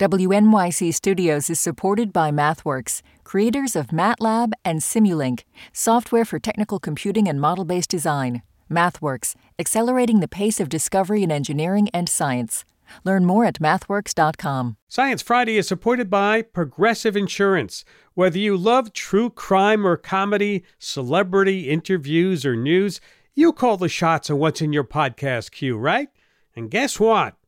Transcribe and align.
WNYC 0.00 0.92
Studios 0.92 1.48
is 1.48 1.60
supported 1.60 2.12
by 2.12 2.32
MathWorks, 2.32 3.00
creators 3.22 3.76
of 3.76 3.92
MATLAB 3.92 4.50
and 4.64 4.80
Simulink, 4.80 5.44
software 5.72 6.24
for 6.24 6.40
technical 6.40 6.80
computing 6.80 7.28
and 7.28 7.40
model 7.40 7.64
based 7.64 7.90
design. 7.90 8.42
MathWorks, 8.68 9.36
accelerating 9.56 10.18
the 10.18 10.26
pace 10.26 10.58
of 10.58 10.68
discovery 10.68 11.22
in 11.22 11.30
engineering 11.30 11.90
and 11.94 12.08
science. 12.08 12.64
Learn 13.04 13.24
more 13.24 13.44
at 13.44 13.60
mathworks.com. 13.60 14.78
Science 14.88 15.22
Friday 15.22 15.58
is 15.58 15.68
supported 15.68 16.10
by 16.10 16.42
Progressive 16.42 17.16
Insurance. 17.16 17.84
Whether 18.14 18.38
you 18.38 18.56
love 18.56 18.92
true 18.92 19.30
crime 19.30 19.86
or 19.86 19.96
comedy, 19.96 20.64
celebrity 20.80 21.70
interviews 21.70 22.44
or 22.44 22.56
news, 22.56 23.00
you 23.36 23.52
call 23.52 23.76
the 23.76 23.88
shots 23.88 24.28
on 24.28 24.38
what's 24.38 24.60
in 24.60 24.72
your 24.72 24.82
podcast 24.82 25.52
queue, 25.52 25.76
right? 25.76 26.08
And 26.56 26.68
guess 26.68 26.98
what? 26.98 27.36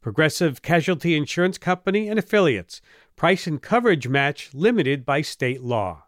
Progressive 0.00 0.62
Casualty 0.62 1.16
Insurance 1.16 1.58
Company 1.58 2.08
and 2.08 2.18
affiliates. 2.18 2.80
Price 3.16 3.46
and 3.48 3.60
coverage 3.60 4.06
match 4.06 4.50
limited 4.54 5.04
by 5.04 5.22
state 5.22 5.60
law. 5.60 6.04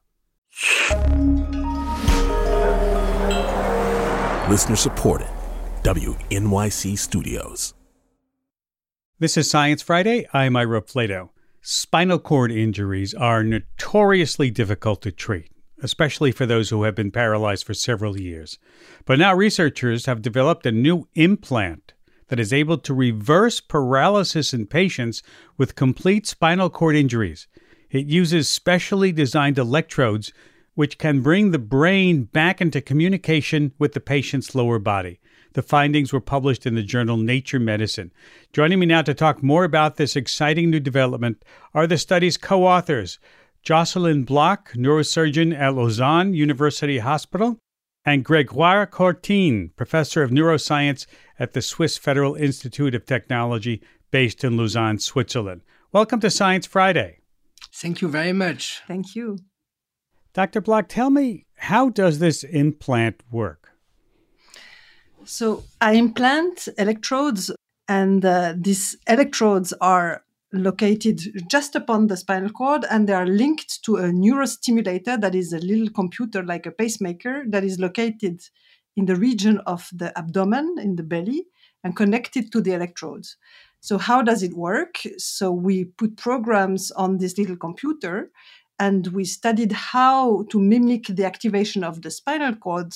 Listener 4.48 4.76
supported. 4.76 5.28
WNYC 5.82 6.98
Studios. 6.98 7.74
This 9.18 9.36
is 9.36 9.50
Science 9.50 9.82
Friday. 9.82 10.26
I'm 10.32 10.56
Ira 10.56 10.82
Flatow. 10.82 11.30
Spinal 11.60 12.18
cord 12.18 12.52
injuries 12.52 13.12
are 13.12 13.42
notoriously 13.42 14.50
difficult 14.50 15.02
to 15.02 15.12
treat, 15.12 15.50
especially 15.82 16.32
for 16.32 16.46
those 16.46 16.70
who 16.70 16.84
have 16.84 16.94
been 16.94 17.10
paralyzed 17.10 17.66
for 17.66 17.74
several 17.74 18.20
years. 18.20 18.58
But 19.04 19.18
now 19.18 19.34
researchers 19.34 20.06
have 20.06 20.22
developed 20.22 20.64
a 20.64 20.72
new 20.72 21.08
implant 21.14 21.92
that 22.30 22.40
is 22.40 22.52
able 22.52 22.78
to 22.78 22.94
reverse 22.94 23.60
paralysis 23.60 24.54
in 24.54 24.66
patients 24.66 25.22
with 25.58 25.74
complete 25.74 26.26
spinal 26.26 26.70
cord 26.70 26.96
injuries. 26.96 27.48
It 27.90 28.06
uses 28.06 28.48
specially 28.48 29.10
designed 29.10 29.58
electrodes 29.58 30.32
which 30.74 30.96
can 30.96 31.20
bring 31.20 31.50
the 31.50 31.58
brain 31.58 32.22
back 32.22 32.60
into 32.60 32.80
communication 32.80 33.72
with 33.78 33.92
the 33.92 34.00
patient's 34.00 34.54
lower 34.54 34.78
body. 34.78 35.20
The 35.54 35.62
findings 35.62 36.12
were 36.12 36.20
published 36.20 36.64
in 36.64 36.76
the 36.76 36.84
journal 36.84 37.16
Nature 37.16 37.58
Medicine. 37.58 38.12
Joining 38.52 38.78
me 38.78 38.86
now 38.86 39.02
to 39.02 39.12
talk 39.12 39.42
more 39.42 39.64
about 39.64 39.96
this 39.96 40.14
exciting 40.14 40.70
new 40.70 40.78
development 40.78 41.44
are 41.74 41.88
the 41.88 41.98
study's 41.98 42.36
co 42.36 42.64
authors 42.64 43.18
Jocelyne 43.62 44.22
Bloch, 44.22 44.72
neurosurgeon 44.74 45.52
at 45.52 45.74
Lausanne 45.74 46.32
University 46.32 46.98
Hospital, 46.98 47.58
and 48.04 48.24
Gregoire 48.24 48.86
Courtine, 48.86 49.70
professor 49.76 50.22
of 50.22 50.30
neuroscience 50.30 51.06
at 51.38 51.52
the 51.52 51.62
Swiss 51.62 51.98
Federal 51.98 52.34
Institute 52.34 52.94
of 52.94 53.04
Technology 53.04 53.82
based 54.10 54.42
in 54.42 54.56
Lausanne, 54.56 54.98
Switzerland. 54.98 55.62
Welcome 55.92 56.20
to 56.20 56.30
Science 56.30 56.66
Friday. 56.66 57.18
Thank 57.72 58.00
you 58.00 58.08
very 58.08 58.32
much. 58.32 58.82
Thank 58.86 59.14
you. 59.14 59.38
Dr. 60.32 60.60
Bloch, 60.60 60.88
tell 60.88 61.10
me, 61.10 61.46
how 61.56 61.88
does 61.88 62.18
this 62.18 62.44
implant 62.44 63.22
work? 63.30 63.72
So, 65.24 65.64
I 65.80 65.92
implant 65.92 66.68
electrodes, 66.78 67.50
and 67.88 68.24
uh, 68.24 68.54
these 68.56 68.96
electrodes 69.06 69.72
are 69.80 70.24
located 70.52 71.20
just 71.48 71.76
upon 71.76 72.08
the 72.08 72.16
spinal 72.16 72.50
cord 72.50 72.84
and 72.90 73.08
they 73.08 73.12
are 73.12 73.26
linked 73.26 73.82
to 73.84 73.96
a 73.96 74.10
neurostimulator 74.10 75.20
that 75.20 75.34
is 75.34 75.52
a 75.52 75.58
little 75.58 75.90
computer 75.90 76.42
like 76.42 76.66
a 76.66 76.72
pacemaker 76.72 77.44
that 77.48 77.62
is 77.62 77.78
located 77.78 78.40
in 78.96 79.06
the 79.06 79.16
region 79.16 79.58
of 79.66 79.88
the 79.92 80.16
abdomen 80.18 80.76
in 80.80 80.96
the 80.96 81.02
belly 81.02 81.44
and 81.84 81.96
connected 81.96 82.50
to 82.52 82.60
the 82.60 82.72
electrodes. 82.72 83.36
So 83.80 83.96
how 83.96 84.22
does 84.22 84.42
it 84.42 84.54
work? 84.54 84.98
So 85.16 85.50
we 85.50 85.84
put 85.84 86.16
programs 86.16 86.90
on 86.90 87.18
this 87.18 87.38
little 87.38 87.56
computer 87.56 88.30
and 88.78 89.06
we 89.08 89.24
studied 89.24 89.72
how 89.72 90.44
to 90.50 90.60
mimic 90.60 91.06
the 91.06 91.24
activation 91.24 91.84
of 91.84 92.02
the 92.02 92.10
spinal 92.10 92.56
cord 92.56 92.94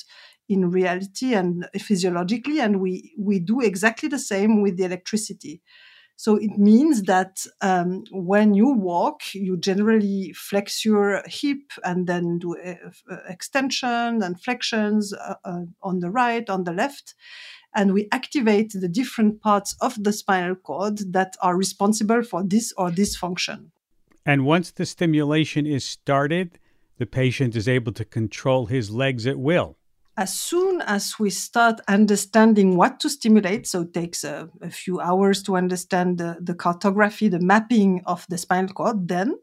in 0.48 0.70
reality 0.70 1.34
and 1.34 1.66
physiologically 1.78 2.60
and 2.60 2.80
we 2.80 3.14
we 3.18 3.38
do 3.38 3.60
exactly 3.60 4.08
the 4.10 4.18
same 4.18 4.60
with 4.60 4.76
the 4.76 4.84
electricity 4.84 5.62
so 6.16 6.36
it 6.36 6.58
means 6.58 7.02
that 7.02 7.44
um, 7.60 8.04
when 8.12 8.54
you 8.54 8.70
walk, 8.72 9.34
you 9.34 9.56
generally 9.56 10.32
flex 10.32 10.84
your 10.84 11.22
hip 11.26 11.72
and 11.82 12.06
then 12.06 12.38
do 12.38 12.56
uh, 12.56 12.74
uh, 13.10 13.16
extension 13.28 14.22
and 14.22 14.40
flexions 14.40 15.12
uh, 15.12 15.34
uh, 15.44 15.62
on 15.82 15.98
the 15.98 16.10
right, 16.10 16.48
on 16.48 16.64
the 16.64 16.72
left. 16.72 17.14
And 17.74 17.92
we 17.92 18.06
activate 18.12 18.72
the 18.72 18.88
different 18.88 19.42
parts 19.42 19.74
of 19.80 20.02
the 20.02 20.12
spinal 20.12 20.54
cord 20.54 21.12
that 21.12 21.34
are 21.42 21.56
responsible 21.56 22.22
for 22.22 22.44
this 22.44 22.72
or 22.76 22.92
this 22.92 23.16
function. 23.16 23.72
And 24.24 24.46
once 24.46 24.70
the 24.70 24.86
stimulation 24.86 25.66
is 25.66 25.84
started, 25.84 26.60
the 26.98 27.06
patient 27.06 27.56
is 27.56 27.66
able 27.66 27.92
to 27.92 28.04
control 28.04 28.66
his 28.66 28.90
legs 28.90 29.26
at 29.26 29.38
will 29.38 29.76
as 30.16 30.38
soon 30.38 30.80
as 30.82 31.18
we 31.18 31.30
start 31.30 31.80
understanding 31.88 32.76
what 32.76 33.00
to 33.00 33.10
stimulate, 33.10 33.66
so 33.66 33.82
it 33.82 33.92
takes 33.92 34.22
a, 34.24 34.48
a 34.62 34.70
few 34.70 35.00
hours 35.00 35.42
to 35.42 35.56
understand 35.56 36.18
the, 36.18 36.36
the, 36.40 36.54
cartography, 36.54 37.28
the 37.28 37.40
mapping 37.40 38.02
of 38.06 38.24
the 38.28 38.38
spinal 38.38 38.72
cord, 38.72 39.08
then 39.08 39.34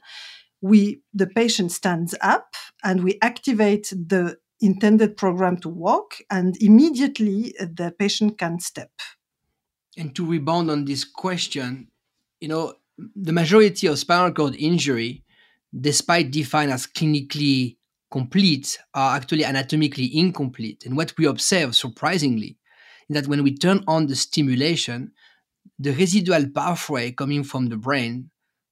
we 0.62 1.02
the 1.14 1.28
patient 1.28 1.72
stands 1.72 2.16
up 2.22 2.56
and 2.84 3.04
we 3.04 3.18
activate 3.22 3.90
the 3.90 4.38
intended 4.62 5.18
program 5.18 5.58
to 5.58 5.68
walk, 5.70 6.18
and 6.30 6.56
immediately 6.62 7.54
the 7.60 7.94
patient 7.98 8.38
can 8.38 8.60
step. 8.60 8.92
And 9.98 10.16
to 10.16 10.26
rebound 10.26 10.70
on 10.70 10.86
this 10.86 11.04
question, 11.04 11.88
you 12.40 12.48
know, 12.48 12.76
the 13.16 13.34
majority 13.34 13.88
of 13.88 13.98
spinal 13.98 14.32
cord 14.32 14.56
injury, 14.56 15.24
despite 15.78 16.32
defined 16.32 16.72
as 16.72 16.86
clinically 16.86 17.78
complete 18.12 18.78
are 18.94 19.16
actually 19.16 19.46
anatomically 19.46 20.16
incomplete. 20.18 20.84
And 20.86 20.98
what 20.98 21.14
we 21.18 21.26
observe, 21.26 21.76
surprisingly, 21.76 22.58
is 23.10 23.16
that 23.16 23.28
when 23.28 23.44
we 23.44 23.56
turn 23.56 23.84
on 23.88 24.08
the 24.08 24.16
stimulation, 24.16 25.12
the 25.80 25.94
residual 25.94 26.50
pathway 26.54 27.12
coming 27.12 27.44
from 27.44 27.68
the 27.68 27.78
brain 27.78 28.30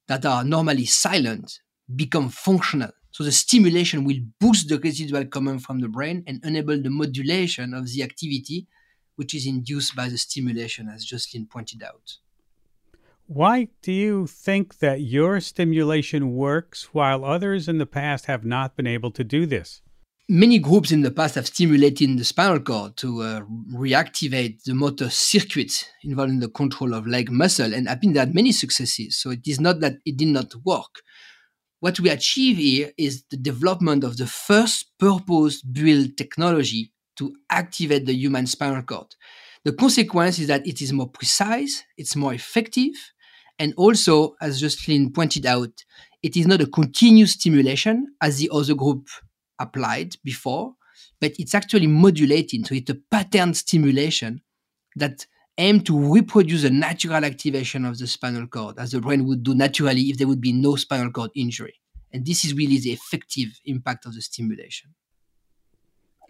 that 0.08 0.26
are 0.26 0.44
normally 0.44 0.84
silent 0.84 1.60
become 1.96 2.28
functional. 2.28 2.90
So 3.12 3.24
the 3.24 3.32
stimulation 3.32 4.04
will 4.04 4.18
boost 4.38 4.68
the 4.68 4.78
residual 4.78 5.24
coming 5.26 5.58
from 5.58 5.80
the 5.80 5.88
brain 5.88 6.22
and 6.26 6.44
enable 6.44 6.80
the 6.80 6.90
modulation 6.90 7.74
of 7.74 7.88
the 7.88 8.02
activity 8.02 8.68
which 9.16 9.34
is 9.34 9.46
induced 9.46 9.94
by 9.94 10.08
the 10.08 10.16
stimulation, 10.16 10.88
as 10.88 11.04
Jocelyne 11.04 11.46
pointed 11.46 11.82
out. 11.82 12.16
Why 13.32 13.68
do 13.80 13.92
you 13.92 14.26
think 14.26 14.78
that 14.78 15.02
your 15.02 15.38
stimulation 15.38 16.32
works 16.34 16.92
while 16.92 17.24
others 17.24 17.68
in 17.68 17.78
the 17.78 17.86
past 17.86 18.26
have 18.26 18.44
not 18.44 18.74
been 18.74 18.88
able 18.88 19.12
to 19.12 19.22
do 19.22 19.46
this? 19.46 19.82
Many 20.28 20.58
groups 20.58 20.90
in 20.90 21.02
the 21.02 21.12
past 21.12 21.36
have 21.36 21.46
stimulated 21.46 22.18
the 22.18 22.24
spinal 22.24 22.58
cord 22.58 22.96
to 22.96 23.22
uh, 23.22 23.40
reactivate 23.72 24.64
the 24.64 24.74
motor 24.74 25.08
circuits 25.10 25.84
involved 26.02 26.32
in 26.32 26.40
the 26.40 26.48
control 26.48 26.92
of 26.92 27.06
leg 27.06 27.30
muscle 27.30 27.72
and 27.72 27.88
have 27.88 28.00
been 28.00 28.16
had 28.16 28.34
many 28.34 28.50
successes. 28.50 29.16
So 29.18 29.30
it 29.30 29.46
is 29.46 29.60
not 29.60 29.78
that 29.78 29.98
it 30.04 30.16
did 30.16 30.26
not 30.26 30.52
work. 30.64 30.90
What 31.78 32.00
we 32.00 32.10
achieve 32.10 32.56
here 32.56 32.90
is 32.98 33.22
the 33.30 33.36
development 33.36 34.02
of 34.02 34.16
the 34.16 34.26
first 34.26 34.90
purpose 34.98 35.62
built 35.62 36.16
technology 36.16 36.90
to 37.18 37.32
activate 37.48 38.06
the 38.06 38.12
human 38.12 38.48
spinal 38.48 38.82
cord. 38.82 39.14
The 39.64 39.72
consequence 39.72 40.40
is 40.40 40.48
that 40.48 40.66
it 40.66 40.82
is 40.82 40.92
more 40.92 41.08
precise, 41.08 41.84
it's 41.96 42.16
more 42.16 42.34
effective, 42.34 42.94
and 43.60 43.74
also, 43.76 44.36
as 44.40 44.58
Jocelyne 44.58 45.12
pointed 45.12 45.44
out, 45.44 45.84
it 46.22 46.34
is 46.34 46.46
not 46.46 46.62
a 46.62 46.66
continuous 46.66 47.32
stimulation 47.32 48.06
as 48.22 48.38
the 48.38 48.48
other 48.50 48.74
group 48.74 49.06
applied 49.58 50.16
before, 50.24 50.76
but 51.20 51.32
it's 51.38 51.54
actually 51.54 51.86
modulating. 51.86 52.64
So 52.64 52.74
it's 52.74 52.90
a 52.90 52.98
pattern 53.10 53.52
stimulation 53.52 54.40
that 54.96 55.26
aim 55.58 55.82
to 55.82 56.12
reproduce 56.14 56.64
a 56.64 56.70
natural 56.70 57.22
activation 57.22 57.84
of 57.84 57.98
the 57.98 58.06
spinal 58.06 58.46
cord 58.46 58.78
as 58.78 58.92
the 58.92 59.00
brain 59.02 59.26
would 59.26 59.42
do 59.42 59.54
naturally 59.54 60.04
if 60.04 60.16
there 60.16 60.26
would 60.26 60.40
be 60.40 60.54
no 60.54 60.76
spinal 60.76 61.12
cord 61.12 61.30
injury. 61.36 61.74
And 62.14 62.24
this 62.24 62.46
is 62.46 62.54
really 62.54 62.78
the 62.78 62.92
effective 62.92 63.60
impact 63.66 64.06
of 64.06 64.14
the 64.14 64.22
stimulation. 64.22 64.94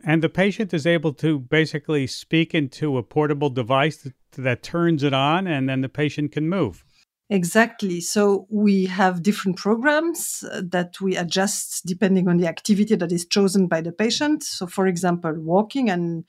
And 0.02 0.20
the 0.20 0.28
patient 0.28 0.74
is 0.74 0.84
able 0.84 1.12
to 1.14 1.38
basically 1.38 2.08
speak 2.08 2.56
into 2.56 2.98
a 2.98 3.04
portable 3.04 3.50
device 3.50 3.98
that, 3.98 4.14
that 4.36 4.64
turns 4.64 5.04
it 5.04 5.12
on, 5.12 5.46
and 5.46 5.68
then 5.68 5.82
the 5.82 5.88
patient 5.88 6.32
can 6.32 6.48
move. 6.48 6.84
Exactly. 7.32 8.00
So 8.00 8.48
we 8.50 8.86
have 8.86 9.22
different 9.22 9.56
programs 9.56 10.42
uh, 10.50 10.62
that 10.70 11.00
we 11.00 11.16
adjust 11.16 11.86
depending 11.86 12.28
on 12.28 12.38
the 12.38 12.48
activity 12.48 12.96
that 12.96 13.12
is 13.12 13.24
chosen 13.24 13.68
by 13.68 13.82
the 13.82 13.92
patient. 13.92 14.42
So, 14.42 14.66
for 14.66 14.88
example, 14.88 15.32
walking, 15.38 15.88
and 15.88 16.24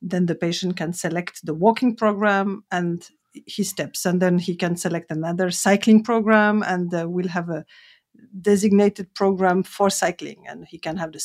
then 0.00 0.24
the 0.24 0.34
patient 0.34 0.78
can 0.78 0.94
select 0.94 1.44
the 1.44 1.52
walking 1.52 1.94
program 1.94 2.64
and 2.70 3.06
he 3.44 3.62
steps, 3.62 4.06
and 4.06 4.22
then 4.22 4.38
he 4.38 4.56
can 4.56 4.74
select 4.76 5.10
another 5.10 5.50
cycling 5.50 6.02
program, 6.02 6.62
and 6.62 6.92
uh, 6.94 7.06
we'll 7.06 7.28
have 7.28 7.50
a 7.50 7.66
designated 8.40 9.14
program 9.14 9.62
for 9.62 9.90
cycling 9.90 10.44
and 10.48 10.66
he 10.66 10.76
can 10.76 10.96
have 10.96 11.12
the, 11.12 11.20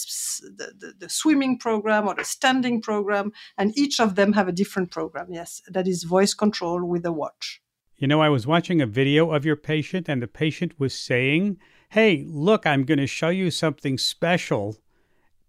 the, 0.78 0.94
the, 1.00 1.10
swimming 1.10 1.58
program 1.58 2.08
or 2.08 2.14
the 2.14 2.24
standing 2.24 2.80
program 2.80 3.32
and 3.58 3.76
each 3.76 4.00
of 4.00 4.14
them 4.14 4.34
have 4.34 4.48
a 4.48 4.52
different 4.52 4.92
program 4.92 5.26
yes 5.32 5.60
that 5.68 5.88
is 5.88 6.04
voice 6.04 6.36
control 6.36 6.86
with 6.86 7.04
a 7.06 7.12
watch 7.12 7.62
you 7.98 8.08
know, 8.08 8.22
I 8.22 8.30
was 8.30 8.48
watching 8.48 8.82
a 8.82 8.86
video 8.86 9.32
of 9.32 9.46
your 9.46 9.56
patient, 9.56 10.10
and 10.10 10.22
the 10.22 10.28
patient 10.28 10.80
was 10.80 10.94
saying, 10.94 11.58
Hey, 11.90 12.26
look, 12.28 12.66
I'm 12.66 12.86
going 12.86 12.98
to 13.00 13.08
show 13.08 13.30
you 13.30 13.52
something 13.52 13.98
special. 13.98 14.78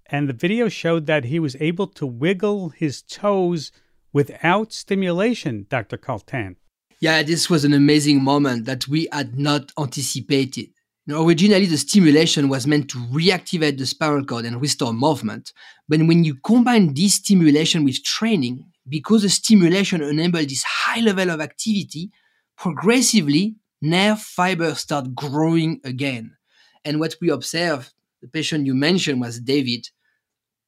And 0.07 0.29
the 0.29 0.35
video 0.35 0.69
showed 0.69 1.07
that 1.07 1.25
he 1.25 1.39
was 1.39 1.57
able 1.59 1.87
to 1.89 2.07
wiggle 2.07 2.69
his 2.69 3.01
toes 3.03 3.73
without 4.13 4.73
stimulation, 4.73 5.67
Dr. 5.71 5.97
Courtine. 5.97 6.57
Yeah, 7.01 7.23
this 7.23 7.49
was 7.49 7.65
an 7.65 7.73
amazing 7.73 8.23
moment 8.23 8.67
that 8.67 8.87
we 8.87 9.09
had 9.11 9.39
not 9.39 9.73
anticipated. 9.79 10.69
Know, 11.07 11.27
originally, 11.27 11.67
the 11.67 11.77
stimulation 11.77 12.49
was 12.49 12.67
meant 12.67 12.89
to 12.91 12.99
reactivate 12.99 13.77
the 13.77 13.85
spinal 13.85 14.25
cord 14.25 14.47
and 14.47 14.59
restore 14.61 14.95
movement. 14.95 15.53
But 15.87 16.01
when 16.01 16.25
you 16.25 16.37
combine 16.37 16.95
this 16.95 17.17
stimulation 17.17 17.85
with 17.85 18.03
training, 18.03 18.65
because 18.89 19.23
the 19.23 19.29
stimulation 19.29 20.03
enabled 20.03 20.49
this 20.49 20.63
high 20.63 21.01
level 21.01 21.31
of 21.31 21.43
activity, 21.43 22.11
progressively 22.57 23.57
nerve 23.81 24.21
fibers 24.21 24.79
start 24.79 25.15
growing 25.15 25.81
again. 25.85 26.37
And 26.85 27.01
what 27.01 27.17
we 27.21 27.31
observed, 27.31 27.93
the 28.21 28.29
patient 28.29 28.67
you 28.67 28.75
mentioned 28.75 29.21
was 29.21 29.41
David, 29.41 29.89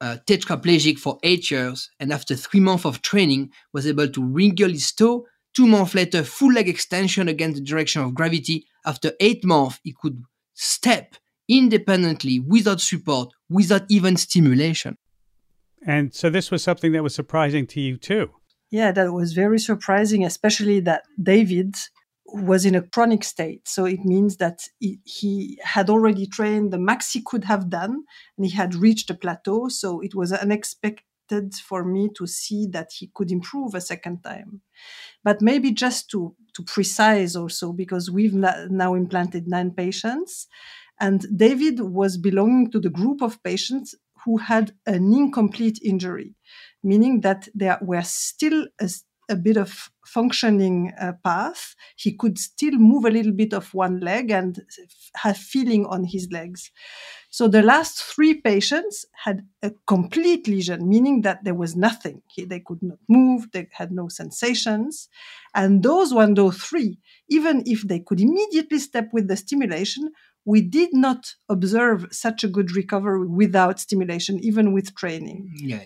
uh, 0.00 0.18
tetraplegic 0.26 0.98
for 0.98 1.18
eight 1.22 1.50
years, 1.50 1.90
and 1.98 2.12
after 2.12 2.34
three 2.36 2.60
months 2.60 2.84
of 2.84 3.02
training, 3.02 3.50
was 3.72 3.86
able 3.86 4.08
to 4.08 4.24
wriggle 4.24 4.70
his 4.70 4.92
toe. 4.92 5.26
Two 5.54 5.66
months 5.66 5.94
later, 5.94 6.22
full 6.22 6.52
leg 6.52 6.68
extension 6.68 7.28
against 7.28 7.58
the 7.58 7.64
direction 7.64 8.02
of 8.02 8.14
gravity. 8.14 8.66
After 8.84 9.12
eight 9.20 9.44
months, 9.44 9.80
he 9.82 9.94
could 9.98 10.22
step 10.54 11.16
independently 11.48 12.40
without 12.40 12.80
support, 12.80 13.32
without 13.48 13.82
even 13.88 14.16
stimulation. 14.16 14.98
And 15.86 16.12
so 16.12 16.28
this 16.28 16.50
was 16.50 16.62
something 16.62 16.92
that 16.92 17.02
was 17.02 17.14
surprising 17.14 17.66
to 17.68 17.80
you 17.80 17.96
too. 17.96 18.30
Yeah, 18.70 18.92
that 18.92 19.12
was 19.12 19.32
very 19.32 19.58
surprising, 19.58 20.24
especially 20.24 20.80
that 20.80 21.04
David 21.22 21.76
was 22.26 22.64
in 22.66 22.74
a 22.74 22.82
chronic 22.82 23.22
state. 23.22 23.68
So 23.68 23.84
it 23.84 24.04
means 24.04 24.38
that 24.38 24.62
he, 24.80 24.98
he, 25.04 25.58
had 25.62 25.88
already 25.88 26.26
trained 26.26 26.72
the 26.72 26.78
max 26.78 27.12
he 27.12 27.22
could 27.24 27.44
have 27.44 27.70
done 27.70 28.02
and 28.36 28.46
he 28.46 28.52
had 28.52 28.74
reached 28.74 29.10
a 29.10 29.14
plateau. 29.14 29.68
So 29.68 30.00
it 30.00 30.14
was 30.14 30.32
unexpected 30.32 31.54
for 31.54 31.84
me 31.84 32.10
to 32.16 32.26
see 32.26 32.66
that 32.72 32.90
he 32.98 33.10
could 33.14 33.30
improve 33.30 33.74
a 33.74 33.80
second 33.80 34.22
time. 34.22 34.62
But 35.22 35.40
maybe 35.40 35.70
just 35.70 36.10
to, 36.10 36.34
to 36.54 36.62
precise 36.64 37.36
also, 37.36 37.72
because 37.72 38.10
we've 38.10 38.34
now 38.34 38.94
implanted 38.94 39.46
nine 39.46 39.70
patients 39.70 40.48
and 40.98 41.26
David 41.36 41.80
was 41.80 42.16
belonging 42.16 42.70
to 42.70 42.80
the 42.80 42.90
group 42.90 43.22
of 43.22 43.42
patients 43.42 43.94
who 44.26 44.36
had 44.38 44.74
an 44.86 45.12
incomplete 45.14 45.80
injury 45.82 46.34
meaning 46.82 47.20
that 47.22 47.48
there 47.54 47.78
were 47.82 48.02
still 48.02 48.66
a, 48.80 48.88
a 49.28 49.34
bit 49.34 49.56
of 49.56 49.90
functioning 50.06 50.92
uh, 51.00 51.12
path. 51.24 51.74
He 51.96 52.12
could 52.12 52.38
still 52.38 52.74
move 52.78 53.04
a 53.04 53.10
little 53.10 53.32
bit 53.32 53.52
of 53.52 53.74
one 53.74 53.98
leg 53.98 54.30
and 54.30 54.62
have 55.16 55.36
feeling 55.36 55.84
on 55.86 56.04
his 56.04 56.28
legs. 56.30 56.70
So 57.30 57.48
the 57.48 57.62
last 57.62 58.02
three 58.02 58.34
patients 58.34 59.04
had 59.24 59.46
a 59.62 59.72
complete 59.86 60.48
lesion, 60.48 60.88
meaning 60.88 61.22
that 61.22 61.44
there 61.44 61.54
was 61.54 61.76
nothing. 61.76 62.22
They 62.38 62.60
could 62.60 62.82
not 62.82 62.98
move, 63.08 63.50
they 63.52 63.68
had 63.72 63.92
no 63.92 64.08
sensations. 64.08 65.08
And 65.54 65.82
those 65.82 66.14
one, 66.14 66.34
those 66.34 66.56
three, 66.58 66.98
even 67.28 67.62
if 67.66 67.82
they 67.82 68.00
could 68.00 68.20
immediately 68.20 68.78
step 68.78 69.08
with 69.12 69.28
the 69.28 69.36
stimulation, 69.36 70.10
we 70.46 70.62
did 70.62 70.94
not 70.94 71.34
observe 71.48 72.06
such 72.12 72.44
a 72.44 72.48
good 72.48 72.74
recovery 72.74 73.26
without 73.26 73.80
stimulation, 73.80 74.38
even 74.42 74.72
with 74.72 74.94
training. 74.94 75.52
Yeah. 75.56 75.84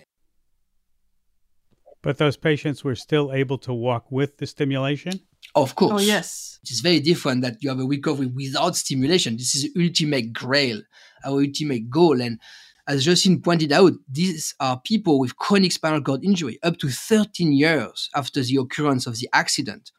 But 2.03 2.19
those 2.19 2.37
patients 2.37 2.83
were 2.83 2.95
still 2.95 3.33
able 3.33 3.57
to 3.59 3.73
walk 3.73 4.11
with 4.11 4.37
the 4.37 4.45
stimulation? 4.45 5.19
Of 5.55 5.71
oh, 5.71 5.73
course. 5.73 5.91
Oh, 5.93 6.05
yes. 6.05 6.59
It 6.63 6.69
is 6.69 6.79
very 6.79 6.99
different 6.99 7.41
that 7.41 7.57
you 7.61 7.69
have 7.69 7.79
a 7.79 7.85
recovery 7.85 8.27
without 8.27 8.75
stimulation. 8.75 9.35
This 9.35 9.55
is 9.55 9.69
ultimate 9.77 10.31
grail, 10.31 10.81
our 11.25 11.41
ultimate 11.41 11.89
goal. 11.89 12.21
And 12.21 12.39
as 12.87 13.03
Jocelyne 13.03 13.41
pointed 13.41 13.71
out, 13.71 13.93
these 14.07 14.53
are 14.59 14.79
people 14.79 15.19
with 15.19 15.37
chronic 15.37 15.71
spinal 15.71 16.01
cord 16.01 16.23
injury 16.23 16.59
up 16.61 16.77
to 16.77 16.89
13 16.89 17.51
years 17.51 18.09
after 18.15 18.43
the 18.43 18.57
occurrence 18.57 19.07
of 19.07 19.17
the 19.17 19.27
accident. 19.33 19.91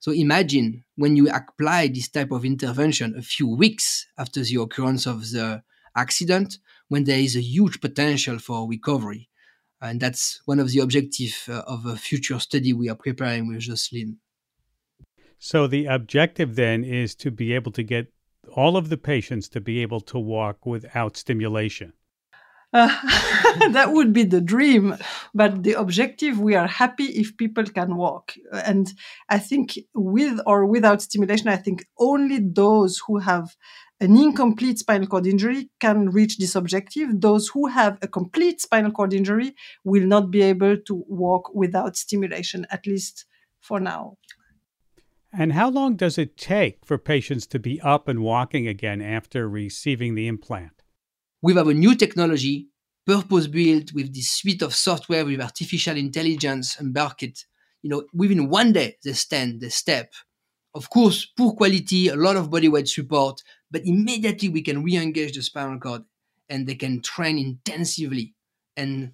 So 0.00 0.12
imagine 0.12 0.84
when 0.96 1.14
you 1.14 1.28
apply 1.30 1.88
this 1.88 2.08
type 2.08 2.32
of 2.32 2.44
intervention 2.44 3.14
a 3.16 3.22
few 3.22 3.46
weeks 3.46 4.06
after 4.18 4.42
the 4.42 4.56
occurrence 4.56 5.06
of 5.06 5.30
the 5.30 5.62
accident, 5.94 6.56
when 6.88 7.04
there 7.04 7.18
is 7.18 7.36
a 7.36 7.42
huge 7.42 7.80
potential 7.80 8.38
for 8.38 8.68
recovery. 8.68 9.28
And 9.80 10.00
that's 10.00 10.40
one 10.46 10.58
of 10.58 10.70
the 10.70 10.80
objectives 10.80 11.48
uh, 11.48 11.62
of 11.66 11.86
a 11.86 11.96
future 11.96 12.38
study 12.38 12.72
we 12.72 12.88
are 12.88 12.96
preparing 12.96 13.46
with 13.48 13.60
Jocelyne. 13.60 14.18
So 15.38 15.66
the 15.66 15.86
objective 15.86 16.56
then 16.56 16.82
is 16.82 17.14
to 17.16 17.30
be 17.30 17.52
able 17.52 17.72
to 17.72 17.82
get 17.82 18.12
all 18.54 18.76
of 18.76 18.88
the 18.88 18.98
patients 18.98 19.48
to 19.50 19.60
be 19.60 19.80
able 19.80 20.00
to 20.00 20.18
walk 20.18 20.66
without 20.66 21.16
stimulation. 21.16 21.92
That 23.72 23.90
would 23.92 24.12
be 24.12 24.22
the 24.22 24.40
dream. 24.40 24.96
But 25.34 25.64
the 25.64 25.72
objective, 25.72 26.38
we 26.38 26.54
are 26.54 26.68
happy 26.68 27.04
if 27.04 27.36
people 27.36 27.64
can 27.64 27.96
walk. 27.96 28.34
And 28.52 28.92
I 29.28 29.38
think 29.38 29.78
with 29.94 30.40
or 30.46 30.66
without 30.66 31.02
stimulation, 31.02 31.48
I 31.48 31.56
think 31.56 31.86
only 31.98 32.38
those 32.40 33.02
who 33.06 33.18
have 33.18 33.56
an 34.00 34.16
incomplete 34.16 34.78
spinal 34.78 35.08
cord 35.08 35.26
injury 35.26 35.68
can 35.80 36.10
reach 36.10 36.38
this 36.38 36.54
objective. 36.54 37.20
Those 37.20 37.48
who 37.48 37.66
have 37.66 37.98
a 38.02 38.08
complete 38.08 38.60
spinal 38.60 38.92
cord 38.92 39.12
injury 39.12 39.54
will 39.84 40.06
not 40.06 40.30
be 40.30 40.42
able 40.42 40.76
to 40.76 41.04
walk 41.08 41.52
without 41.54 41.96
stimulation, 41.96 42.66
at 42.70 42.86
least 42.86 43.26
for 43.60 43.80
now. 43.80 44.16
And 45.32 45.52
how 45.52 45.68
long 45.68 45.96
does 45.96 46.18
it 46.18 46.36
take 46.36 46.84
for 46.84 46.98
patients 46.98 47.46
to 47.48 47.58
be 47.58 47.80
up 47.80 48.08
and 48.08 48.20
walking 48.20 48.66
again 48.66 49.00
after 49.00 49.48
receiving 49.48 50.14
the 50.14 50.26
implant? 50.26 50.79
We 51.42 51.54
have 51.54 51.68
a 51.68 51.74
new 51.74 51.94
technology, 51.94 52.68
purpose 53.06 53.46
built 53.46 53.92
with 53.92 54.14
this 54.14 54.30
suite 54.30 54.62
of 54.62 54.74
software 54.74 55.24
with 55.24 55.40
artificial 55.40 55.96
intelligence 55.96 56.78
embarked. 56.80 57.46
You 57.82 57.90
know, 57.90 58.04
within 58.12 58.48
one 58.48 58.72
day, 58.72 58.96
they 59.04 59.12
stand, 59.14 59.60
they 59.60 59.70
step. 59.70 60.12
Of 60.74 60.90
course, 60.90 61.26
poor 61.36 61.52
quality, 61.54 62.08
a 62.08 62.16
lot 62.16 62.36
of 62.36 62.50
body 62.50 62.68
weight 62.68 62.88
support, 62.88 63.42
but 63.70 63.82
immediately 63.84 64.48
we 64.48 64.62
can 64.62 64.82
re-engage 64.84 65.34
the 65.34 65.42
spinal 65.42 65.78
cord 65.80 66.02
and 66.48 66.66
they 66.66 66.74
can 66.76 67.00
train 67.00 67.38
intensively 67.38 68.34
and 68.76 69.12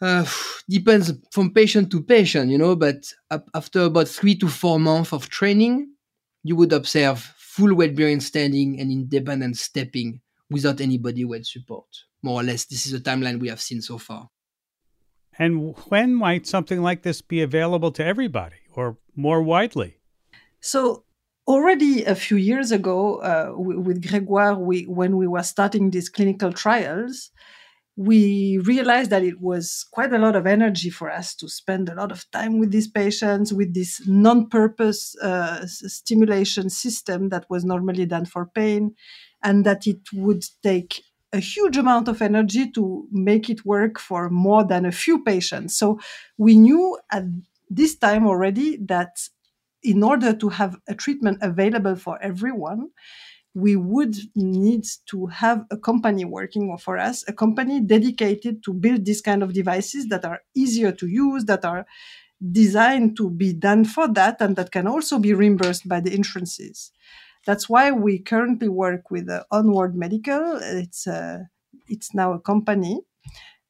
uh, 0.00 0.26
depends 0.68 1.12
from 1.30 1.52
patient 1.52 1.90
to 1.90 2.02
patient 2.02 2.50
you 2.50 2.58
know 2.58 2.74
but 2.76 3.12
after 3.54 3.82
about 3.82 4.08
three 4.08 4.34
to 4.36 4.48
four 4.48 4.78
months 4.80 5.12
of 5.12 5.28
training 5.28 5.88
you 6.42 6.56
would 6.56 6.72
observe 6.72 7.20
full 7.38 7.74
weight 7.74 7.94
bearing 7.96 8.20
standing 8.20 8.80
and 8.80 8.90
independent 8.90 9.56
stepping 9.56 10.20
without 10.54 10.80
any 10.80 10.98
body 11.06 11.24
weight 11.24 11.46
support 11.46 11.90
more 12.22 12.40
or 12.40 12.44
less. 12.44 12.64
This 12.64 12.86
is 12.86 12.92
the 12.92 13.04
timeline 13.10 13.38
we 13.38 13.48
have 13.48 13.60
seen 13.60 13.82
so 13.82 13.98
far. 13.98 14.30
And 15.38 15.76
when 15.90 16.14
might 16.14 16.46
something 16.46 16.80
like 16.80 17.02
this 17.02 17.20
be 17.20 17.42
available 17.42 17.90
to 17.92 18.04
everybody 18.04 18.60
or 18.72 18.96
more 19.16 19.42
widely? 19.42 19.98
So 20.60 21.04
already 21.46 22.04
a 22.04 22.14
few 22.14 22.36
years 22.36 22.70
ago 22.72 22.96
uh, 23.16 23.52
with 23.56 24.02
Grégoire, 24.02 24.58
we, 24.58 24.84
when 24.84 25.16
we 25.16 25.26
were 25.26 25.42
starting 25.42 25.90
these 25.90 26.08
clinical 26.08 26.52
trials, 26.52 27.30
we 27.96 28.58
realized 28.58 29.10
that 29.10 29.22
it 29.22 29.40
was 29.40 29.86
quite 29.92 30.12
a 30.12 30.18
lot 30.18 30.34
of 30.34 30.46
energy 30.46 30.90
for 30.90 31.10
us 31.10 31.34
to 31.36 31.48
spend 31.48 31.88
a 31.88 31.94
lot 31.94 32.10
of 32.10 32.28
time 32.32 32.58
with 32.58 32.70
these 32.72 32.88
patients 32.88 33.52
with 33.52 33.72
this 33.72 34.02
non-purpose 34.06 35.16
uh, 35.22 35.64
stimulation 35.66 36.70
system 36.70 37.28
that 37.28 37.44
was 37.48 37.64
normally 37.64 38.06
done 38.06 38.24
for 38.24 38.46
pain 38.46 38.94
and 39.44 39.64
that 39.66 39.86
it 39.86 40.00
would 40.12 40.44
take 40.62 41.04
a 41.32 41.38
huge 41.38 41.76
amount 41.76 42.08
of 42.08 42.22
energy 42.22 42.70
to 42.70 43.06
make 43.12 43.50
it 43.50 43.64
work 43.66 43.98
for 43.98 44.30
more 44.30 44.64
than 44.64 44.86
a 44.86 44.92
few 44.92 45.22
patients 45.22 45.76
so 45.76 46.00
we 46.38 46.56
knew 46.56 46.98
at 47.12 47.24
this 47.70 47.96
time 47.96 48.26
already 48.26 48.76
that 48.76 49.16
in 49.82 50.02
order 50.02 50.32
to 50.32 50.48
have 50.48 50.76
a 50.88 50.94
treatment 50.94 51.38
available 51.42 51.94
for 51.94 52.20
everyone, 52.22 52.88
we 53.54 53.76
would 53.76 54.16
need 54.34 54.84
to 55.06 55.26
have 55.26 55.64
a 55.70 55.76
company 55.76 56.24
working 56.24 56.76
for 56.78 56.98
us, 56.98 57.24
a 57.28 57.32
company 57.32 57.80
dedicated 57.80 58.64
to 58.64 58.72
build 58.72 59.04
these 59.04 59.20
kind 59.20 59.42
of 59.42 59.52
devices 59.52 60.08
that 60.08 60.24
are 60.24 60.40
easier 60.54 60.90
to 60.90 61.06
use, 61.06 61.44
that 61.44 61.64
are 61.64 61.86
designed 62.50 63.16
to 63.16 63.30
be 63.30 63.52
done 63.52 63.84
for 63.84 64.08
that 64.08 64.40
and 64.40 64.56
that 64.56 64.72
can 64.72 64.86
also 64.86 65.18
be 65.18 65.32
reimbursed 65.32 65.88
by 65.88 66.00
the 66.00 66.12
insurances. 66.12 66.90
That's 67.46 67.68
why 67.68 67.90
we 67.90 68.18
currently 68.18 68.68
work 68.68 69.10
with 69.10 69.28
uh, 69.28 69.44
Onward 69.50 69.94
Medical. 69.94 70.58
It's 70.62 71.06
a, 71.06 71.14
uh, 71.14 71.38
it's 71.88 72.14
now 72.14 72.32
a 72.32 72.40
company 72.40 73.00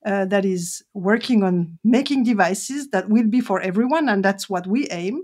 uh, 0.07 0.27
that 0.27 0.45
is 0.45 0.83
working 0.93 1.43
on 1.43 1.79
making 1.83 2.25
devices 2.25 2.91
that 2.91 3.09
will 3.09 3.27
be 3.27 3.41
for 3.41 3.61
everyone, 3.61 4.09
and 4.09 4.25
that's 4.25 4.49
what 4.49 4.67
we 4.67 4.87
aim. 4.91 5.23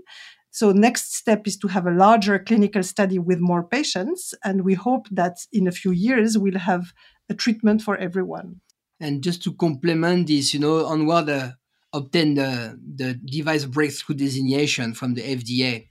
So 0.49 0.73
next 0.73 1.15
step 1.15 1.47
is 1.47 1.57
to 1.59 1.67
have 1.69 1.87
a 1.87 1.91
larger 1.91 2.37
clinical 2.37 2.83
study 2.83 3.17
with 3.17 3.39
more 3.39 3.63
patients, 3.63 4.33
and 4.43 4.65
we 4.65 4.73
hope 4.73 5.07
that 5.11 5.37
in 5.53 5.67
a 5.67 5.71
few 5.71 5.91
years 5.91 6.37
we'll 6.37 6.59
have 6.59 6.93
a 7.29 7.33
treatment 7.33 7.81
for 7.81 7.95
everyone. 7.97 8.59
And 8.99 9.23
just 9.23 9.41
to 9.43 9.53
complement 9.53 10.27
this, 10.27 10.53
you 10.53 10.59
know, 10.59 10.85
Onward 10.85 11.29
uh, 11.29 11.51
obtained 11.93 12.37
the, 12.37 12.79
the 12.95 13.13
device 13.13 13.65
breakthrough 13.65 14.15
designation 14.15 14.93
from 14.93 15.13
the 15.13 15.21
FDA. 15.21 15.87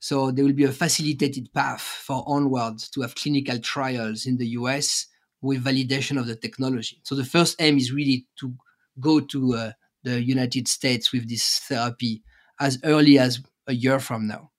So 0.00 0.30
there 0.30 0.44
will 0.44 0.54
be 0.54 0.64
a 0.64 0.72
facilitated 0.72 1.52
path 1.52 1.82
for 1.82 2.24
Onward 2.26 2.78
to 2.92 3.02
have 3.02 3.14
clinical 3.14 3.58
trials 3.58 4.26
in 4.26 4.38
the 4.38 4.48
US 4.48 5.06
with 5.42 5.64
validation 5.64 6.18
of 6.18 6.26
the 6.26 6.36
technology. 6.36 7.00
So 7.04 7.14
the 7.14 7.24
first 7.24 7.60
aim 7.60 7.76
is 7.76 7.92
really 7.92 8.26
to 8.40 8.54
go 8.98 9.20
to 9.20 9.54
uh, 9.54 9.72
the 10.02 10.22
United 10.22 10.68
States 10.68 11.12
with 11.12 11.28
this 11.28 11.58
therapy 11.68 12.22
as 12.58 12.78
early 12.82 13.18
as 13.18 13.42
a 13.66 13.74
year 13.74 14.00
from 14.00 14.26
now. 14.26 14.50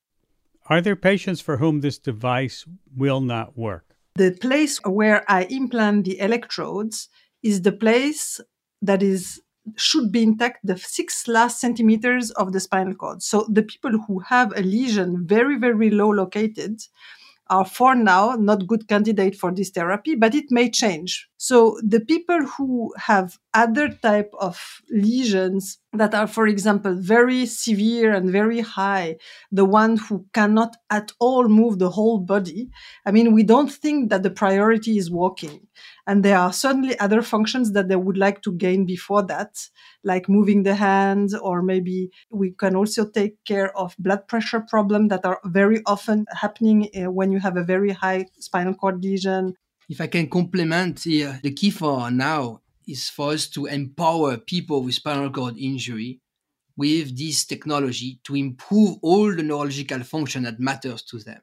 Are 0.67 0.81
there 0.81 0.95
patients 0.95 1.41
for 1.41 1.57
whom 1.57 1.81
this 1.81 1.97
device 1.97 2.65
will 2.95 3.19
not 3.19 3.57
work? 3.57 3.95
The 4.15 4.31
place 4.31 4.79
where 4.85 5.23
I 5.29 5.43
implant 5.43 6.05
the 6.05 6.19
electrodes 6.19 7.09
is 7.41 7.63
the 7.63 7.71
place 7.71 8.39
that 8.81 9.01
is 9.01 9.41
should 9.75 10.11
be 10.11 10.23
intact 10.23 10.59
the 10.65 10.77
six 10.77 11.27
last 11.27 11.59
centimeters 11.59 12.31
of 12.31 12.51
the 12.51 12.59
spinal 12.59 12.95
cord. 12.95 13.21
So 13.21 13.45
the 13.49 13.63
people 13.63 13.91
who 14.07 14.19
have 14.19 14.51
a 14.57 14.61
lesion 14.61 15.25
very, 15.25 15.57
very 15.57 15.89
low 15.89 16.09
located 16.09 16.81
are 17.49 17.65
for 17.65 17.95
now 17.95 18.35
not 18.39 18.67
good 18.67 18.87
candidate 18.87 19.35
for 19.35 19.51
this 19.51 19.69
therapy, 19.69 20.15
but 20.15 20.33
it 20.33 20.45
may 20.49 20.69
change. 20.69 21.29
So 21.43 21.79
the 21.81 21.99
people 21.99 22.45
who 22.45 22.93
have 22.97 23.39
other 23.55 23.89
type 23.89 24.31
of 24.39 24.61
lesions 24.91 25.79
that 25.91 26.13
are, 26.13 26.27
for 26.27 26.45
example, 26.45 26.93
very 26.93 27.47
severe 27.47 28.13
and 28.13 28.29
very 28.29 28.59
high, 28.59 29.17
the 29.51 29.65
one 29.65 29.97
who 29.97 30.27
cannot 30.35 30.75
at 30.91 31.11
all 31.19 31.47
move 31.47 31.79
the 31.79 31.89
whole 31.89 32.19
body. 32.19 32.69
I 33.07 33.11
mean, 33.11 33.33
we 33.33 33.41
don't 33.41 33.71
think 33.71 34.11
that 34.11 34.21
the 34.21 34.29
priority 34.29 34.99
is 34.99 35.09
walking. 35.09 35.65
And 36.05 36.23
there 36.23 36.37
are 36.37 36.53
certainly 36.53 36.97
other 36.99 37.23
functions 37.23 37.71
that 37.71 37.87
they 37.87 37.95
would 37.95 38.17
like 38.17 38.43
to 38.43 38.51
gain 38.51 38.85
before 38.85 39.23
that, 39.23 39.67
like 40.03 40.29
moving 40.29 40.61
the 40.61 40.75
hands, 40.75 41.33
or 41.33 41.63
maybe 41.63 42.11
we 42.29 42.51
can 42.51 42.75
also 42.75 43.09
take 43.09 43.43
care 43.45 43.75
of 43.75 43.95
blood 43.97 44.27
pressure 44.27 44.61
problems 44.61 45.09
that 45.09 45.25
are 45.25 45.39
very 45.45 45.81
often 45.87 46.25
happening 46.39 46.87
uh, 46.95 47.09
when 47.11 47.31
you 47.31 47.39
have 47.39 47.57
a 47.57 47.63
very 47.63 47.89
high 47.89 48.27
spinal 48.39 48.75
cord 48.75 49.03
lesion. 49.03 49.55
If 49.91 49.99
I 49.99 50.07
can 50.07 50.29
complement 50.29 51.03
here, 51.03 51.37
the 51.43 51.51
key 51.51 51.69
for 51.69 52.09
now 52.09 52.61
is 52.87 53.09
for 53.09 53.33
us 53.33 53.49
to 53.49 53.65
empower 53.65 54.37
people 54.37 54.83
with 54.83 54.93
spinal 54.93 55.29
cord 55.29 55.57
injury 55.57 56.21
with 56.77 57.17
this 57.17 57.43
technology 57.43 58.21
to 58.23 58.37
improve 58.37 58.95
all 59.01 59.35
the 59.35 59.43
neurological 59.43 60.01
function 60.03 60.43
that 60.43 60.61
matters 60.61 61.01
to 61.01 61.19
them. 61.19 61.41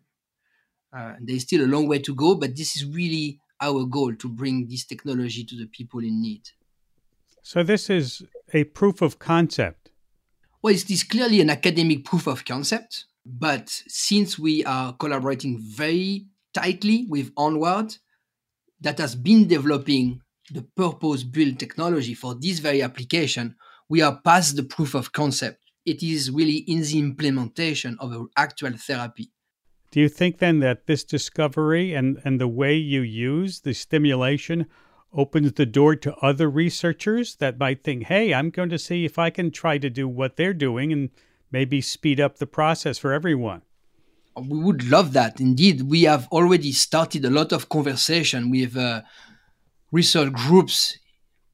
Uh, 0.90 1.12
there's 1.20 1.42
still 1.42 1.62
a 1.62 1.68
long 1.68 1.86
way 1.86 1.98
to 1.98 2.14
go, 2.14 2.36
but 2.36 2.56
this 2.56 2.74
is 2.74 2.86
really 2.86 3.38
our 3.60 3.84
goal 3.84 4.14
to 4.14 4.30
bring 4.30 4.66
this 4.66 4.86
technology 4.86 5.44
to 5.44 5.54
the 5.54 5.66
people 5.66 6.00
in 6.00 6.22
need. 6.22 6.48
So, 7.42 7.62
this 7.62 7.90
is 7.90 8.22
a 8.54 8.64
proof 8.64 9.02
of 9.02 9.18
concept. 9.18 9.90
Well, 10.62 10.74
it 10.74 10.90
is 10.90 11.04
clearly 11.04 11.42
an 11.42 11.50
academic 11.50 12.02
proof 12.02 12.26
of 12.26 12.46
concept, 12.46 13.04
but 13.26 13.68
since 13.68 14.38
we 14.38 14.64
are 14.64 14.94
collaborating 14.94 15.58
very 15.60 16.28
tightly 16.54 17.04
with 17.10 17.30
Onward, 17.36 17.98
that 18.80 18.98
has 18.98 19.14
been 19.14 19.48
developing 19.48 20.20
the 20.50 20.62
purpose 20.76 21.24
built 21.24 21.58
technology 21.58 22.14
for 22.14 22.34
this 22.34 22.58
very 22.58 22.82
application, 22.82 23.56
we 23.88 24.00
are 24.02 24.20
past 24.24 24.56
the 24.56 24.62
proof 24.62 24.94
of 24.94 25.12
concept. 25.12 25.58
It 25.84 26.02
is 26.02 26.30
really 26.30 26.58
in 26.58 26.82
the 26.82 26.98
implementation 26.98 27.96
of 28.00 28.12
an 28.12 28.28
actual 28.36 28.72
therapy. 28.76 29.30
Do 29.90 30.00
you 30.00 30.08
think 30.08 30.38
then 30.38 30.60
that 30.60 30.86
this 30.86 31.02
discovery 31.02 31.94
and, 31.94 32.20
and 32.24 32.38
the 32.38 32.48
way 32.48 32.74
you 32.74 33.00
use 33.00 33.60
the 33.60 33.72
stimulation 33.72 34.66
opens 35.14 35.54
the 35.54 35.64
door 35.64 35.96
to 35.96 36.14
other 36.16 36.50
researchers 36.50 37.36
that 37.36 37.58
might 37.58 37.82
think, 37.82 38.04
hey, 38.04 38.34
I'm 38.34 38.50
going 38.50 38.68
to 38.68 38.78
see 38.78 39.06
if 39.06 39.18
I 39.18 39.30
can 39.30 39.50
try 39.50 39.78
to 39.78 39.88
do 39.88 40.06
what 40.06 40.36
they're 40.36 40.52
doing 40.52 40.92
and 40.92 41.08
maybe 41.50 41.80
speed 41.80 42.20
up 42.20 42.36
the 42.36 42.46
process 42.46 42.98
for 42.98 43.12
everyone? 43.12 43.62
We 44.40 44.58
would 44.58 44.88
love 44.88 45.12
that. 45.14 45.40
Indeed, 45.40 45.82
we 45.82 46.02
have 46.02 46.28
already 46.28 46.72
started 46.72 47.24
a 47.24 47.30
lot 47.30 47.52
of 47.52 47.68
conversation 47.68 48.50
with 48.50 48.76
uh, 48.76 49.02
research 49.92 50.32
groups 50.32 50.98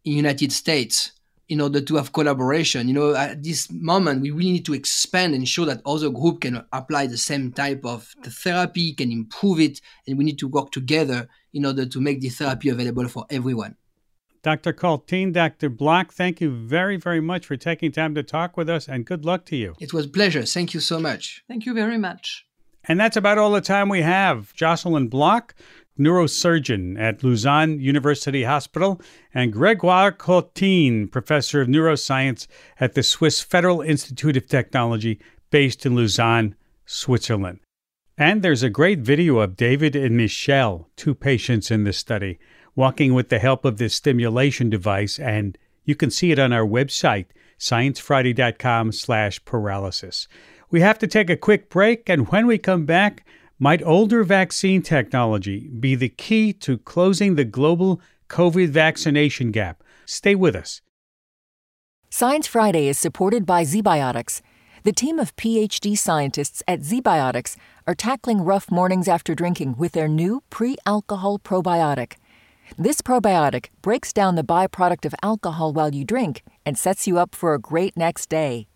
in 0.05 0.15
United 0.15 0.53
States 0.53 1.13
in 1.49 1.61
order 1.61 1.81
to 1.81 1.97
have 1.97 2.13
collaboration. 2.13 2.89
You 2.89 2.95
know, 2.95 3.15
at 3.15 3.43
this 3.43 3.71
moment, 3.71 4.23
we 4.23 4.31
really 4.31 4.53
need 4.53 4.65
to 4.67 4.75
expand 4.75 5.35
and 5.35 5.47
show 5.47 5.65
that 5.67 5.83
other 5.85 6.11
group 6.11 6.41
can 6.41 6.65
apply 6.73 7.07
the 7.07 7.19
same 7.19 7.53
type 7.53 7.85
of 7.85 8.15
the 8.23 8.31
therapy, 8.31 8.93
can 8.95 9.13
improve 9.13 9.61
it, 9.61 9.81
and 10.07 10.17
we 10.17 10.25
need 10.25 10.39
to 10.39 10.49
work 10.49 10.71
together 10.71 11.29
in 11.53 11.67
order 11.67 11.87
to 11.87 12.01
make 12.01 12.21
the 12.21 12.31
therapy 12.31 12.71
available 12.71 13.09
for 13.09 13.27
everyone. 13.31 13.77
Dr. 14.43 14.75
Courtine, 14.75 15.33
Dr. 15.33 15.71
Bloch, 15.71 16.13
thank 16.13 16.41
you 16.41 16.51
very, 16.51 16.97
very 16.97 17.21
much 17.21 17.47
for 17.47 17.57
taking 17.57 17.91
time 17.91 18.15
to 18.15 18.23
talk 18.23 18.59
with 18.59 18.69
us, 18.69 18.89
and 18.89 19.07
good 19.07 19.25
luck 19.25 19.47
to 19.47 19.57
you. 19.57 19.75
It 19.81 19.95
was 19.95 20.05
a 20.05 20.09
pleasure. 20.09 20.43
Thank 20.43 20.75
you 20.75 20.81
so 20.81 21.01
much. 21.01 21.43
Thank 21.49 21.65
you 21.65 21.73
very 21.73 21.97
much. 21.97 22.47
And 22.87 23.01
that's 23.01 23.17
about 23.17 23.39
all 23.39 23.53
the 23.53 23.61
time 23.61 23.89
we 23.89 24.03
have. 24.03 24.55
Jocelyne 24.55 25.09
Bloch, 25.09 25.55
neurosurgeon 25.99 26.99
at 26.99 27.23
Lausanne 27.23 27.81
University 27.81 28.45
Hospital, 28.45 29.01
and 29.33 29.53
Gregoire 29.53 30.13
Courtine, 30.13 31.09
professor 31.09 31.61
of 31.61 31.69
neuroscience 31.69 32.47
at 32.81 32.95
the 32.95 33.03
Swiss 33.03 33.41
Federal 33.41 33.81
Institute 33.81 34.37
of 34.37 34.47
Technology, 34.47 35.21
based 35.51 35.87
in 35.87 35.95
Lausanne, 35.95 36.55
Switzerland. 36.85 37.61
And 38.19 38.43
there's 38.43 38.63
a 38.63 38.71
great 38.71 39.01
video 39.01 39.39
of 39.39 39.57
David 39.57 39.97
and 39.97 40.17
Michelle, 40.17 40.89
two 40.97 41.15
patients 41.15 41.71
in 41.71 41.85
this 41.85 41.99
study, 41.99 42.39
walking 42.77 43.15
with 43.15 43.29
the 43.29 43.39
help 43.39 43.65
of 43.65 43.79
this 43.79 43.95
stimulation 43.95 44.71
device, 44.71 45.19
and 45.19 45.57
you 45.85 45.95
can 45.95 46.11
see 46.11 46.31
it 46.31 46.39
on 46.39 46.53
our 46.53 46.67
website, 46.67 47.27
sciencefriday.com 47.59 48.93
slash 48.93 49.45
paralysis. 49.45 50.29
We 50.75 50.81
have 50.81 50.99
to 50.99 51.07
take 51.07 51.31
a 51.31 51.37
quick 51.37 51.71
break, 51.71 52.11
and 52.11 52.27
when 52.33 52.49
we 52.49 52.59
come 52.59 52.85
back, 52.85 53.25
might 53.61 53.81
older 53.85 54.25
vaccine 54.25 54.83
technology 54.83 55.69
be 55.69 55.95
the 55.95 56.09
key 56.09 56.53
to 56.55 56.79
closing 56.79 57.37
the 57.37 57.45
global 57.45 58.01
COVID 58.29 58.71
vaccination 58.71 59.53
gap? 59.53 59.85
Stay 60.05 60.35
with 60.35 60.57
us. 60.57 60.83
Science 62.11 62.49
Friday 62.49 62.89
is 62.89 62.99
supported 62.99 63.47
by 63.47 63.63
ZBiotics. 63.63 64.41
The 64.83 64.91
team 64.91 65.21
of 65.21 65.37
PhD 65.37 65.97
scientists 65.97 66.61
at 66.67 66.81
ZBiotics 66.81 67.55
are 67.87 67.95
tackling 67.95 68.41
rough 68.41 68.69
mornings 68.69 69.07
after 69.07 69.33
drinking 69.37 69.77
with 69.79 69.93
their 69.93 70.09
new 70.09 70.43
pre 70.51 70.77
alcohol 70.87 71.39
probiotic. 71.39 72.15
This 72.77 73.01
probiotic 73.01 73.67
breaks 73.81 74.13
down 74.13 74.35
the 74.35 74.43
byproduct 74.43 75.05
of 75.05 75.15
alcohol 75.23 75.73
while 75.73 75.95
you 75.95 76.05
drink 76.05 76.43
and 76.67 76.77
sets 76.77 77.07
you 77.07 77.17
up 77.17 77.37
for 77.37 77.55
a 77.55 77.61
great 77.61 77.97
next 77.97 78.29
day. 78.29 78.67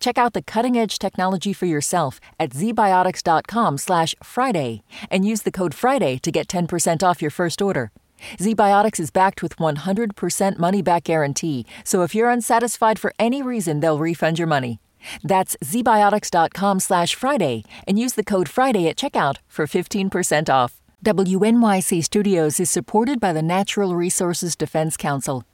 Check 0.00 0.18
out 0.18 0.32
the 0.32 0.42
cutting-edge 0.42 0.98
technology 0.98 1.52
for 1.52 1.66
yourself 1.66 2.18
at 2.38 2.50
zbiotics.com/friday 2.50 4.82
and 5.10 5.26
use 5.26 5.42
the 5.42 5.50
code 5.50 5.74
FRIDAY 5.74 6.18
to 6.18 6.30
get 6.30 6.46
10% 6.48 7.02
off 7.02 7.22
your 7.22 7.30
first 7.30 7.62
order. 7.62 7.90
ZBiotics 8.38 9.00
is 9.00 9.10
backed 9.10 9.42
with 9.42 9.58
100% 9.58 10.58
money 10.58 10.82
back 10.82 11.04
guarantee, 11.04 11.66
so 11.84 12.02
if 12.02 12.14
you're 12.14 12.30
unsatisfied 12.30 12.98
for 12.98 13.12
any 13.18 13.42
reason, 13.42 13.80
they'll 13.80 13.98
refund 13.98 14.38
your 14.38 14.46
money. 14.46 14.78
That's 15.24 15.56
zbiotics.com/friday 15.64 17.64
and 17.88 17.98
use 17.98 18.12
the 18.12 18.22
code 18.22 18.48
FRIDAY 18.48 18.88
at 18.88 18.96
checkout 18.96 19.38
for 19.48 19.66
15% 19.66 20.48
off. 20.48 20.80
WNYC 21.04 22.04
Studios 22.04 22.60
is 22.60 22.70
supported 22.70 23.18
by 23.18 23.32
the 23.32 23.42
Natural 23.42 23.96
Resources 23.96 24.54
Defense 24.54 24.96
Council. 24.96 25.42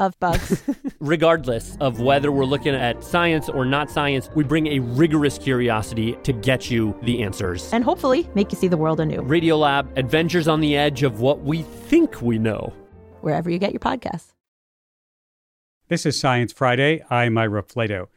of 0.00 0.18
bugs. 0.20 0.62
Regardless 1.00 1.76
of 1.80 2.00
whether 2.00 2.30
we're 2.32 2.44
looking 2.44 2.74
at 2.74 3.02
science 3.02 3.48
or 3.48 3.64
not 3.64 3.90
science, 3.90 4.30
we 4.34 4.44
bring 4.44 4.66
a 4.68 4.78
rigorous 4.80 5.38
curiosity 5.38 6.12
to 6.22 6.32
get 6.32 6.70
you 6.70 6.98
the 7.02 7.22
answers. 7.22 7.72
And 7.72 7.84
hopefully 7.84 8.28
make 8.34 8.52
you 8.52 8.58
see 8.58 8.68
the 8.68 8.76
world 8.76 9.00
anew. 9.00 9.22
Radiolab, 9.22 9.96
adventures 9.96 10.48
on 10.48 10.60
the 10.60 10.76
edge 10.76 11.02
of 11.02 11.20
what 11.20 11.42
we 11.42 11.62
think 11.62 12.22
we 12.22 12.38
know. 12.38 12.72
Wherever 13.20 13.50
you 13.50 13.58
get 13.58 13.72
your 13.72 13.80
podcasts. 13.80 14.32
This 15.88 16.04
is 16.04 16.20
Science 16.20 16.52
Friday. 16.52 17.02
I'm 17.10 17.38
Ira 17.38 17.62
Flatow. 17.62 18.08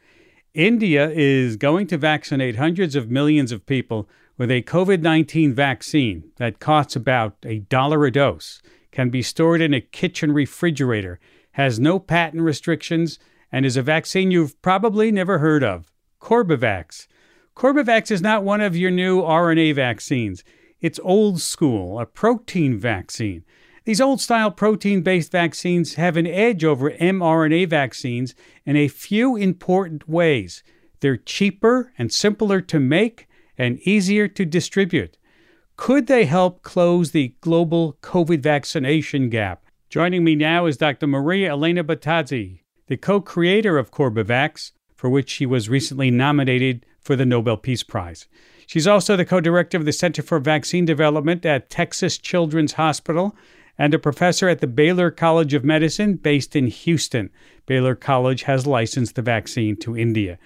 India 0.54 1.08
is 1.10 1.56
going 1.56 1.86
to 1.86 1.96
vaccinate 1.96 2.56
hundreds 2.56 2.94
of 2.94 3.10
millions 3.10 3.50
of 3.50 3.64
people 3.64 4.08
with 4.36 4.50
a 4.50 4.62
COVID 4.62 5.00
19 5.00 5.54
vaccine 5.54 6.24
that 6.36 6.60
costs 6.60 6.96
about 6.96 7.36
a 7.44 7.60
dollar 7.60 8.04
a 8.04 8.10
dose, 8.10 8.60
can 8.90 9.08
be 9.08 9.22
stored 9.22 9.60
in 9.60 9.72
a 9.72 9.80
kitchen 9.80 10.32
refrigerator 10.32 11.18
has 11.52 11.78
no 11.78 11.98
patent 11.98 12.42
restrictions, 12.42 13.18
and 13.50 13.66
is 13.66 13.76
a 13.76 13.82
vaccine 13.82 14.30
you've 14.30 14.60
probably 14.62 15.12
never 15.12 15.38
heard 15.38 15.62
of 15.62 15.92
Corbevax. 16.20 17.06
Corbevax 17.54 18.10
is 18.10 18.22
not 18.22 18.44
one 18.44 18.60
of 18.60 18.76
your 18.76 18.90
new 18.90 19.20
RNA 19.20 19.74
vaccines. 19.74 20.42
It's 20.80 20.98
old 21.02 21.40
school, 21.40 22.00
a 22.00 22.06
protein 22.06 22.78
vaccine. 22.78 23.44
These 23.84 24.00
old 24.00 24.20
style 24.20 24.50
protein 24.50 25.02
based 25.02 25.32
vaccines 25.32 25.94
have 25.94 26.16
an 26.16 26.26
edge 26.26 26.64
over 26.64 26.90
mRNA 26.92 27.68
vaccines 27.68 28.34
in 28.64 28.76
a 28.76 28.88
few 28.88 29.36
important 29.36 30.08
ways. 30.08 30.62
They're 31.00 31.16
cheaper 31.16 31.92
and 31.98 32.12
simpler 32.12 32.60
to 32.62 32.78
make 32.78 33.28
and 33.58 33.80
easier 33.80 34.28
to 34.28 34.44
distribute. 34.44 35.18
Could 35.76 36.06
they 36.06 36.26
help 36.26 36.62
close 36.62 37.10
the 37.10 37.34
global 37.40 37.98
COVID 38.02 38.40
vaccination 38.40 39.28
gap? 39.28 39.61
Joining 39.92 40.24
me 40.24 40.34
now 40.34 40.64
is 40.64 40.78
Dr. 40.78 41.06
Maria 41.06 41.50
Elena 41.50 41.84
Bottazzi, 41.84 42.60
the 42.86 42.96
co 42.96 43.20
creator 43.20 43.76
of 43.76 43.90
Corbevax, 43.90 44.72
for 44.96 45.10
which 45.10 45.28
she 45.28 45.44
was 45.44 45.68
recently 45.68 46.10
nominated 46.10 46.86
for 46.98 47.14
the 47.14 47.26
Nobel 47.26 47.58
Peace 47.58 47.82
Prize. 47.82 48.26
She's 48.66 48.86
also 48.86 49.16
the 49.16 49.26
co 49.26 49.38
director 49.38 49.76
of 49.76 49.84
the 49.84 49.92
Center 49.92 50.22
for 50.22 50.38
Vaccine 50.38 50.86
Development 50.86 51.44
at 51.44 51.68
Texas 51.68 52.16
Children's 52.16 52.72
Hospital 52.72 53.36
and 53.76 53.92
a 53.92 53.98
professor 53.98 54.48
at 54.48 54.62
the 54.62 54.66
Baylor 54.66 55.10
College 55.10 55.52
of 55.52 55.62
Medicine 55.62 56.14
based 56.14 56.56
in 56.56 56.68
Houston. 56.68 57.28
Baylor 57.66 57.94
College 57.94 58.44
has 58.44 58.66
licensed 58.66 59.14
the 59.14 59.20
vaccine 59.20 59.76
to 59.76 59.94
India. 59.94 60.38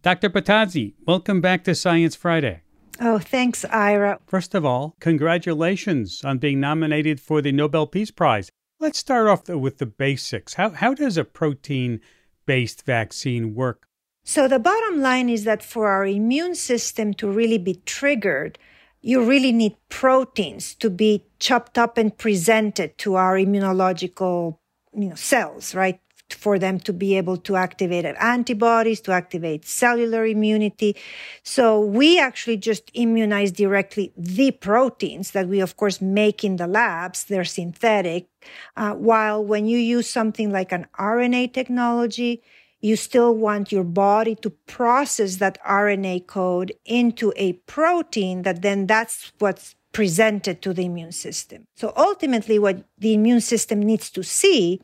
Dr. 0.00 0.30
Bottazzi, 0.30 0.94
welcome 1.06 1.42
back 1.42 1.62
to 1.64 1.74
Science 1.74 2.16
Friday. 2.16 2.62
Oh, 2.98 3.18
thanks, 3.18 3.66
Ira. 3.66 4.20
First 4.26 4.54
of 4.54 4.64
all, 4.64 4.96
congratulations 4.98 6.22
on 6.24 6.38
being 6.38 6.58
nominated 6.58 7.20
for 7.20 7.42
the 7.42 7.52
Nobel 7.52 7.86
Peace 7.86 8.10
Prize. 8.10 8.50
Let's 8.84 8.98
start 8.98 9.28
off 9.28 9.48
with 9.48 9.78
the 9.78 9.86
basics. 9.86 10.52
How, 10.52 10.68
how 10.68 10.92
does 10.92 11.16
a 11.16 11.24
protein 11.24 12.02
based 12.44 12.84
vaccine 12.84 13.54
work? 13.54 13.88
So, 14.24 14.46
the 14.46 14.58
bottom 14.58 15.00
line 15.00 15.30
is 15.30 15.44
that 15.44 15.62
for 15.62 15.88
our 15.88 16.04
immune 16.04 16.54
system 16.54 17.14
to 17.14 17.26
really 17.26 17.56
be 17.56 17.80
triggered, 17.86 18.58
you 19.00 19.24
really 19.24 19.52
need 19.52 19.78
proteins 19.88 20.74
to 20.74 20.90
be 20.90 21.24
chopped 21.38 21.78
up 21.78 21.96
and 21.96 22.14
presented 22.14 22.98
to 22.98 23.14
our 23.14 23.36
immunological 23.36 24.58
you 24.94 25.08
know, 25.08 25.14
cells, 25.14 25.74
right? 25.74 25.98
For 26.30 26.58
them 26.58 26.78
to 26.80 26.92
be 26.92 27.16
able 27.16 27.36
to 27.36 27.56
activate 27.56 28.04
antibodies, 28.04 29.00
to 29.02 29.12
activate 29.12 29.64
cellular 29.64 30.24
immunity. 30.24 30.96
So 31.42 31.80
we 31.80 32.18
actually 32.18 32.56
just 32.56 32.90
immunize 32.94 33.52
directly 33.52 34.12
the 34.16 34.50
proteins 34.52 35.32
that 35.32 35.48
we, 35.48 35.60
of 35.60 35.76
course, 35.76 36.00
make 36.00 36.44
in 36.44 36.56
the 36.56 36.66
labs. 36.66 37.24
They're 37.24 37.44
synthetic. 37.44 38.28
Uh, 38.76 38.94
while 38.94 39.44
when 39.44 39.66
you 39.66 39.78
use 39.78 40.08
something 40.08 40.50
like 40.50 40.72
an 40.72 40.86
RNA 40.98 41.52
technology, 41.52 42.42
you 42.80 42.96
still 42.96 43.34
want 43.34 43.72
your 43.72 43.84
body 43.84 44.34
to 44.36 44.50
process 44.50 45.36
that 45.36 45.58
RNA 45.64 46.26
code 46.26 46.72
into 46.84 47.32
a 47.36 47.54
protein 47.64 48.42
that 48.42 48.60
then 48.60 48.86
that's 48.86 49.32
what's 49.38 49.74
presented 49.92 50.60
to 50.60 50.74
the 50.74 50.84
immune 50.84 51.12
system. 51.12 51.66
So 51.76 51.94
ultimately, 51.96 52.58
what 52.58 52.84
the 52.98 53.14
immune 53.14 53.40
system 53.40 53.80
needs 53.80 54.10
to 54.10 54.22
see 54.22 54.82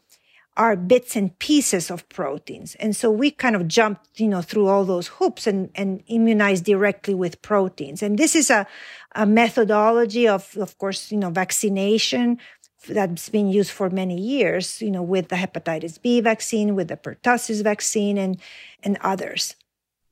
are 0.61 0.77
bits 0.77 1.17
and 1.17 1.37
pieces 1.39 1.91
of 1.91 2.07
proteins. 2.11 2.75
And 2.75 2.95
so 2.95 3.11
we 3.11 3.31
kind 3.31 3.57
of 3.57 3.67
jumped, 3.67 4.21
you 4.21 4.29
know, 4.29 4.43
through 4.43 4.69
all 4.69 4.85
those 4.85 5.07
hoops 5.07 5.47
and, 5.47 5.71
and 5.75 6.03
immunized 6.07 6.67
directly 6.67 7.15
with 7.15 7.41
proteins. 7.41 8.03
And 8.03 8.19
this 8.19 8.37
is 8.37 8.51
a, 8.51 8.67
a 9.15 9.25
methodology 9.25 10.29
of, 10.29 10.55
of 10.59 10.77
course, 10.77 11.11
you 11.11 11.17
know, 11.17 11.31
vaccination 11.31 12.39
that's 12.87 13.31
been 13.31 13.49
used 13.49 13.71
for 13.71 13.89
many 13.89 14.21
years, 14.21 14.83
you 14.83 14.91
know, 14.91 15.03
with 15.03 15.29
the 15.29 15.37
hepatitis 15.37 16.01
B 16.01 16.21
vaccine, 16.21 16.75
with 16.75 16.89
the 16.89 16.99
pertussis 16.99 17.63
vaccine 17.63 18.19
and, 18.19 18.39
and 18.83 18.99
others. 19.01 19.57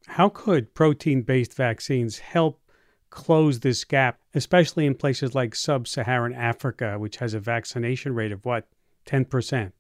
How 0.06 0.30
could 0.30 0.72
protein 0.72 1.20
based 1.20 1.52
vaccines 1.52 2.20
help 2.20 2.58
close 3.11 3.61
this 3.61 3.84
gap, 3.84 4.18
especially 4.34 4.87
in 4.87 4.94
places 4.94 5.34
like 5.34 5.54
sub 5.54 5.87
Saharan 5.87 6.32
Africa, 6.32 6.98
which 6.98 7.18
has 7.18 7.34
a 7.34 7.40
vaccination 7.40 8.14
rate 8.14 8.32
of 8.32 8.46
what, 8.46 8.66
10%? 9.04 9.72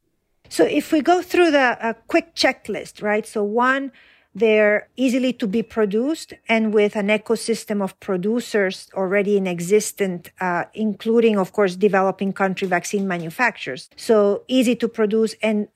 So 0.48 0.64
if 0.64 0.92
we 0.92 1.00
go 1.00 1.22
through 1.22 1.50
the 1.50 1.96
quick 2.06 2.34
checklist, 2.34 3.02
right? 3.02 3.26
So 3.26 3.42
one, 3.42 3.92
they're 4.34 4.88
easily 4.96 5.32
to 5.34 5.46
be 5.46 5.62
produced 5.62 6.32
and 6.48 6.72
with 6.72 6.96
an 6.96 7.08
ecosystem 7.08 7.82
of 7.82 7.98
producers 8.00 8.88
already 8.94 9.36
in 9.36 9.46
existence, 9.46 10.28
uh, 10.40 10.64
including, 10.74 11.38
of 11.38 11.52
course, 11.52 11.76
developing 11.76 12.32
country 12.32 12.68
vaccine 12.68 13.08
manufacturers. 13.08 13.88
So 13.96 14.44
easy 14.48 14.76
to 14.76 14.88
produce 14.88 15.34
and 15.42 15.68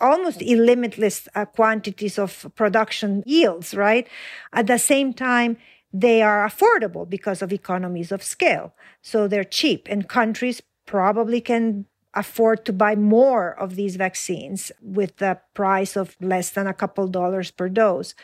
almost 0.00 0.40
limitless 0.42 1.28
uh, 1.34 1.44
quantities 1.44 2.18
of 2.18 2.50
production 2.54 3.22
yields, 3.26 3.74
right? 3.74 4.08
At 4.52 4.66
the 4.66 4.78
same 4.78 5.12
time, 5.12 5.56
they 5.92 6.22
are 6.22 6.46
affordable 6.46 7.08
because 7.08 7.42
of 7.42 7.52
economies 7.52 8.12
of 8.12 8.22
scale. 8.22 8.74
So 9.02 9.28
they're 9.28 9.44
cheap 9.44 9.86
and 9.90 10.08
countries 10.08 10.62
probably 10.86 11.40
can 11.40 11.86
afford 12.18 12.64
to 12.66 12.72
buy 12.72 12.96
more 12.96 13.58
of 13.58 13.76
these 13.76 13.96
vaccines 13.96 14.72
with 14.82 15.16
the 15.18 15.38
price 15.54 15.96
of 15.96 16.16
less 16.20 16.50
than 16.50 16.66
a 16.66 16.74
couple 16.74 17.06
dollars 17.08 17.50
per 17.50 17.68
dose. 17.68 18.14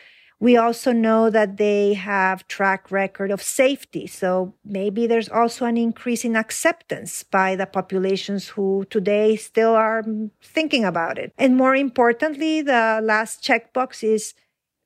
We 0.41 0.57
also 0.57 0.93
know 0.93 1.31
that 1.31 1.57
they 1.57 1.95
have 1.95 2.47
track 2.49 2.91
record 2.91 3.31
of 3.31 3.41
safety. 3.43 4.07
So 4.07 4.55
maybe 4.65 5.07
there's 5.07 5.29
also 5.29 5.65
an 5.65 5.77
increase 5.77 6.25
in 6.25 6.37
acceptance 6.37 7.23
by 7.23 7.57
the 7.57 7.67
populations 7.67 8.49
who 8.49 8.85
today 8.91 9.37
still 9.37 9.75
are 9.75 10.05
thinking 10.43 10.85
about 10.85 11.19
it. 11.19 11.33
And 11.39 11.57
more 11.57 11.75
importantly, 11.75 12.63
the 12.63 13.01
last 13.03 13.43
checkbox 13.43 14.03
is 14.03 14.35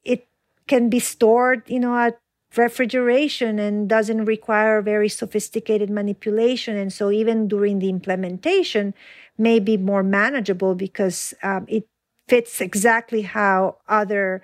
it 0.04 0.28
can 0.68 0.90
be 0.90 1.00
stored, 1.00 1.62
you 1.66 1.80
know, 1.80 1.96
at 1.96 2.20
refrigeration 2.56 3.58
and 3.58 3.88
doesn't 3.88 4.24
require 4.24 4.80
very 4.82 5.08
sophisticated 5.08 5.90
manipulation. 5.90 6.76
And 6.76 6.92
so 6.92 7.10
even 7.10 7.46
during 7.48 7.78
the 7.78 7.88
implementation 7.88 8.94
may 9.36 9.60
be 9.60 9.76
more 9.76 10.02
manageable 10.02 10.74
because 10.74 11.34
um, 11.42 11.66
it 11.68 11.86
fits 12.26 12.60
exactly 12.60 13.22
how 13.22 13.76
other 13.88 14.42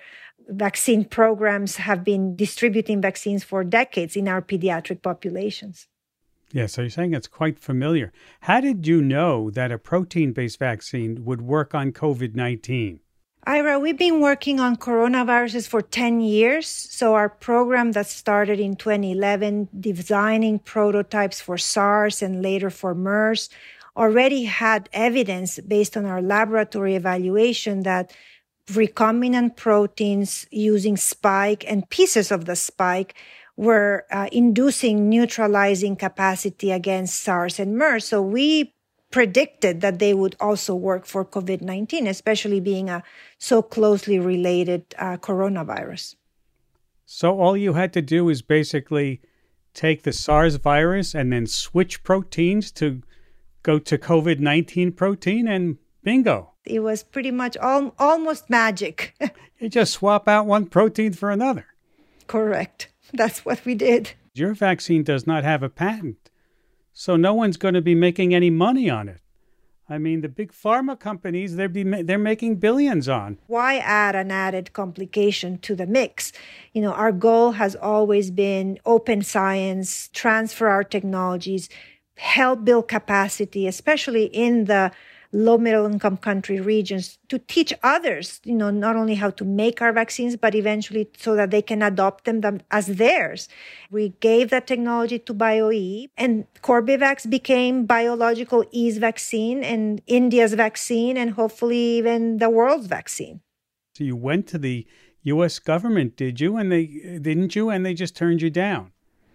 vaccine 0.49 1.05
programs 1.05 1.77
have 1.77 2.05
been 2.05 2.37
distributing 2.37 3.01
vaccines 3.01 3.45
for 3.45 3.65
decades 3.65 4.17
in 4.17 4.29
our 4.29 4.43
pediatric 4.43 5.03
populations. 5.03 5.89
Yeah, 6.53 6.67
so 6.67 6.83
you're 6.83 6.91
saying 6.91 7.15
it's 7.15 7.27
quite 7.27 7.59
familiar. 7.59 8.13
How 8.41 8.61
did 8.61 8.87
you 8.87 9.03
know 9.03 9.51
that 9.51 9.73
a 9.73 9.79
protein 9.79 10.33
based 10.33 10.59
vaccine 10.59 11.25
would 11.25 11.43
work 11.43 11.75
on 11.75 11.93
COVID 11.93 12.37
19? 12.37 13.01
Ira, 13.47 13.79
we've 13.79 13.99
been 13.99 14.21
working 14.21 14.59
on 14.59 14.77
coronaviruses 14.77 15.69
for 15.69 15.83
10 15.83 16.21
years. 16.21 16.67
So 16.67 17.15
our 17.15 17.29
program 17.29 17.93
that 17.93 18.07
started 18.07 18.59
in 18.59 18.75
2011, 18.75 19.69
designing 19.79 20.59
prototypes 20.61 21.43
for 21.43 21.59
SARS 21.59 22.23
and 22.23 22.41
later 22.41 22.71
for 22.71 22.95
MERS, 22.95 23.51
already 23.97 24.45
had 24.45 24.89
evidence 24.95 25.59
based 25.61 25.95
on 25.95 26.07
our 26.07 26.23
laboratory 26.23 26.95
evaluation 26.95 27.83
that 27.83 28.15
recombinant 28.71 29.57
proteins 29.57 30.47
using 30.51 30.97
spike 30.97 31.65
and 31.69 31.89
pieces 31.91 32.33
of 32.33 32.47
the 32.47 32.57
spike 32.57 33.15
were 33.59 34.07
uh, 34.11 34.27
inducing 34.33 35.11
neutralizing 35.11 35.97
capacity 35.97 36.73
against 36.73 37.21
SARS 37.21 37.61
and 37.61 37.77
MERS. 37.77 38.07
So 38.07 38.23
we 38.23 38.73
predicted 39.15 39.81
that 39.81 40.01
they 40.01 40.13
would 40.13 40.35
also 40.41 40.75
work 40.75 41.07
for 41.07 41.25
COVID 41.25 41.61
19, 41.61 42.09
especially 42.09 42.59
being 42.59 42.91
a 42.91 43.05
so 43.39 43.63
closely 43.63 44.19
related 44.19 44.93
uh, 44.99 45.17
coronavirus. 45.19 46.17
So 47.07 47.39
all 47.39 47.57
you 47.57 47.75
had 47.75 47.93
to 47.93 48.03
do 48.03 48.29
is 48.29 48.43
basically 48.43 49.21
take 49.73 50.03
the 50.03 50.13
SARS 50.13 50.57
virus 50.57 51.15
and 51.15 51.33
then 51.33 51.47
switch 51.47 52.03
proteins 52.03 52.73
to 52.73 53.03
go 53.63 53.79
to 53.79 53.97
COVID 53.97 54.41
19 54.41 54.91
protein, 54.91 55.47
and 55.47 55.79
bingo. 56.03 56.51
It 56.65 56.81
was 56.81 57.05
pretty 57.05 57.31
much 57.31 57.57
all, 57.59 57.95
almost 58.01 58.51
magic. 58.51 59.15
you 59.61 59.69
just 59.69 59.93
swap 59.93 60.27
out 60.27 60.47
one 60.47 60.67
protein 60.67 61.13
for 61.13 61.31
another. 61.31 61.67
Correct. 62.27 62.89
That's 63.13 63.45
what 63.45 63.65
we 63.65 63.77
did. 63.77 64.15
Your 64.35 64.55
vaccine 64.55 65.05
does 65.05 65.25
not 65.25 65.45
have 65.45 65.63
a 65.63 65.69
patent, 65.69 66.31
so 66.95 67.17
no 67.17 67.35
one's 67.35 67.59
going 67.59 67.75
to 67.75 67.83
be 67.83 67.95
making 67.95 68.35
any 68.35 68.49
money 68.49 68.89
on 68.89 69.09
it. 69.09 69.21
I 69.87 69.99
mean, 69.99 70.23
the 70.23 70.31
big 70.31 70.51
pharma 70.53 70.99
companies, 70.99 71.57
they're, 71.57 71.69
be, 71.69 71.83
they're 71.83 72.19
making 72.19 72.57
billions 72.57 73.07
on. 73.07 73.39
Why 73.49 73.77
add 73.77 74.17
an 74.17 74.31
added 74.31 74.73
complication 74.73 75.59
to 75.59 75.75
the 75.75 75.87
mix? 75.87 76.33
You 76.73 76.81
know, 76.81 76.93
our 76.93 77.13
goal 77.13 77.53
has 77.53 77.77
always 77.77 78.31
been 78.31 78.79
open 78.87 79.21
science, 79.23 80.09
transfer 80.15 80.69
our 80.69 80.85
technologies, 80.85 81.69
help 82.17 82.65
build 82.65 82.89
capacity, 82.89 83.67
especially 83.67 84.27
in 84.27 84.65
the 84.65 84.91
low 85.35 85.59
middle 85.59 85.85
income 85.85 86.17
country 86.17 86.61
regions 86.61 87.19
to 87.29 87.39
teach 87.39 87.75
others, 87.83 88.41
you 88.45 88.55
know, 88.55 88.71
not 88.71 88.97
only 88.97 89.17
how 89.17 89.31
to 89.31 89.45
make 89.45 89.83
our 89.83 89.93
vaccines, 89.93 90.37
but 90.37 90.55
eventually 90.55 91.11
so 91.19 91.35
that 91.35 91.51
they 91.51 91.61
can 91.61 91.83
adopt 91.83 92.25
them, 92.25 92.61
as 92.71 92.87
theirs. 92.87 93.49
We 93.91 94.11
gave 94.21 94.51
that 94.51 94.67
technology 94.67 95.19
to 95.19 95.35
BioE 95.35 96.09
and 96.17 96.47
Corbevax 96.63 97.29
became 97.29 97.85
biological 97.85 98.65
E's 98.71 98.99
vaccine 98.99 99.65
and 99.65 100.01
India's 100.07 100.55
vaccine 100.55 101.17
and 101.17 101.33
hopefully 101.33 101.99
even 101.99 102.39
the 102.39 102.49
world's 102.49 102.87
vaccine. 102.87 103.41
So 103.97 104.05
you 104.05 104.17
went 104.17 104.47
to 104.49 104.59
the 104.59 104.87
US 105.25 105.59
government, 105.59 106.17
did 106.17 106.41
you? 106.41 106.57
And 106.57 106.71
they 106.71 106.87
didn't 107.21 107.57
you? 107.57 107.71
And 107.71 107.85
they 107.85 107.95
just 107.95 108.17
turned 108.17 108.43
you 108.43 108.51
down. 108.51 108.93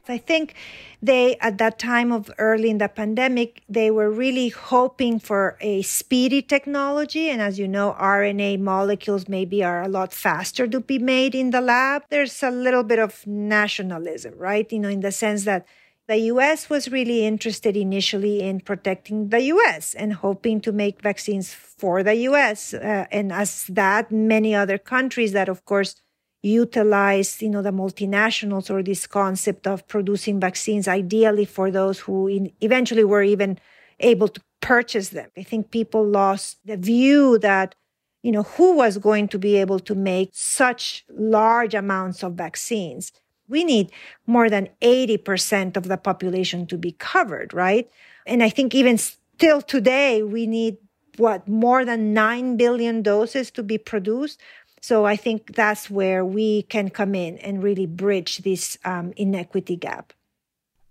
I 0.09 0.17
think 0.17 0.55
they, 1.01 1.37
at 1.37 1.57
that 1.59 1.79
time 1.79 2.11
of 2.11 2.31
early 2.37 2.69
in 2.69 2.79
the 2.79 2.89
pandemic, 2.89 3.61
they 3.69 3.91
were 3.91 4.09
really 4.09 4.49
hoping 4.49 5.19
for 5.19 5.57
a 5.61 5.81
speedy 5.83 6.41
technology. 6.41 7.29
And 7.29 7.41
as 7.41 7.59
you 7.59 7.67
know, 7.67 7.95
RNA 7.99 8.59
molecules 8.59 9.29
maybe 9.29 9.63
are 9.63 9.81
a 9.81 9.87
lot 9.87 10.11
faster 10.11 10.67
to 10.67 10.79
be 10.79 10.99
made 10.99 11.35
in 11.35 11.51
the 11.51 11.61
lab. 11.61 12.03
There's 12.09 12.43
a 12.43 12.51
little 12.51 12.83
bit 12.83 12.99
of 12.99 13.25
nationalism, 13.25 14.33
right? 14.37 14.69
You 14.71 14.79
know, 14.79 14.89
in 14.89 15.01
the 15.01 15.11
sense 15.11 15.45
that 15.45 15.65
the 16.07 16.17
US 16.33 16.71
was 16.71 16.91
really 16.91 17.23
interested 17.23 17.77
initially 17.77 18.41
in 18.41 18.61
protecting 18.61 19.29
the 19.29 19.41
US 19.53 19.93
and 19.93 20.11
hoping 20.11 20.59
to 20.61 20.71
make 20.71 21.03
vaccines 21.03 21.53
for 21.53 22.01
the 22.01 22.15
US. 22.29 22.73
Uh, 22.73 23.05
and 23.11 23.31
as 23.31 23.65
that, 23.67 24.11
many 24.11 24.55
other 24.55 24.79
countries 24.79 25.33
that, 25.33 25.47
of 25.47 25.65
course, 25.65 26.01
utilize 26.41 27.41
you 27.41 27.49
know 27.49 27.61
the 27.61 27.71
multinationals 27.71 28.69
or 28.69 28.81
this 28.81 29.05
concept 29.05 29.67
of 29.67 29.87
producing 29.87 30.39
vaccines 30.39 30.87
ideally 30.87 31.45
for 31.45 31.69
those 31.69 31.99
who 31.99 32.27
in, 32.27 32.51
eventually 32.61 33.03
were 33.03 33.23
even 33.23 33.59
able 33.99 34.27
to 34.29 34.41
purchase 34.61 35.09
them. 35.09 35.29
I 35.37 35.43
think 35.43 35.71
people 35.71 36.05
lost 36.05 36.59
the 36.65 36.77
view 36.77 37.37
that 37.39 37.75
you 38.23 38.31
know 38.31 38.43
who 38.43 38.75
was 38.75 38.97
going 38.97 39.27
to 39.29 39.39
be 39.39 39.57
able 39.57 39.79
to 39.79 39.95
make 39.95 40.29
such 40.33 41.05
large 41.09 41.73
amounts 41.73 42.23
of 42.23 42.33
vaccines. 42.33 43.11
We 43.47 43.63
need 43.63 43.91
more 44.27 44.47
than 44.47 44.69
80% 44.79 45.75
of 45.75 45.87
the 45.87 45.97
population 45.97 46.67
to 46.67 46.77
be 46.77 46.91
covered 46.93 47.53
right? 47.53 47.89
And 48.25 48.43
i 48.43 48.49
think 48.49 48.75
even 48.75 48.97
still 48.97 49.61
today 49.61 50.23
we 50.23 50.45
need 50.45 50.77
what 51.19 51.47
more 51.47 51.83
than 51.83 52.13
9 52.13 52.57
billion 52.57 53.01
doses 53.01 53.51
to 53.51 53.61
be 53.61 53.77
produced 53.77 54.39
so 54.81 55.05
I 55.05 55.15
think 55.15 55.55
that's 55.55 55.89
where 55.89 56.23
we 56.23 56.63
can 56.63 56.89
come 56.89 57.15
in 57.15 57.37
and 57.39 57.63
really 57.63 57.85
bridge 57.85 58.39
this 58.39 58.77
um, 58.85 59.13
inequity 59.17 59.75
gap. 59.75 60.13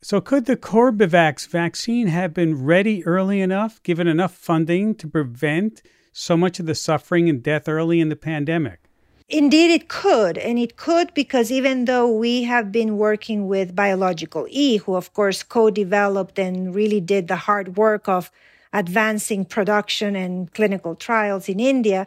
So, 0.01 0.21
could 0.21 0.47
the 0.47 0.57
Corbevax 0.57 1.49
vaccine 1.49 2.07
have 2.07 2.33
been 2.33 2.65
ready 2.65 3.05
early 3.05 3.41
enough, 3.41 3.83
given 3.83 4.07
enough 4.07 4.33
funding 4.33 4.95
to 4.95 5.09
prevent 5.09 5.83
so 6.13 6.37
much 6.37 6.61
of 6.61 6.67
the 6.67 6.75
suffering 6.75 7.29
and 7.29 7.43
death 7.43 7.69
early 7.69 8.01
in 8.01 8.09
the 8.09 8.17
pandemic? 8.17 8.81
Indeed, 9.29 9.71
it 9.73 9.89
could. 9.89 10.39
And 10.39 10.59
it 10.59 10.77
could 10.77 11.13
because 11.15 11.53
even 11.53 11.85
though 11.85 12.11
we 12.11 12.45
have 12.45 12.73
been 12.73 12.97
working 12.97 13.47
with 13.47 13.77
Biological 13.77 14.47
E, 14.49 14.79
who, 14.79 14.95
of 14.95 15.13
course, 15.13 15.43
co 15.43 15.69
developed 15.69 16.39
and 16.39 16.75
really 16.75 17.01
did 17.01 17.29
the 17.29 17.37
hard 17.37 17.77
work 17.77 18.09
of 18.09 18.31
advancing 18.73 19.45
production 19.45 20.17
and 20.17 20.53
clinical 20.55 20.95
trials 20.95 21.49
in 21.49 21.61
India, 21.61 22.07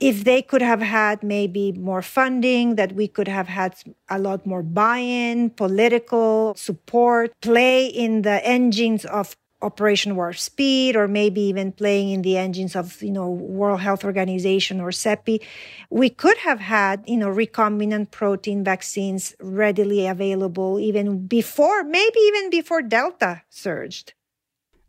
if 0.00 0.24
they 0.24 0.42
could 0.42 0.62
have 0.62 0.80
had 0.80 1.22
maybe 1.22 1.72
more 1.72 2.02
funding, 2.02 2.76
that 2.76 2.92
we 2.92 3.08
could 3.08 3.28
have 3.28 3.48
had 3.48 3.74
a 4.08 4.18
lot 4.18 4.46
more 4.46 4.62
buy 4.62 4.98
in, 4.98 5.50
political 5.50 6.54
support, 6.56 7.32
play 7.40 7.86
in 7.86 8.22
the 8.22 8.44
engines 8.46 9.04
of 9.04 9.36
Operation 9.60 10.14
Warp 10.14 10.36
Speed, 10.36 10.94
or 10.94 11.08
maybe 11.08 11.40
even 11.40 11.72
playing 11.72 12.10
in 12.10 12.22
the 12.22 12.36
engines 12.36 12.76
of, 12.76 13.02
you 13.02 13.10
know, 13.10 13.28
World 13.28 13.80
Health 13.80 14.04
Organization 14.04 14.80
or 14.80 14.90
CEPI, 14.90 15.42
we 15.90 16.10
could 16.10 16.36
have 16.38 16.60
had, 16.60 17.02
you 17.08 17.16
know, 17.16 17.28
recombinant 17.28 18.12
protein 18.12 18.62
vaccines 18.62 19.34
readily 19.40 20.06
available 20.06 20.78
even 20.78 21.26
before, 21.26 21.82
maybe 21.82 22.20
even 22.20 22.50
before 22.50 22.82
Delta 22.82 23.42
surged. 23.48 24.14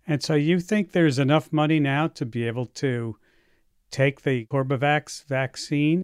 And 0.05 0.21
so 0.21 0.35
you 0.35 0.59
think 0.59 0.91
there's 0.91 1.17
enough 1.17 1.51
money 1.51 1.79
now 1.79 2.07
to 2.07 2.25
be 2.25 2.45
able 2.45 2.67
to 2.67 3.17
take 3.91 4.21
the 4.21 4.45
Corbevax 4.45 5.25
vaccine 5.25 6.03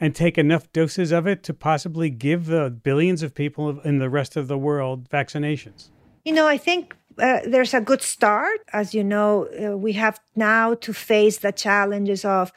and 0.00 0.14
take 0.14 0.36
enough 0.36 0.70
doses 0.72 1.12
of 1.12 1.26
it 1.26 1.42
to 1.44 1.54
possibly 1.54 2.10
give 2.10 2.46
the 2.46 2.70
billions 2.70 3.22
of 3.22 3.34
people 3.34 3.80
in 3.80 3.98
the 3.98 4.10
rest 4.10 4.36
of 4.36 4.48
the 4.48 4.58
world 4.58 5.08
vaccinations? 5.08 5.90
You 6.24 6.32
know, 6.32 6.46
I 6.46 6.58
think 6.58 6.96
uh, 7.18 7.40
there's 7.46 7.74
a 7.74 7.80
good 7.80 8.02
start. 8.02 8.60
As 8.72 8.94
you 8.94 9.04
know, 9.04 9.46
uh, 9.46 9.76
we 9.76 9.92
have 9.92 10.20
now 10.34 10.74
to 10.74 10.92
face 10.92 11.38
the 11.38 11.52
challenges 11.52 12.24
of 12.24 12.52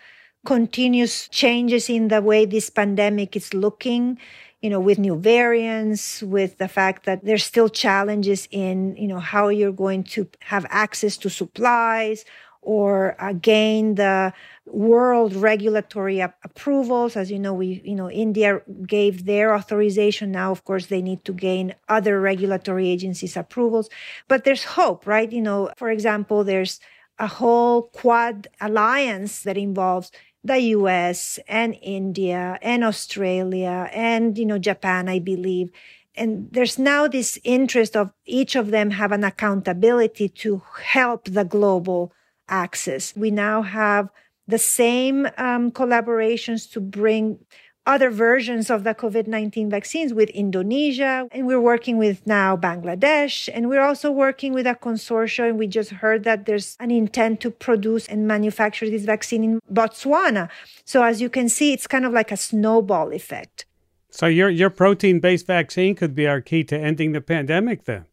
continuous 0.45 1.27
changes 1.27 1.89
in 1.89 2.07
the 2.07 2.21
way 2.21 2.45
this 2.45 2.69
pandemic 2.69 3.35
is 3.35 3.53
looking 3.53 4.17
you 4.61 4.69
know 4.69 4.79
with 4.79 4.97
new 4.97 5.15
variants 5.17 6.21
with 6.23 6.57
the 6.57 6.67
fact 6.67 7.05
that 7.05 7.23
there's 7.23 7.43
still 7.43 7.69
challenges 7.69 8.47
in 8.51 8.95
you 8.95 9.07
know 9.07 9.19
how 9.19 9.49
you're 9.49 9.71
going 9.71 10.03
to 10.03 10.27
have 10.39 10.65
access 10.69 11.17
to 11.17 11.29
supplies 11.29 12.25
or 12.61 13.15
uh, 13.21 13.33
gain 13.33 13.95
the 13.95 14.33
world 14.65 15.35
regulatory 15.35 16.21
ap- 16.21 16.37
approvals. 16.43 17.15
As 17.15 17.31
you 17.31 17.39
know, 17.39 17.53
we, 17.53 17.81
you 17.83 17.95
know, 17.95 18.09
India 18.09 18.61
gave 18.85 19.25
their 19.25 19.53
authorization. 19.55 20.31
Now, 20.31 20.51
of 20.51 20.63
course, 20.65 20.87
they 20.87 21.01
need 21.01 21.23
to 21.25 21.33
gain 21.33 21.75
other 21.87 22.19
regulatory 22.19 22.89
agencies' 22.89 23.37
approvals. 23.37 23.89
But 24.27 24.43
there's 24.43 24.63
hope, 24.63 25.07
right? 25.07 25.31
You 25.31 25.41
know, 25.41 25.71
for 25.77 25.89
example, 25.89 26.43
there's 26.43 26.79
a 27.19 27.27
whole 27.27 27.83
quad 27.83 28.47
alliance 28.61 29.41
that 29.43 29.57
involves 29.57 30.11
the 30.43 30.59
US 30.59 31.39
and 31.47 31.75
India 31.81 32.57
and 32.61 32.83
Australia 32.83 33.89
and, 33.93 34.37
you 34.37 34.45
know, 34.45 34.59
Japan, 34.59 35.09
I 35.09 35.19
believe. 35.19 35.71
And 36.15 36.49
there's 36.51 36.79
now 36.79 37.07
this 37.07 37.39
interest 37.43 37.95
of 37.95 38.11
each 38.25 38.55
of 38.55 38.71
them 38.71 38.91
have 38.91 39.11
an 39.11 39.23
accountability 39.23 40.29
to 40.29 40.63
help 40.83 41.25
the 41.25 41.43
global 41.43 42.11
access. 42.49 43.15
We 43.15 43.31
now 43.31 43.61
have 43.61 44.09
the 44.47 44.57
same 44.57 45.27
um, 45.37 45.71
collaborations 45.71 46.71
to 46.71 46.79
bring 46.79 47.39
other 47.87 48.09
versions 48.09 48.69
of 48.69 48.83
the 48.83 48.93
COVID 48.93 49.27
19 49.27 49.69
vaccines 49.69 50.13
with 50.13 50.29
Indonesia. 50.29 51.27
And 51.31 51.47
we're 51.47 51.61
working 51.61 51.97
with 51.97 52.27
now 52.27 52.57
Bangladesh. 52.57 53.49
And 53.51 53.69
we're 53.69 53.81
also 53.81 54.11
working 54.11 54.53
with 54.53 54.67
a 54.67 54.75
consortium. 54.75 55.55
We 55.55 55.67
just 55.67 55.91
heard 55.91 56.25
that 56.25 56.45
there's 56.45 56.75
an 56.79 56.91
intent 56.91 57.39
to 57.41 57.49
produce 57.49 58.05
and 58.07 58.27
manufacture 58.27 58.89
this 58.89 59.05
vaccine 59.05 59.43
in 59.43 59.59
Botswana. 59.73 60.49
So 60.83 61.01
as 61.03 61.21
you 61.21 61.29
can 61.29 61.47
see, 61.47 61.71
it's 61.71 61.87
kind 61.87 62.05
of 62.05 62.11
like 62.11 62.31
a 62.31 62.37
snowball 62.37 63.13
effect. 63.13 63.65
So 64.11 64.25
your, 64.27 64.49
your 64.49 64.69
protein 64.69 65.19
based 65.19 65.47
vaccine 65.47 65.95
could 65.95 66.13
be 66.13 66.27
our 66.27 66.41
key 66.41 66.63
to 66.65 66.77
ending 66.77 67.13
the 67.13 67.21
pandemic 67.21 67.85
then? 67.85 68.05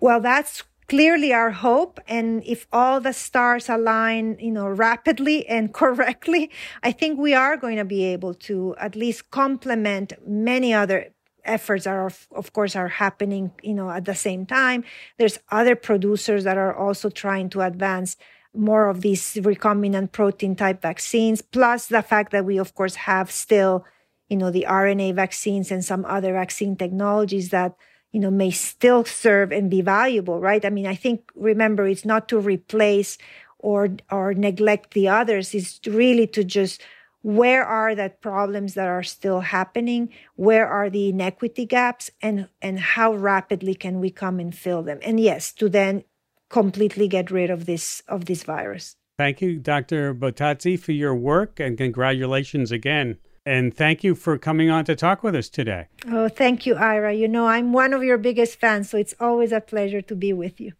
Well, 0.00 0.20
that's 0.20 0.64
clearly 0.88 1.32
our 1.32 1.50
hope. 1.50 2.00
And 2.06 2.42
if 2.44 2.66
all 2.72 3.00
the 3.00 3.12
stars 3.12 3.68
align, 3.68 4.38
you 4.40 4.52
know, 4.52 4.68
rapidly 4.68 5.46
and 5.46 5.72
correctly, 5.80 6.50
I 6.82 6.92
think 6.92 7.18
we 7.18 7.34
are 7.34 7.56
going 7.56 7.76
to 7.76 7.84
be 7.84 8.04
able 8.04 8.34
to 8.34 8.74
at 8.78 8.96
least 8.96 9.30
complement 9.30 10.12
many 10.26 10.72
other 10.72 11.12
efforts 11.44 11.86
are 11.86 12.10
of 12.34 12.52
course 12.52 12.74
are 12.74 12.88
happening 12.88 13.52
you 13.62 13.72
know 13.72 13.88
at 13.88 14.04
the 14.04 14.16
same 14.16 14.44
time 14.44 14.82
there's 15.16 15.38
other 15.52 15.76
producers 15.76 16.42
that 16.42 16.58
are 16.58 16.74
also 16.74 17.08
trying 17.08 17.48
to 17.48 17.60
advance 17.60 18.16
more 18.52 18.88
of 18.88 19.00
these 19.00 19.34
recombinant 19.34 20.10
protein 20.10 20.56
type 20.56 20.82
vaccines 20.82 21.42
plus 21.42 21.86
the 21.86 22.02
fact 22.02 22.32
that 22.32 22.44
we 22.44 22.58
of 22.58 22.74
course 22.74 22.96
have 22.96 23.30
still 23.30 23.84
you 24.28 24.36
know 24.36 24.50
the 24.50 24.66
rna 24.68 25.14
vaccines 25.14 25.70
and 25.70 25.84
some 25.84 26.04
other 26.06 26.32
vaccine 26.32 26.74
technologies 26.74 27.50
that 27.50 27.76
you 28.12 28.20
know, 28.20 28.30
may 28.30 28.50
still 28.50 29.04
serve 29.04 29.52
and 29.52 29.70
be 29.70 29.82
valuable, 29.82 30.40
right? 30.40 30.64
I 30.64 30.70
mean, 30.70 30.86
I 30.86 30.94
think, 30.94 31.30
remember, 31.34 31.86
it's 31.86 32.04
not 32.04 32.28
to 32.28 32.38
replace 32.38 33.18
or, 33.58 33.96
or 34.10 34.34
neglect 34.34 34.94
the 34.94 35.08
others. 35.08 35.54
It's 35.54 35.80
really 35.86 36.26
to 36.28 36.44
just 36.44 36.82
where 37.26 37.64
are 37.64 37.96
the 37.96 38.08
problems 38.20 38.74
that 38.74 38.86
are 38.86 39.02
still 39.02 39.40
happening? 39.40 40.10
Where 40.36 40.68
are 40.68 40.88
the 40.88 41.08
inequity 41.08 41.66
gaps? 41.66 42.08
And 42.22 42.48
and 42.62 42.78
how 42.78 43.14
rapidly 43.14 43.74
can 43.74 43.98
we 43.98 44.10
come 44.10 44.38
and 44.38 44.54
fill 44.54 44.84
them? 44.84 45.00
And 45.02 45.18
yes 45.18 45.52
to 45.54 45.68
then 45.68 46.04
completely 46.50 47.08
get 47.08 47.32
rid 47.32 47.50
of 47.50 47.66
this 47.66 48.00
of 48.06 48.26
this 48.26 48.44
virus. 48.44 48.94
Thank 49.18 49.42
you 49.42 49.58
dr 49.58 50.14
Bottazzi, 50.14 50.78
for 50.78 50.92
your 50.92 51.16
work 51.16 51.58
and 51.58 51.76
congratulations 51.76 52.70
again 52.70 53.18
and 53.46 53.74
thank 53.74 54.04
you 54.04 54.14
for 54.14 54.36
coming 54.36 54.68
on 54.68 54.84
to 54.84 54.94
talk 54.94 55.22
with 55.22 55.34
us 55.34 55.48
today 55.48 55.86
oh 56.08 56.28
thank 56.28 56.66
you 56.66 56.74
ira 56.74 57.14
you 57.14 57.28
know 57.28 57.46
i'm 57.46 57.72
one 57.72 57.94
of 57.94 58.02
your 58.02 58.18
biggest 58.18 58.58
fans 58.58 58.90
so 58.90 58.98
it's 58.98 59.14
always 59.18 59.52
a 59.52 59.60
pleasure 59.60 60.02
to 60.02 60.14
be 60.14 60.32
with 60.32 60.60
you 60.60 60.72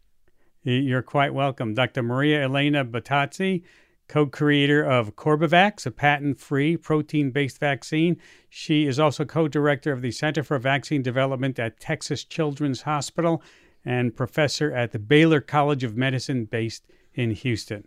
you're 0.63 1.03
quite 1.03 1.33
welcome 1.33 1.73
dr 1.73 2.03
maria 2.03 2.43
elena 2.43 2.85
bottazzi 2.85 3.63
co 4.09 4.27
creator 4.27 4.85
of 4.85 5.17
Corbevax, 5.17 5.87
a 5.87 5.91
patent 5.91 6.39
free 6.39 6.77
protein 6.77 7.31
based 7.31 7.59
vaccine. 7.59 8.17
She 8.49 8.87
is 8.87 9.01
also 9.01 9.25
co 9.25 9.49
director 9.49 9.93
of 9.93 10.03
the 10.03 10.11
Center 10.11 10.43
for 10.43 10.59
Vaccine 10.59 11.03
Development 11.03 11.59
at 11.59 11.81
Texas 11.81 12.25
Children's 12.25 12.83
Hospital 12.83 13.43
and 13.85 14.17
professor 14.17 14.73
at 14.73 14.93
the 14.93 14.99
Baylor 14.99 15.41
College 15.41 15.85
of 15.85 15.97
Medicine 15.97 16.45
based 16.45 16.85
in 17.15 17.31
Houston. 17.31 17.85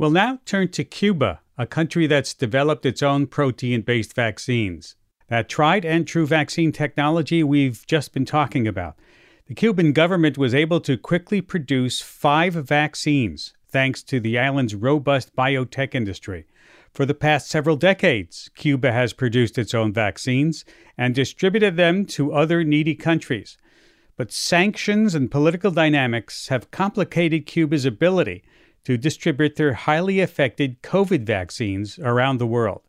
We'll 0.00 0.10
now 0.10 0.38
turn 0.46 0.68
to 0.68 0.82
Cuba, 0.82 1.40
a 1.58 1.66
country 1.66 2.06
that's 2.06 2.32
developed 2.32 2.86
its 2.86 3.02
own 3.02 3.26
protein 3.26 3.82
based 3.82 4.14
vaccines. 4.14 4.96
That 5.28 5.50
tried 5.50 5.84
and 5.84 6.06
true 6.06 6.26
vaccine 6.26 6.72
technology 6.72 7.42
we've 7.42 7.86
just 7.86 8.14
been 8.14 8.24
talking 8.24 8.66
about. 8.66 8.96
The 9.46 9.54
Cuban 9.54 9.92
government 9.92 10.38
was 10.38 10.54
able 10.54 10.80
to 10.80 10.96
quickly 10.96 11.42
produce 11.42 12.00
five 12.00 12.54
vaccines 12.54 13.52
thanks 13.68 14.02
to 14.04 14.20
the 14.20 14.38
island's 14.38 14.74
robust 14.74 15.36
biotech 15.36 15.94
industry. 15.94 16.46
For 16.94 17.04
the 17.04 17.12
past 17.12 17.50
several 17.50 17.76
decades, 17.76 18.48
Cuba 18.54 18.92
has 18.92 19.12
produced 19.12 19.58
its 19.58 19.74
own 19.74 19.92
vaccines 19.92 20.64
and 20.96 21.14
distributed 21.14 21.76
them 21.76 22.06
to 22.06 22.32
other 22.32 22.64
needy 22.64 22.94
countries. 22.94 23.58
But 24.16 24.32
sanctions 24.32 25.14
and 25.14 25.30
political 25.30 25.70
dynamics 25.70 26.48
have 26.48 26.70
complicated 26.70 27.44
Cuba's 27.44 27.84
ability 27.84 28.42
to 28.90 28.98
distribute 28.98 29.54
their 29.54 29.74
highly 29.74 30.18
affected 30.18 30.82
COVID 30.82 31.22
vaccines 31.22 31.96
around 32.00 32.38
the 32.38 32.46
world. 32.46 32.82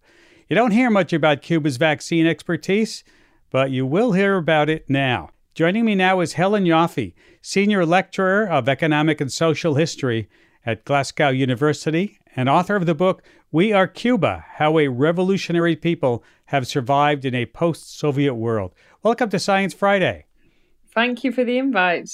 You 0.50 0.56
don't 0.56 0.72
hear 0.72 0.90
much 0.90 1.14
about 1.14 1.44
Cuba's 1.44 1.78
vaccine 1.78 2.26
expertise, 2.26 3.04
but 3.52 3.70
you 3.70 3.86
will 3.86 4.14
hear 4.14 4.36
about 4.36 4.68
it 4.68 4.90
now. 4.90 5.30
Joining 5.54 5.86
me 5.86 5.94
now 5.94 6.20
is 6.22 6.34
Helen 6.34 6.66
Yaffe, 6.66 7.14
Senior 7.44 7.86
Lecturer 7.86 8.50
of 8.50 8.68
Economic 8.68 9.22
and 9.22 9.32
Social 9.32 9.76
History 9.76 10.28
at 10.66 10.86
Glasgow 10.86 11.30
University 11.30 12.18
and 12.36 12.50
author 12.50 12.76
of 12.76 12.88
the 12.88 12.96
book 12.96 13.22
We 13.52 13.72
Are 13.72 13.88
Cuba 13.88 14.44
How 14.54 14.80
a 14.80 14.88
Revolutionary 14.88 15.76
People 15.76 16.24
Have 16.46 16.66
Survived 16.66 17.26
in 17.26 17.36
a 17.36 17.46
Post 17.46 17.96
Soviet 18.00 18.34
World. 18.34 18.74
Welcome 19.04 19.30
to 19.30 19.38
Science 19.38 19.76
Friday. 19.76 20.26
Thank 20.96 21.24
you 21.24 21.32
for 21.32 21.44
the 21.44 21.60
invite. 21.60 22.10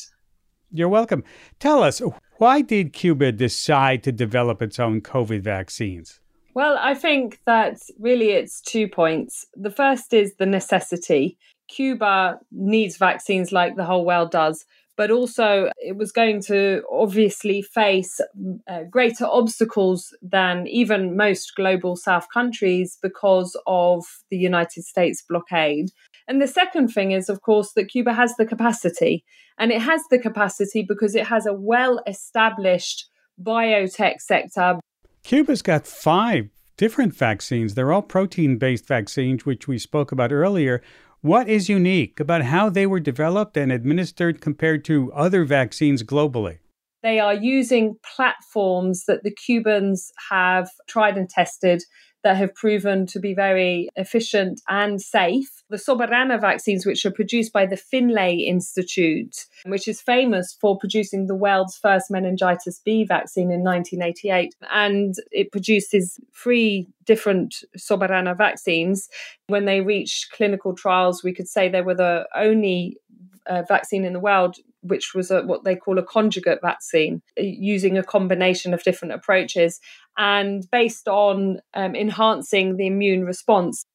You're 0.72 0.90
welcome. 0.90 1.24
Tell 1.60 1.84
us, 1.84 2.02
why 2.38 2.62
did 2.62 2.94
Cuba 2.94 3.32
decide 3.32 4.04
to 4.04 4.12
develop 4.12 4.62
its 4.62 4.80
own 4.80 5.02
COVID 5.02 5.42
vaccines? 5.42 6.20
Well, 6.54 6.78
I 6.82 6.94
think 6.96 7.40
that 7.46 7.78
really 8.00 8.32
it's 8.32 8.62
two 8.62 8.88
points. 8.88 9.46
The 9.56 9.70
first 9.70 10.14
is 10.14 10.36
the 10.36 10.46
necessity. 10.46 11.38
Cuba 11.68 12.40
needs 12.52 12.98
vaccines 12.98 13.52
like 13.52 13.76
the 13.76 13.86
whole 13.86 14.06
world 14.06 14.32
does, 14.32 14.66
but 14.96 15.12
also 15.12 15.70
it 15.78 15.96
was 15.96 16.12
going 16.12 16.42
to 16.44 16.82
obviously 16.92 17.62
face 17.62 18.20
uh, 18.68 18.84
greater 18.90 19.26
obstacles 19.26 20.16
than 20.22 20.66
even 20.68 21.16
most 21.16 21.54
global 21.56 21.96
South 21.96 22.28
countries 22.34 22.98
because 23.02 23.56
of 23.68 24.04
the 24.32 24.38
United 24.38 24.84
States 24.84 25.24
blockade. 25.30 25.92
And 26.28 26.42
the 26.42 26.48
second 26.48 26.90
thing 26.90 27.12
is, 27.12 27.30
of 27.30 27.42
course, 27.42 27.72
that 27.74 27.86
Cuba 27.86 28.14
has 28.14 28.36
the 28.38 28.46
capacity. 28.46 29.24
And 29.58 29.72
it 29.72 29.82
has 29.82 30.02
the 30.10 30.20
capacity 30.20 30.86
because 30.88 31.16
it 31.16 31.28
has 31.28 31.46
a 31.46 31.54
well 31.54 32.02
established 32.06 33.10
biotech 33.42 34.20
sector. 34.20 34.80
Cuba's 35.24 35.62
got 35.62 35.88
five 35.88 36.50
different 36.78 37.16
vaccines. 37.16 37.74
They're 37.74 37.92
all 37.92 38.02
protein 38.02 38.58
based 38.58 38.88
vaccines, 38.88 39.46
which 39.46 39.68
we 39.68 39.78
spoke 39.78 40.12
about 40.12 40.32
earlier. 40.32 40.82
What 41.22 41.50
is 41.50 41.68
unique 41.68 42.20
about 42.20 42.44
how 42.44 42.70
they 42.70 42.86
were 42.86 43.00
developed 43.00 43.58
and 43.58 43.72
administered 43.72 44.40
compared 44.40 44.86
to 44.86 45.12
other 45.14 45.44
vaccines 45.46 46.04
globally? 46.04 46.60
They 47.04 47.20
are 47.20 47.34
using 47.34 47.96
platforms 48.16 49.06
that 49.08 49.24
the 49.24 49.34
Cubans 49.34 50.12
have 50.30 50.70
tried 50.88 51.18
and 51.18 51.30
tested 51.30 51.84
that 52.24 52.38
have 52.38 52.54
proven 52.56 53.06
to 53.08 53.20
be 53.20 53.34
very 53.34 53.90
efficient 53.96 54.62
and 54.68 55.02
safe. 55.02 55.64
The 55.70 55.78
Soberana 55.78 56.40
vaccines, 56.40 56.86
which 56.86 57.06
are 57.06 57.12
produced 57.12 57.54
by 57.54 57.66
the 57.66 57.78
Finlay 57.78 58.36
Institute, 58.36 59.46
which 59.66 59.88
is 59.88 60.02
famous 60.02 60.58
for 60.60 60.78
producing 60.78 61.28
the 61.28 61.36
world's 61.36 61.78
first 61.78 62.10
meningitis 62.10 62.82
B 62.84 63.04
vaccine 63.04 63.52
in 63.52 63.64
1988. 63.64 64.56
And 64.72 65.16
it 65.32 65.52
produces 65.52 66.20
three 66.36 66.88
different 67.06 67.64
Soberana 67.78 68.38
vaccines. 68.38 69.10
When 69.48 69.66
they 69.66 69.82
reached 69.82 70.32
clinical 70.32 70.74
trials, 70.74 71.24
we 71.24 71.34
could 71.34 71.48
say 71.48 71.70
they 71.70 71.82
were 71.82 71.96
the 71.96 72.28
only 72.36 72.98
uh, 73.46 73.64
vaccine 73.68 74.04
in 74.04 74.14
the 74.14 74.20
world 74.20 74.58
which 74.82 75.14
was 75.14 75.32
a, 75.32 75.42
what 75.42 75.64
they 75.64 75.76
call 75.76 75.98
a 75.98 76.04
conjugate 76.04 76.60
vaccine, 76.62 77.22
uh, 77.40 77.44
using 77.44 77.98
a 77.98 78.04
combination 78.04 78.74
of 78.74 78.84
different 78.84 79.14
approaches 79.14 79.80
and 80.18 80.70
based 80.72 81.08
on 81.08 81.60
um, 81.74 81.96
enhancing 81.96 82.78
the 82.78 82.88
immune 82.88 83.24
response. 83.24 83.86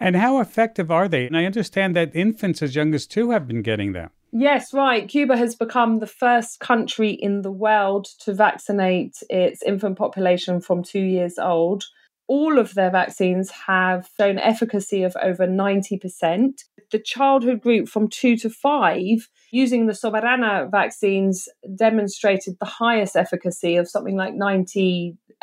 And 0.00 0.16
how 0.16 0.40
effective 0.40 0.90
are 0.90 1.08
they? 1.08 1.26
And 1.26 1.36
I 1.36 1.44
understand 1.44 1.94
that 1.96 2.14
infants 2.14 2.62
as 2.62 2.74
young 2.74 2.94
as 2.94 3.06
two 3.06 3.30
have 3.30 3.46
been 3.46 3.62
getting 3.62 3.92
them. 3.92 4.10
Yes, 4.32 4.74
right. 4.74 5.06
Cuba 5.08 5.36
has 5.36 5.54
become 5.54 6.00
the 6.00 6.08
first 6.08 6.58
country 6.58 7.10
in 7.10 7.42
the 7.42 7.52
world 7.52 8.08
to 8.20 8.34
vaccinate 8.34 9.14
its 9.30 9.62
infant 9.62 9.96
population 9.96 10.60
from 10.60 10.82
two 10.82 11.02
years 11.02 11.38
old 11.38 11.84
all 12.26 12.58
of 12.58 12.74
their 12.74 12.90
vaccines 12.90 13.50
have 13.50 14.08
shown 14.18 14.38
efficacy 14.38 15.02
of 15.02 15.16
over 15.22 15.46
90%. 15.46 16.52
The 16.90 16.98
childhood 16.98 17.60
group 17.60 17.88
from 17.88 18.08
two 18.08 18.36
to 18.38 18.50
five 18.50 19.28
using 19.50 19.86
the 19.86 19.92
Soberana 19.92 20.70
vaccines 20.70 21.48
demonstrated 21.76 22.56
the 22.60 22.66
highest 22.66 23.16
efficacy 23.16 23.76
of 23.76 23.88
something 23.88 24.16
like 24.16 24.34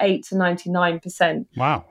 98 0.02 0.26
to 0.26 0.36
99%. 0.36 1.46
Wow. 1.56 1.86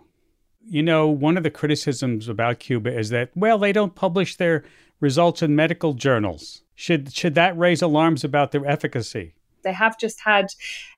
You 0.67 0.83
know, 0.83 1.09
one 1.09 1.37
of 1.37 1.43
the 1.43 1.51
criticisms 1.51 2.29
about 2.29 2.59
Cuba 2.59 2.97
is 2.97 3.11
that, 3.11 3.31
well, 3.35 3.59
they 3.59 3.73
don't 3.73 3.95
publish 3.95 4.37
their 4.37 4.65
results 5.01 5.43
in 5.43 5.57
medical 5.57 5.95
journals. 5.95 6.63
Should, 6.75 7.13
should 7.13 7.35
that 7.35 7.59
raise 7.59 7.83
alarms 7.83 8.25
about 8.25 8.53
their 8.53 8.67
efficacy? 8.67 9.35
They 9.63 9.73
have 9.73 9.99
just 9.99 10.21
had 10.25 10.47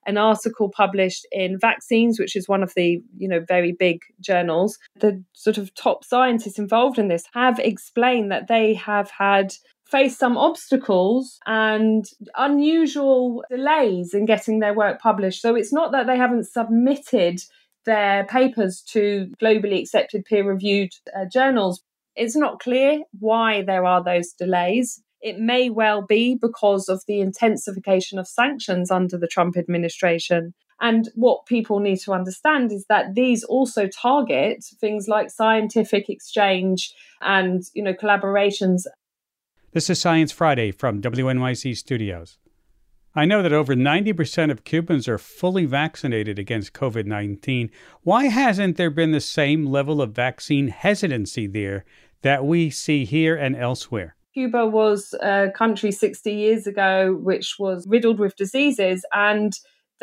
an 0.05 0.17
article 0.17 0.69
published 0.69 1.27
in 1.31 1.59
Vaccines, 1.59 2.19
which 2.19 2.35
is 2.35 2.47
one 2.47 2.63
of 2.63 2.73
the 2.75 3.01
you 3.17 3.27
know 3.27 3.41
very 3.45 3.73
big 3.73 3.99
journals. 4.21 4.77
The 4.99 5.21
sort 5.33 5.57
of 5.57 5.73
top 5.75 6.05
scientists 6.05 6.57
involved 6.57 6.97
in 6.97 7.09
this 7.09 7.25
have 7.33 7.59
explained 7.59 8.31
that 8.31 8.47
they 8.47 8.73
have 8.75 9.11
had 9.11 9.53
faced 9.93 10.17
some 10.17 10.37
obstacles 10.37 11.37
and 11.45 12.05
unusual 12.35 13.43
delays 13.49 14.13
in 14.15 14.25
getting 14.25 14.59
their 14.59 14.73
work 14.73 14.99
published. 14.99 15.39
So 15.39 15.53
it's 15.55 15.71
not 15.71 15.91
that 15.91 16.07
they 16.07 16.17
haven't 16.17 16.47
submitted 16.47 17.39
their 17.85 18.25
papers 18.25 18.81
to 18.93 19.31
globally 19.41 19.79
accepted 19.79 20.25
peer 20.25 20.45
reviewed 20.47 20.93
uh, 21.15 21.25
journals. 21.31 21.83
It's 22.15 22.35
not 22.35 22.59
clear 22.59 23.01
why 23.19 23.61
there 23.61 23.85
are 23.85 24.03
those 24.03 24.33
delays. 24.33 25.01
It 25.21 25.37
may 25.37 25.69
well 25.69 26.01
be 26.01 26.35
because 26.41 26.89
of 26.89 27.03
the 27.07 27.19
intensification 27.21 28.17
of 28.17 28.27
sanctions 28.27 28.89
under 28.89 29.17
the 29.17 29.27
Trump 29.27 29.57
administration. 29.57 30.53
And 30.81 31.09
what 31.15 31.45
people 31.45 31.79
need 31.79 31.99
to 31.99 32.13
understand 32.13 32.71
is 32.71 32.85
that 32.89 33.13
these 33.13 33.43
also 33.43 33.87
target 33.87 34.65
things 34.81 35.07
like 35.07 35.29
scientific 35.29 36.09
exchange 36.09 36.93
and, 37.21 37.61
you 37.73 37.83
know, 37.83 37.93
collaborations. 37.93 38.81
This 39.73 39.89
is 39.89 39.99
Science 39.99 40.31
Friday 40.31 40.69
from 40.69 41.01
WNYC 41.01 41.75
Studios. 41.75 42.37
I 43.15 43.25
know 43.25 43.41
that 43.41 43.51
over 43.51 43.73
90% 43.73 44.51
of 44.51 44.63
Cubans 44.63 45.07
are 45.07 45.17
fully 45.17 45.65
vaccinated 45.65 46.37
against 46.37 46.73
COVID 46.73 47.07
19. 47.07 47.71
Why 48.03 48.25
hasn't 48.25 48.77
there 48.77 48.91
been 48.91 49.13
the 49.13 49.19
same 49.19 49.65
level 49.65 49.99
of 49.99 50.11
vaccine 50.11 50.67
hesitancy 50.67 51.47
there 51.47 51.85
that 52.21 52.45
we 52.45 52.69
see 52.69 53.03
here 53.03 53.35
and 53.35 53.55
elsewhere? 53.55 54.15
Cuba 54.35 54.67
was 54.67 55.15
a 55.23 55.49
country 55.55 55.91
60 55.91 56.31
years 56.31 56.67
ago 56.67 57.17
which 57.19 57.55
was 57.57 57.87
riddled 57.87 58.19
with 58.19 58.35
diseases 58.35 59.03
and 59.11 59.53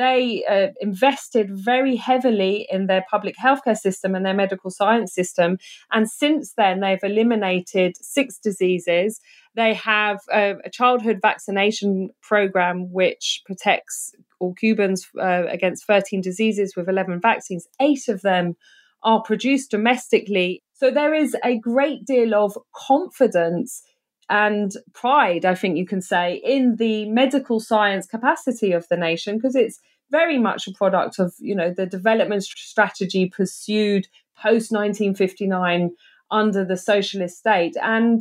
they 0.01 0.45
uh, 0.49 0.69
invested 0.81 1.49
very 1.51 1.95
heavily 1.97 2.67
in 2.71 2.87
their 2.87 3.05
public 3.11 3.37
healthcare 3.37 3.77
system 3.77 4.15
and 4.15 4.25
their 4.25 4.35
medical 4.35 4.71
science 4.71 5.15
system. 5.15 5.59
And 5.93 6.11
since 6.11 6.55
then, 6.57 6.81
they've 6.81 7.03
eliminated 7.03 7.97
six 8.01 8.39
diseases. 8.39 9.21
They 9.55 9.75
have 9.75 10.21
a, 10.33 10.55
a 10.65 10.71
childhood 10.71 11.19
vaccination 11.21 12.11
program 12.23 12.91
which 12.91 13.43
protects 13.45 14.13
all 14.39 14.55
Cubans 14.55 15.07
uh, 15.21 15.45
against 15.49 15.87
13 15.87 16.23
diseases 16.23 16.75
with 16.75 16.89
11 16.89 17.21
vaccines. 17.21 17.69
Eight 17.81 18.09
of 18.09 18.23
them 18.23 18.57
are 19.03 19.23
produced 19.23 19.71
domestically. 19.71 20.63
So 20.73 20.91
there 20.91 21.13
is 21.13 21.37
a 21.45 21.59
great 21.59 22.07
deal 22.07 22.35
of 22.35 22.57
confidence 22.75 23.83
and 24.31 24.71
pride, 24.95 25.45
I 25.45 25.57
think 25.57 25.77
you 25.77 25.87
can 25.87 26.01
say, 26.01 26.41
in 26.45 26.77
the 26.77 27.11
medical 27.11 27.59
science 27.59 28.07
capacity 28.07 28.73
of 28.73 28.87
the 28.89 28.97
nation 28.97 29.37
because 29.37 29.57
it's 29.57 29.81
very 30.11 30.39
much 30.39 30.67
a 30.67 30.73
product 30.73 31.19
of 31.19 31.35
you 31.39 31.55
know 31.55 31.73
the 31.73 31.87
development 31.87 32.45
strategy 32.45 33.29
pursued 33.29 34.07
post 34.37 34.73
1959 34.73 35.91
under 36.31 36.65
the 36.65 36.77
socialist 36.77 37.39
state. 37.39 37.77
And 37.83 38.21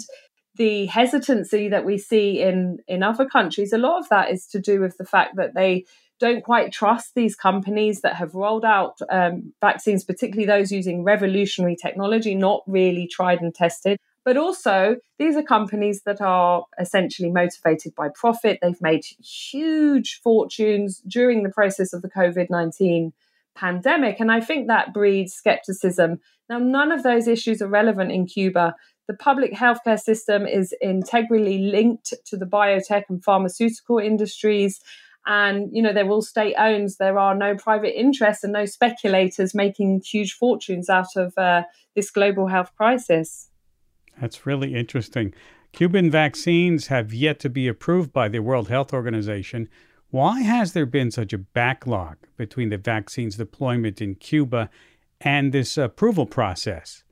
the 0.56 0.88
hesitancy 0.88 1.69
that 1.69 1.86
we 1.86 1.97
see 1.97 2.41
in 2.41 2.80
in 2.88 3.04
other 3.04 3.25
countries 3.25 3.71
a 3.71 3.78
lot 3.78 3.99
of 3.99 4.10
that 4.10 4.30
is 4.30 4.45
to 4.47 4.60
do 4.60 4.82
with 4.82 4.97
the 4.97 5.06
fact 5.06 5.36
that 5.38 5.54
they 5.54 5.86
don't 6.19 6.43
quite 6.43 6.73
trust 6.73 7.15
these 7.15 7.34
companies 7.34 8.02
that 8.02 8.15
have 8.15 8.36
rolled 8.36 8.65
out 8.65 8.99
um, 9.10 9.54
vaccines 9.62 10.04
particularly 10.04 10.45
those 10.45 10.71
using 10.71 11.04
revolutionary 11.04 11.78
technology 11.78 12.36
not 12.36 12.62
really 12.67 13.08
tried 13.08 13.41
and 13.41 13.56
tested 13.56 13.97
but 14.25 14.38
also, 14.38 14.97
these 15.17 15.36
are 15.36 15.43
companies 15.43 16.01
that 16.05 16.21
are 16.21 16.65
essentially 16.79 17.32
motivated 17.32 17.95
by 17.95 18.10
profit. 18.13 18.60
They've 18.62 18.82
made 18.82 19.05
huge 19.23 20.19
fortunes 20.23 21.01
during 21.08 21.43
the 21.43 21.49
process 21.49 21.93
of 21.93 22.01
the 22.01 22.10
COVID 22.10 22.49
19 22.49 23.13
pandemic. 23.55 24.19
And 24.19 24.32
I 24.32 24.41
think 24.41 24.67
that 24.67 24.93
breeds 24.93 25.34
skepticism. 25.34 26.19
Now, 26.49 26.60
none 26.60 26.91
of 26.91 27.03
those 27.03 27.27
issues 27.27 27.62
are 27.62 27.67
relevant 27.67 28.12
in 28.12 28.25
Cuba. 28.25 28.75
The 29.08 29.15
public 29.15 29.53
healthcare 29.53 29.99
system 29.99 30.45
is 30.45 30.73
integrally 30.82 31.58
linked 31.58 32.13
to 32.25 32.38
the 32.38 32.45
biotech 32.45 33.03
and 33.10 33.23
pharmaceutical 33.23 33.99
industries. 33.99 34.79
And, 35.25 35.69
you 35.71 35.82
know, 35.82 35.93
they're 35.93 36.10
all 36.10 36.21
state 36.21 36.55
owned. 36.58 36.89
There 36.99 37.19
are 37.19 37.36
no 37.36 37.55
private 37.55 37.99
interests 37.99 38.43
and 38.43 38.53
no 38.53 38.65
speculators 38.65 39.53
making 39.53 40.01
huge 40.10 40.34
fortunes 40.34 40.89
out 40.89 41.15
of 41.15 41.38
uh, 41.38 41.63
this 41.95 42.12
global 42.12 42.47
health 42.47 42.71
crisis. 42.75 43.49
That's 44.19 44.45
really 44.45 44.75
interesting. 44.75 45.34
Cuban 45.71 46.10
vaccines 46.10 46.88
have 46.88 47.13
yet 47.13 47.39
to 47.39 47.49
be 47.49 47.67
approved 47.67 48.12
by 48.12 48.27
the 48.27 48.39
World 48.39 48.69
Health 48.69 48.93
Organization. 48.93 49.69
Why 50.10 50.41
has 50.41 50.73
there 50.73 50.88
been 50.88 51.12
such 51.12 51.34
a 51.34 51.38
backlog 51.38 52.17
between 52.38 52.69
the 52.69 52.77
vaccine's 52.77 53.36
deployment 53.36 54.01
in 54.01 54.15
Cuba 54.15 54.69
and 55.21 55.51
this 55.51 55.77
approval 55.77 56.25
process? 56.25 57.03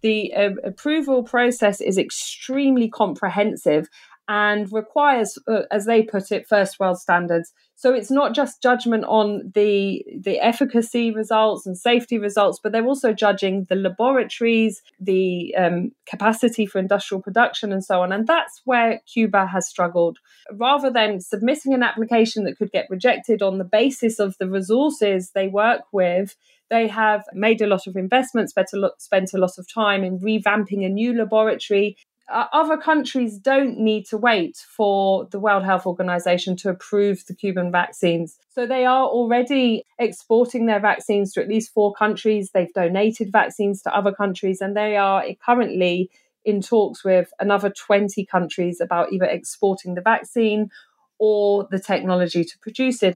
The 0.00 0.32
uh, 0.32 0.50
approval 0.64 1.24
process 1.24 1.80
is 1.80 1.98
extremely 1.98 2.88
comprehensive 2.88 3.88
and 4.28 4.70
requires, 4.70 5.38
uh, 5.48 5.62
as 5.70 5.86
they 5.86 6.02
put 6.02 6.30
it, 6.30 6.46
first 6.46 6.78
world 6.78 6.98
standards. 6.98 7.52
So 7.76 7.94
it's 7.94 8.10
not 8.10 8.34
just 8.34 8.62
judgment 8.62 9.04
on 9.04 9.52
the 9.54 10.04
the 10.20 10.38
efficacy 10.40 11.10
results 11.12 11.64
and 11.64 11.78
safety 11.78 12.18
results, 12.18 12.60
but 12.62 12.72
they're 12.72 12.86
also 12.86 13.12
judging 13.12 13.66
the 13.70 13.76
laboratories, 13.76 14.82
the 15.00 15.54
um, 15.56 15.92
capacity 16.04 16.66
for 16.66 16.78
industrial 16.78 17.22
production, 17.22 17.72
and 17.72 17.84
so 17.84 18.02
on. 18.02 18.12
And 18.12 18.26
that's 18.26 18.60
where 18.64 19.00
Cuba 19.12 19.46
has 19.46 19.66
struggled. 19.66 20.18
Rather 20.52 20.90
than 20.90 21.20
submitting 21.20 21.72
an 21.72 21.82
application 21.82 22.44
that 22.44 22.58
could 22.58 22.72
get 22.72 22.90
rejected 22.90 23.42
on 23.42 23.58
the 23.58 23.64
basis 23.64 24.18
of 24.18 24.36
the 24.38 24.48
resources 24.48 25.30
they 25.30 25.48
work 25.48 25.82
with, 25.92 26.36
they 26.68 26.88
have 26.88 27.24
made 27.32 27.62
a 27.62 27.66
lot 27.66 27.86
of 27.86 27.96
investments, 27.96 28.52
spent 28.52 29.32
a 29.32 29.38
lot, 29.38 29.58
of 29.58 29.72
time 29.72 30.04
in 30.04 30.18
revamping 30.18 30.84
a 30.84 30.88
new 30.88 31.16
laboratory, 31.16 31.96
Uh, 32.30 32.44
other 32.52 32.76
countries 32.76 33.38
don't 33.38 33.78
need 33.78 34.04
to 34.04 34.18
wait 34.18 34.58
for 34.58 35.26
the 35.30 35.40
World 35.40 35.64
Health 35.64 35.86
Organization 35.86 36.56
to 36.56 36.68
approve 36.68 37.24
the 37.26 37.34
Cuban 37.34 37.72
vaccines. 37.72 38.36
So 38.50 38.66
they 38.66 38.84
are 38.84 39.06
already 39.06 39.86
exporting 39.98 40.66
their 40.66 40.80
vaccines 40.80 41.32
to 41.32 41.40
at 41.40 41.48
least 41.48 41.72
four 41.72 41.94
countries. 41.94 42.50
They've 42.52 42.72
donated 42.74 43.32
vaccines 43.32 43.80
to 43.82 43.96
other 43.96 44.12
countries, 44.12 44.60
and 44.60 44.76
they 44.76 44.98
are 44.98 45.24
currently 45.42 46.10
in 46.44 46.60
talks 46.60 47.02
with 47.02 47.32
another 47.40 47.70
20 47.70 48.26
countries 48.26 48.80
about 48.80 49.10
either 49.12 49.24
exporting 49.24 49.94
the 49.94 50.02
vaccine 50.02 50.70
or 51.18 51.66
the 51.70 51.78
technology 51.78 52.44
to 52.44 52.58
produce 52.58 53.02
it. 53.02 53.14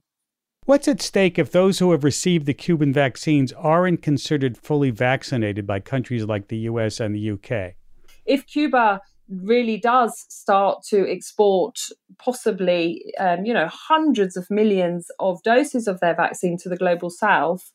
What's 0.65 0.87
at 0.87 1.01
stake 1.01 1.37
if 1.37 1.51
those 1.51 1.79
who 1.79 1.91
have 1.91 2.03
received 2.03 2.45
the 2.45 2.53
Cuban 2.53 2.93
vaccines 2.93 3.51
aren't 3.53 4.01
considered 4.01 4.57
fully 4.57 4.89
vaccinated 4.89 5.67
by 5.67 5.81
countries 5.81 6.25
like 6.25 6.47
the 6.47 6.57
US 6.69 6.99
and 6.99 7.13
the 7.13 7.31
UK? 7.31 7.75
If 8.25 8.45
Cuba 8.47 9.01
really 9.29 9.77
does 9.77 10.25
start 10.29 10.83
to 10.83 11.09
export 11.09 11.79
possibly 12.19 13.03
um, 13.19 13.45
you 13.45 13.53
know 13.53 13.67
hundreds 13.71 14.35
of 14.35 14.49
millions 14.49 15.09
of 15.19 15.41
doses 15.43 15.87
of 15.87 15.99
their 15.99 16.15
vaccine 16.15 16.57
to 16.57 16.69
the 16.69 16.77
global 16.77 17.09
south 17.09 17.71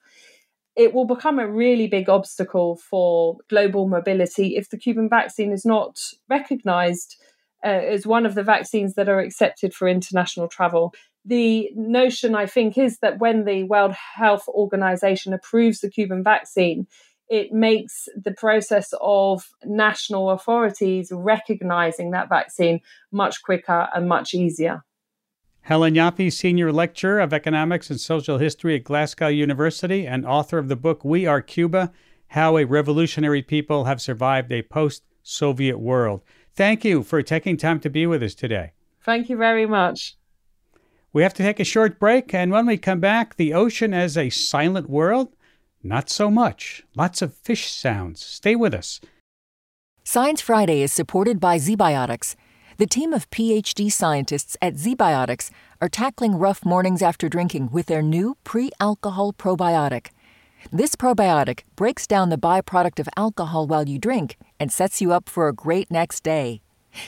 it 0.77 0.95
will 0.95 1.07
become 1.07 1.41
a 1.41 1.51
really 1.51 1.89
big 1.89 2.09
obstacle 2.09 2.77
for 2.77 3.37
global 3.49 3.89
mobility 3.89 4.57
if 4.57 4.69
the 4.69 4.77
cuban 4.77 5.09
vaccine 5.09 5.53
is 5.53 5.65
not 5.65 5.99
recognized 6.29 7.17
uh, 7.65 7.69
as 7.69 8.07
one 8.07 8.25
of 8.25 8.35
the 8.35 8.45
vaccines 8.45 8.95
that 8.95 9.09
are 9.09 9.19
accepted 9.19 9.75
for 9.75 9.89
international 9.89 10.47
travel. 10.47 10.95
The 11.25 11.71
notion 11.75 12.35
i 12.35 12.47
think 12.47 12.79
is 12.79 12.99
that 13.01 13.19
when 13.19 13.45
the 13.45 13.65
world 13.65 13.93
health 13.93 14.47
organization 14.49 15.33
approves 15.33 15.81
the 15.81 15.91
cuban 15.91 16.23
vaccine 16.23 16.87
it 17.29 17.53
makes 17.53 18.09
the 18.17 18.33
process 18.33 18.93
of 19.01 19.49
national 19.65 20.31
authorities 20.31 21.13
recognizing 21.13 22.11
that 22.13 22.29
vaccine 22.29 22.81
much 23.13 23.43
quicker 23.43 23.89
and 23.95 24.09
much 24.09 24.35
easier. 24.35 24.85
Helen 25.63 25.95
Yaffe, 25.95 26.33
Senior 26.33 26.73
Lecturer 26.73 27.21
of 27.21 27.35
Economics 27.35 27.91
and 27.91 28.01
Social 28.01 28.39
History 28.39 28.77
at 28.77 28.85
Glasgow 28.85 29.29
University 29.29 30.07
and 30.07 30.25
author 30.25 30.57
of 30.57 30.69
the 30.69 30.77
book 30.77 31.05
We 31.05 31.27
Are 31.27 31.43
Cuba 31.43 31.93
How 32.29 32.57
a 32.57 32.65
Revolutionary 32.65 33.43
People 33.43 33.85
Have 33.85 34.01
Survived 34.01 34.51
a 34.51 34.63
Post 34.63 35.03
Soviet 35.23 35.79
World. 35.79 36.23
Thank 36.55 36.85
you 36.85 37.03
for 37.03 37.23
taking 37.23 37.59
time 37.59 37.81
to 37.81 37.91
be 37.91 38.07
with 38.07 38.23
us 38.23 38.35
today. 38.35 38.73
Thank 39.05 39.29
you 39.29 39.37
very 39.37 39.67
much. 39.67 40.17
We 41.13 41.23
have 41.23 41.35
to 41.35 41.43
take 41.43 41.61
a 41.61 41.65
short 41.65 41.99
break, 41.99 42.33
and 42.33 42.51
when 42.51 42.67
we 42.67 42.79
come 42.79 43.01
back, 43.01 43.37
the 43.37 43.53
ocean 43.53 43.93
as 43.93 44.17
a 44.17 44.31
silent 44.31 44.89
world 44.89 45.35
not 45.83 46.11
so 46.11 46.31
much. 46.31 46.85
Lots 46.97 47.23
of 47.23 47.35
fish 47.35 47.71
sounds. 47.71 48.25
Stay 48.25 48.57
with 48.57 48.75
us. 48.75 49.01
Science 50.05 50.41
Friday 50.41 50.83
is 50.83 50.93
supported 50.93 51.39
by 51.39 51.59
ZBiotics. 51.59 52.35
The 52.79 52.87
team 52.87 53.13
of 53.13 53.29
PhD 53.31 53.91
scientists 53.91 54.57
at 54.63 54.75
ZBiotics 54.75 55.51
are 55.81 55.89
tackling 55.89 56.37
rough 56.37 56.65
mornings 56.65 57.03
after 57.03 57.29
drinking 57.29 57.71
with 57.73 57.87
their 57.87 58.03
new 58.03 58.37
pre 58.45 58.71
alcohol 58.81 59.33
probiotic. 59.33 60.11
This 60.73 60.95
probiotic 60.95 61.65
breaks 61.77 62.07
down 62.07 62.31
the 62.31 62.39
byproduct 62.39 63.01
of 63.01 63.09
alcohol 63.17 63.67
while 63.67 63.89
you 63.89 63.99
drink 63.99 64.37
and 64.61 64.71
sets 64.73 65.01
you 65.01 65.13
up 65.13 65.29
for 65.29 65.49
a 65.49 65.53
great 65.53 65.91
next 65.91 66.23
day. 66.23 66.61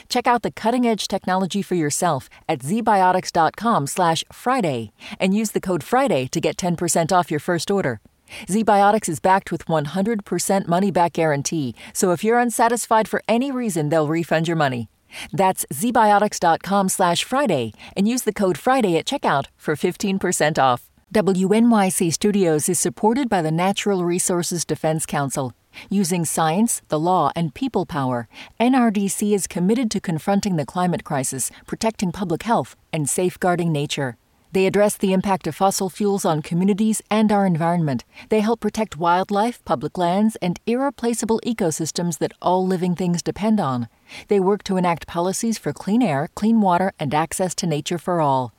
Check 0.09 0.27
out 0.27 0.43
the 0.43 0.51
cutting-edge 0.51 1.07
technology 1.07 1.61
for 1.61 1.75
yourself 1.75 2.29
at 2.47 2.59
zbiotics.com/friday 2.59 4.91
and 5.19 5.33
use 5.33 5.51
the 5.51 5.61
code 5.61 5.83
FRIDAY 5.83 6.27
to 6.27 6.39
get 6.39 6.55
10% 6.57 7.11
off 7.11 7.31
your 7.31 7.39
first 7.39 7.71
order. 7.71 7.99
ZBiotics 8.47 9.09
is 9.09 9.19
backed 9.19 9.51
with 9.51 9.65
100% 9.65 10.67
money 10.67 10.91
back 10.91 11.13
guarantee, 11.13 11.75
so 11.93 12.11
if 12.11 12.23
you're 12.23 12.39
unsatisfied 12.39 13.07
for 13.07 13.21
any 13.27 13.51
reason, 13.51 13.89
they'll 13.89 14.07
refund 14.07 14.47
your 14.47 14.57
money. 14.57 14.89
That's 15.31 15.65
zbiotics.com 15.73 16.89
slash 16.89 17.23
Friday 17.23 17.73
and 17.95 18.07
use 18.07 18.23
the 18.23 18.33
code 18.33 18.57
Friday 18.57 18.97
at 18.97 19.05
checkout 19.05 19.45
for 19.57 19.75
15% 19.75 20.57
off. 20.57 20.89
WNYC 21.13 22.13
Studios 22.13 22.69
is 22.69 22.79
supported 22.79 23.27
by 23.27 23.41
the 23.41 23.51
Natural 23.51 24.05
Resources 24.05 24.63
Defense 24.63 25.05
Council. 25.05 25.53
Using 25.89 26.23
science, 26.25 26.81
the 26.87 26.99
law, 26.99 27.31
and 27.35 27.53
people 27.53 27.85
power, 27.85 28.29
NRDC 28.59 29.33
is 29.33 29.47
committed 29.47 29.91
to 29.91 29.99
confronting 29.99 30.55
the 30.55 30.65
climate 30.65 31.03
crisis, 31.03 31.51
protecting 31.67 32.11
public 32.11 32.43
health, 32.43 32.75
and 32.93 33.09
safeguarding 33.09 33.71
nature. 33.71 34.15
They 34.53 34.65
address 34.65 34.97
the 34.97 35.13
impact 35.13 35.47
of 35.47 35.55
fossil 35.55 35.89
fuels 35.89 36.25
on 36.25 36.41
communities 36.41 37.01
and 37.09 37.31
our 37.31 37.45
environment. 37.45 38.03
They 38.29 38.41
help 38.41 38.59
protect 38.59 38.97
wildlife, 38.97 39.63
public 39.63 39.97
lands, 39.97 40.35
and 40.41 40.59
irreplaceable 40.65 41.39
ecosystems 41.45 42.17
that 42.17 42.33
all 42.41 42.67
living 42.67 42.95
things 42.95 43.21
depend 43.21 43.59
on. 43.59 43.87
They 44.27 44.39
work 44.39 44.63
to 44.63 44.77
enact 44.77 45.07
policies 45.07 45.57
for 45.57 45.73
clean 45.73 46.01
air, 46.01 46.29
clean 46.35 46.61
water, 46.61 46.91
and 46.99 47.13
access 47.13 47.55
to 47.55 47.65
nature 47.65 47.97
for 47.97 48.19
all. 48.19 48.53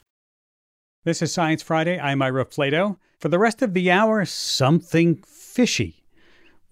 This 1.05 1.23
is 1.23 1.33
Science 1.33 1.63
Friday. 1.63 2.01
I'm 2.01 2.21
Ira 2.21 2.45
Flatow. 2.47 2.97
For 3.19 3.29
the 3.29 3.39
rest 3.39 3.63
of 3.63 3.75
the 3.75 3.91
hour, 3.91 4.25
something 4.25 5.23
fishy. 5.25 6.04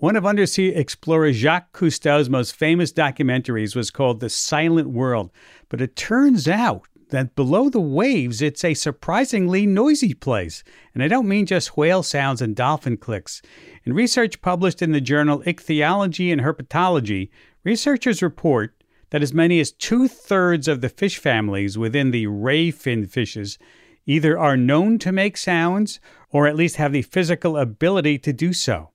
One 0.03 0.17
of 0.17 0.27
undersea 0.27 0.75
explorer 0.75 1.33
Jacques 1.33 1.73
Cousteau's 1.73 2.29
most 2.29 2.57
famous 2.57 2.93
documentaries 2.93 3.77
was 3.77 3.93
called 3.93 4.19
The 4.19 4.29
Silent 4.29 4.89
World, 4.89 5.31
but 5.69 5.81
it 5.81 5.95
turns 5.95 6.49
out 6.49 6.89
that 7.11 7.37
below 7.37 7.69
the 7.69 7.81
waves, 7.81 8.43
it's 8.43 8.65
a 8.65 8.75
surprisingly 8.75 9.65
noisy 9.65 10.13
place. 10.13 10.65
And 10.93 11.05
I 11.05 11.07
don't 11.07 11.29
mean 11.29 11.47
just 11.47 11.77
whale 11.77 12.03
sounds 12.03 12.43
and 12.43 12.57
dolphin 12.57 12.97
clicks. 12.97 13.43
In 13.85 13.93
research 13.93 14.43
published 14.43 14.83
in 14.83 14.91
the 14.91 15.01
journal 15.01 15.41
Ichthyology 15.47 16.33
and 16.33 16.41
Herpetology, 16.41 17.31
researchers 17.63 18.23
report 18.23 18.83
that 19.11 19.23
as 19.23 19.33
many 19.33 19.61
as 19.61 19.71
two 19.71 20.09
thirds 20.09 20.67
of 20.67 20.81
the 20.81 20.89
fish 20.89 21.17
families 21.17 21.79
within 21.79 22.11
the 22.11 22.27
ray 22.27 22.73
fin 22.73 23.07
fishes 23.07 23.57
either 24.05 24.37
are 24.37 24.57
known 24.57 24.99
to 24.99 25.13
make 25.13 25.37
sounds 25.37 26.01
or 26.31 26.49
at 26.49 26.57
least 26.57 26.75
have 26.75 26.91
the 26.91 27.03
physical 27.03 27.57
ability 27.57 28.19
to 28.19 28.33
do 28.33 28.53
so. 28.53 28.92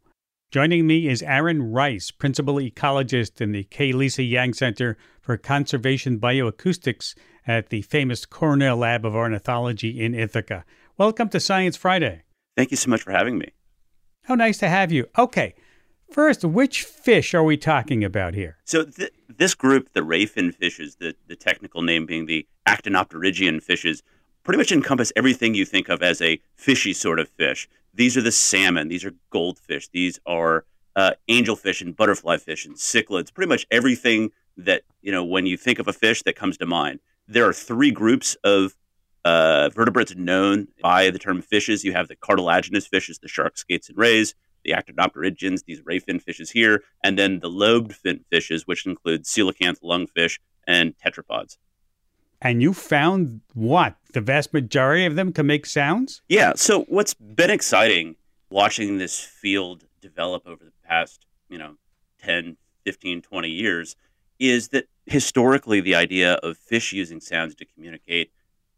Joining 0.50 0.88
me 0.88 1.10
is 1.10 1.22
Aaron 1.24 1.74
Rice, 1.74 2.10
principal 2.10 2.56
ecologist 2.56 3.42
in 3.42 3.52
the 3.52 3.66
K. 3.66 3.92
Lisa 3.92 4.24
Yang 4.24 4.54
Center 4.54 4.98
for 5.20 5.36
Conservation 5.36 6.22
Bioacoustics 6.22 7.16
at 7.46 7.68
the 7.68 7.82
famous 7.82 8.26
Cornell 8.26 8.78
Lab 8.78 9.04
of 9.04 9.14
Ornithology 9.14 10.02
in 10.02 10.16
Ithaca. 10.16 10.64
Welcome 10.98 11.28
to 11.30 11.42
Science 11.42 11.76
Friday. 11.76 12.24
Thank 12.56 12.72
you 12.72 12.78
so 12.78 12.90
much 12.90 13.02
for 13.02 13.12
having 13.12 13.38
me. 13.38 13.52
How 14.24 14.36
nice 14.36 14.58
to 14.60 14.70
have 14.70 14.90
you. 14.90 15.08
Okay, 15.18 15.54
first, 16.10 16.46
which 16.46 16.84
fish 16.84 17.34
are 17.34 17.44
we 17.44 17.58
talking 17.58 18.06
about 18.06 18.34
here? 18.34 18.56
So, 18.64 18.86
th- 18.86 19.12
this 19.28 19.54
group, 19.54 19.92
the 19.92 20.00
rayfin 20.00 20.56
fishes, 20.56 20.96
the, 20.96 21.14
the 21.28 21.36
technical 21.36 21.82
name 21.82 22.06
being 22.06 22.26
the 22.26 22.48
actinopterygian 22.66 23.62
fishes, 23.62 24.02
pretty 24.48 24.60
much 24.60 24.72
encompass 24.72 25.12
everything 25.18 25.54
you 25.54 25.66
think 25.66 25.90
of 25.90 26.02
as 26.02 26.22
a 26.22 26.40
fishy 26.56 26.94
sort 26.94 27.20
of 27.20 27.28
fish. 27.28 27.68
These 27.94 28.16
are 28.16 28.22
the 28.22 28.32
salmon, 28.32 28.88
these 28.88 29.04
are 29.04 29.12
goldfish, 29.30 29.90
these 29.90 30.22
are 30.26 30.64
uh, 30.96 31.12
angelfish 31.30 31.82
and 31.82 31.94
butterfly 31.94 32.38
fish 32.38 32.66
and 32.66 32.78
cichlids, 32.78 33.34
pretty 33.34 33.50
much 33.50 33.68
everything 33.72 34.32
that, 34.56 34.84
you 35.02 35.12
know, 35.12 35.26
when 35.26 35.46
you 35.46 35.58
think 35.58 35.80
of 35.80 35.90
a 35.90 35.94
fish 35.94 36.24
that 36.24 36.38
comes 36.38 36.56
to 36.60 36.66
mind. 36.66 37.02
There 37.28 37.46
are 37.46 37.52
three 37.52 37.92
groups 37.92 38.38
of 38.46 38.74
uh, 39.26 39.68
vertebrates 39.68 40.16
known 40.16 40.70
by 40.82 41.10
the 41.10 41.20
term 41.20 41.42
fishes. 41.42 41.84
You 41.84 41.92
have 41.92 42.08
the 42.08 42.16
cartilaginous 42.16 42.88
fishes, 42.88 43.20
the 43.20 43.28
sharks, 43.28 43.60
skates, 43.60 43.90
and 43.90 43.98
rays, 43.98 44.34
the 44.64 44.72
actinopterygians, 44.72 45.66
these 45.66 45.82
ray 45.84 46.00
fin 46.00 46.22
fishes 46.22 46.52
here, 46.52 46.84
and 47.04 47.20
then 47.20 47.42
the 47.42 47.50
lobed 47.50 47.94
fin 47.94 48.24
fishes, 48.30 48.66
which 48.66 48.86
include 48.86 49.26
coelacanth, 49.26 49.82
lungfish, 49.82 50.40
and 50.66 50.94
tetrapods. 51.06 51.58
And 52.42 52.62
you 52.62 52.74
found 52.74 53.42
what? 53.54 53.96
The 54.14 54.22
vast 54.22 54.54
majority 54.54 55.06
of 55.06 55.16
them 55.16 55.34
can 55.34 55.48
make 55.48 55.66
sounds? 55.66 56.22
Yeah. 56.30 56.54
So 56.56 56.84
what's 56.84 57.14
been 57.14 57.50
exciting 57.50 58.16
watching 58.50 58.98
this 58.98 59.20
field 59.20 59.86
develop 60.02 60.48
over 60.48 60.64
the 60.64 60.72
past, 60.88 61.26
you 61.50 61.58
know, 61.58 61.76
10, 62.24 62.58
15, 62.86 63.22
20 63.22 63.50
years 63.50 63.96
is 64.40 64.70
that 64.70 64.88
historically 65.06 65.82
the 65.82 65.96
idea 65.96 66.34
of 66.36 66.58
fish 66.58 66.94
using 66.94 67.20
sounds 67.20 67.56
to 67.56 67.66
communicate 67.66 68.32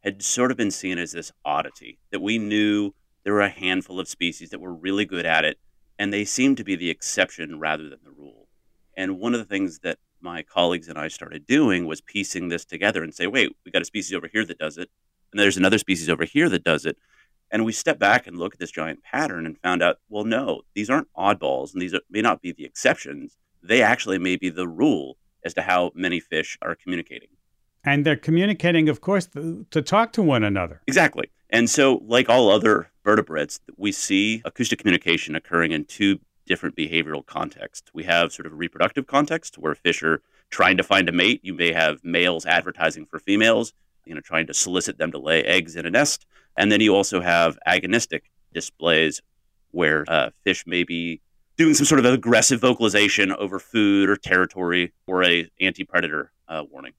had 0.03 0.21
sort 0.21 0.51
of 0.51 0.57
been 0.57 0.71
seen 0.71 0.97
as 0.97 1.11
this 1.11 1.31
oddity 1.43 1.99
that 2.11 2.21
we 2.21 2.37
knew 2.37 2.93
there 3.23 3.33
were 3.33 3.41
a 3.41 3.49
handful 3.49 3.99
of 3.99 4.07
species 4.07 4.49
that 4.49 4.61
were 4.61 4.73
really 4.73 5.05
good 5.05 5.25
at 5.25 5.43
it, 5.43 5.59
and 5.97 6.13
they 6.13 6.23
seemed 6.23 6.55
to 6.57 6.63
be 6.63 6.75
the 6.75 6.89
exception 6.89 7.59
rather 7.59 7.89
than 7.89 7.99
the 8.03 8.11
rule. 8.11 8.47
And 8.95 9.19
one 9.19 9.33
of 9.33 9.39
the 9.39 9.45
things 9.45 9.79
that 9.79 9.97
my 10.21 10.43
colleagues 10.43 10.87
and 10.87 10.97
I 10.97 11.07
started 11.07 11.45
doing 11.45 11.85
was 11.85 12.01
piecing 12.01 12.49
this 12.49 12.65
together 12.65 13.03
and 13.03 13.13
say, 13.13 13.27
wait, 13.27 13.55
we 13.65 13.71
got 13.71 13.81
a 13.81 13.85
species 13.85 14.15
over 14.15 14.27
here 14.27 14.45
that 14.45 14.57
does 14.57 14.77
it, 14.77 14.89
and 15.31 15.39
there's 15.39 15.57
another 15.57 15.77
species 15.77 16.09
over 16.09 16.25
here 16.25 16.49
that 16.49 16.63
does 16.63 16.85
it. 16.85 16.97
And 17.51 17.65
we 17.65 17.71
stepped 17.71 17.99
back 17.99 18.27
and 18.27 18.37
looked 18.37 18.55
at 18.55 18.59
this 18.59 18.71
giant 18.71 19.03
pattern 19.03 19.45
and 19.45 19.57
found 19.57 19.81
out, 19.81 19.97
well, 20.07 20.23
no, 20.23 20.61
these 20.75 20.89
aren't 20.89 21.11
oddballs, 21.17 21.73
and 21.73 21.81
these 21.81 21.93
are, 21.93 22.01
may 22.09 22.21
not 22.21 22.41
be 22.41 22.51
the 22.51 22.65
exceptions. 22.65 23.37
They 23.63 23.81
actually 23.81 24.19
may 24.19 24.35
be 24.35 24.49
the 24.49 24.67
rule 24.67 25.17
as 25.43 25.53
to 25.55 25.61
how 25.63 25.91
many 25.95 26.19
fish 26.19 26.57
are 26.61 26.75
communicating. 26.75 27.29
And 27.83 28.05
they're 28.05 28.17
communicating, 28.17 28.89
of 28.89 29.01
course, 29.01 29.27
to 29.27 29.81
talk 29.81 30.11
to 30.13 30.21
one 30.21 30.43
another. 30.43 30.81
Exactly. 30.85 31.31
And 31.49 31.69
so, 31.69 32.01
like 32.05 32.29
all 32.29 32.51
other 32.51 32.91
vertebrates, 33.03 33.59
we 33.77 33.91
see 33.91 34.41
acoustic 34.45 34.79
communication 34.79 35.35
occurring 35.35 35.71
in 35.71 35.85
two 35.85 36.19
different 36.49 36.75
behavioral 36.75 37.25
contexts. 37.25 37.91
We 37.93 38.03
have 38.03 38.33
sort 38.33 38.47
of 38.47 38.51
a 38.51 38.55
reproductive 38.55 39.07
context 39.07 39.57
where 39.57 39.75
fish 39.75 40.03
are 40.03 40.21
trying 40.49 40.75
to 40.77 40.83
find 40.83 41.07
a 41.07 41.13
mate. 41.13 41.39
You 41.43 41.53
may 41.53 41.71
have 41.71 42.03
males 42.03 42.45
advertising 42.45 43.05
for 43.05 43.19
females, 43.19 43.71
you 44.05 44.15
know, 44.15 44.21
trying 44.21 44.47
to 44.47 44.53
solicit 44.53 44.97
them 44.97 45.11
to 45.11 45.19
lay 45.19 45.43
eggs 45.43 45.75
in 45.75 45.85
a 45.85 45.91
nest. 45.91 46.25
And 46.57 46.71
then 46.71 46.81
you 46.81 46.95
also 46.95 47.21
have 47.21 47.57
agonistic 47.67 48.21
displays 48.53 49.21
where 49.71 50.03
uh, 50.07 50.31
fish 50.43 50.65
may 50.65 50.83
be 50.83 51.21
doing 51.55 51.75
some 51.75 51.85
sort 51.85 51.99
of 51.99 52.05
aggressive 52.05 52.59
vocalization 52.59 53.31
over 53.33 53.59
food 53.59 54.09
or 54.09 54.15
territory 54.15 54.91
or 55.05 55.23
a 55.23 55.47
anti-predator 55.61 56.31
uh, 56.47 56.63
warning. 56.71 56.93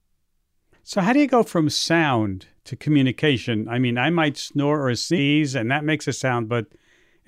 So, 0.83 1.01
how 1.01 1.13
do 1.13 1.19
you 1.19 1.27
go 1.27 1.43
from 1.43 1.69
sound 1.69 2.47
to 2.65 2.77
communication? 2.77 3.69
I 3.69 3.79
mean, 3.79 3.99
I 3.99 4.11
might 4.11 4.37
snore 4.37 4.87
or 4.87 4.95
sneeze, 4.95 5.55
and 5.55 5.71
that 5.71 5.85
makes 5.85 6.07
a 6.09 6.13
sound, 6.13 6.49
but 6.49 6.67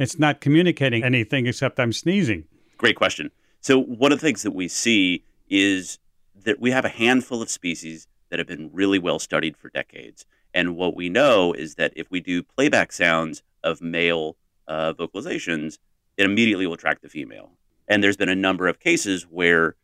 it's 0.03 0.19
not 0.19 0.41
communicating 0.41 1.05
anything 1.05 1.47
except 1.47 1.79
I'm 1.79 1.93
sneezing. 1.93 2.45
Great 2.79 2.97
question. 2.97 3.31
So, 3.61 3.79
one 3.79 4.13
of 4.13 4.21
the 4.21 4.27
things 4.27 4.43
that 4.43 4.55
we 4.55 4.69
see 4.69 5.25
is 5.49 5.99
that 6.45 6.61
we 6.61 6.71
have 6.71 6.85
a 6.85 6.89
handful 6.89 7.43
of 7.43 7.51
species 7.51 8.07
that 8.31 8.39
have 8.39 8.49
been 8.49 8.71
really 8.73 8.99
well 8.99 9.19
studied 9.19 9.57
for 9.57 9.69
decades. 9.71 10.27
And 10.55 10.77
what 10.77 10.97
we 10.97 11.09
know 11.09 11.53
is 11.53 11.77
that 11.77 11.93
if 11.95 12.11
we 12.11 12.21
do 12.21 12.43
playback 12.43 12.93
sounds 12.93 13.43
of 13.63 13.81
male 13.81 14.37
uh, 14.67 14.93
vocalizations, 14.95 15.79
it 16.17 16.25
immediately 16.25 16.67
will 16.67 16.75
attract 16.75 17.03
the 17.03 17.09
female. 17.09 17.51
And 17.89 18.03
there's 18.03 18.17
been 18.17 18.29
a 18.29 18.35
number 18.35 18.69
of 18.69 18.81
cases 18.81 19.25
where 19.25 19.77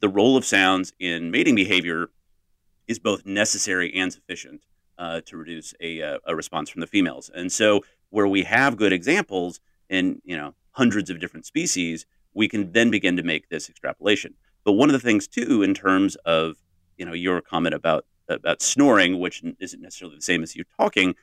the 0.00 0.08
role 0.08 0.36
of 0.36 0.44
sounds 0.44 0.92
in 0.98 1.30
mating 1.30 1.54
behavior 1.54 2.10
is 2.86 2.98
both 2.98 3.26
necessary 3.26 3.92
and 3.94 4.12
sufficient 4.12 4.62
uh, 4.98 5.20
to 5.26 5.36
reduce 5.36 5.74
a, 5.80 6.02
uh, 6.02 6.18
a 6.26 6.34
response 6.36 6.70
from 6.70 6.80
the 6.80 6.86
females. 6.86 7.30
And 7.34 7.50
so, 7.50 7.82
where 8.10 8.26
we 8.26 8.42
have 8.42 8.76
good 8.76 8.92
examples 8.92 9.60
in 9.88 10.20
you 10.24 10.36
know 10.36 10.54
hundreds 10.72 11.10
of 11.10 11.20
different 11.20 11.46
species, 11.46 12.06
we 12.34 12.48
can 12.48 12.72
then 12.72 12.90
begin 12.90 13.16
to 13.16 13.22
make 13.22 13.48
this 13.48 13.68
extrapolation. 13.68 14.34
But 14.64 14.72
one 14.72 14.88
of 14.88 14.92
the 14.92 15.00
things 15.00 15.26
too, 15.26 15.62
in 15.62 15.74
terms 15.74 16.16
of 16.24 16.56
you 16.96 17.04
know 17.06 17.12
your 17.12 17.40
comment 17.40 17.74
about 17.74 18.04
about 18.28 18.60
snoring, 18.60 19.20
which 19.20 19.42
isn't 19.60 19.80
necessarily 19.80 20.16
the 20.16 20.22
same 20.22 20.42
as 20.42 20.56
you 20.56 20.64
talking, 20.78 21.14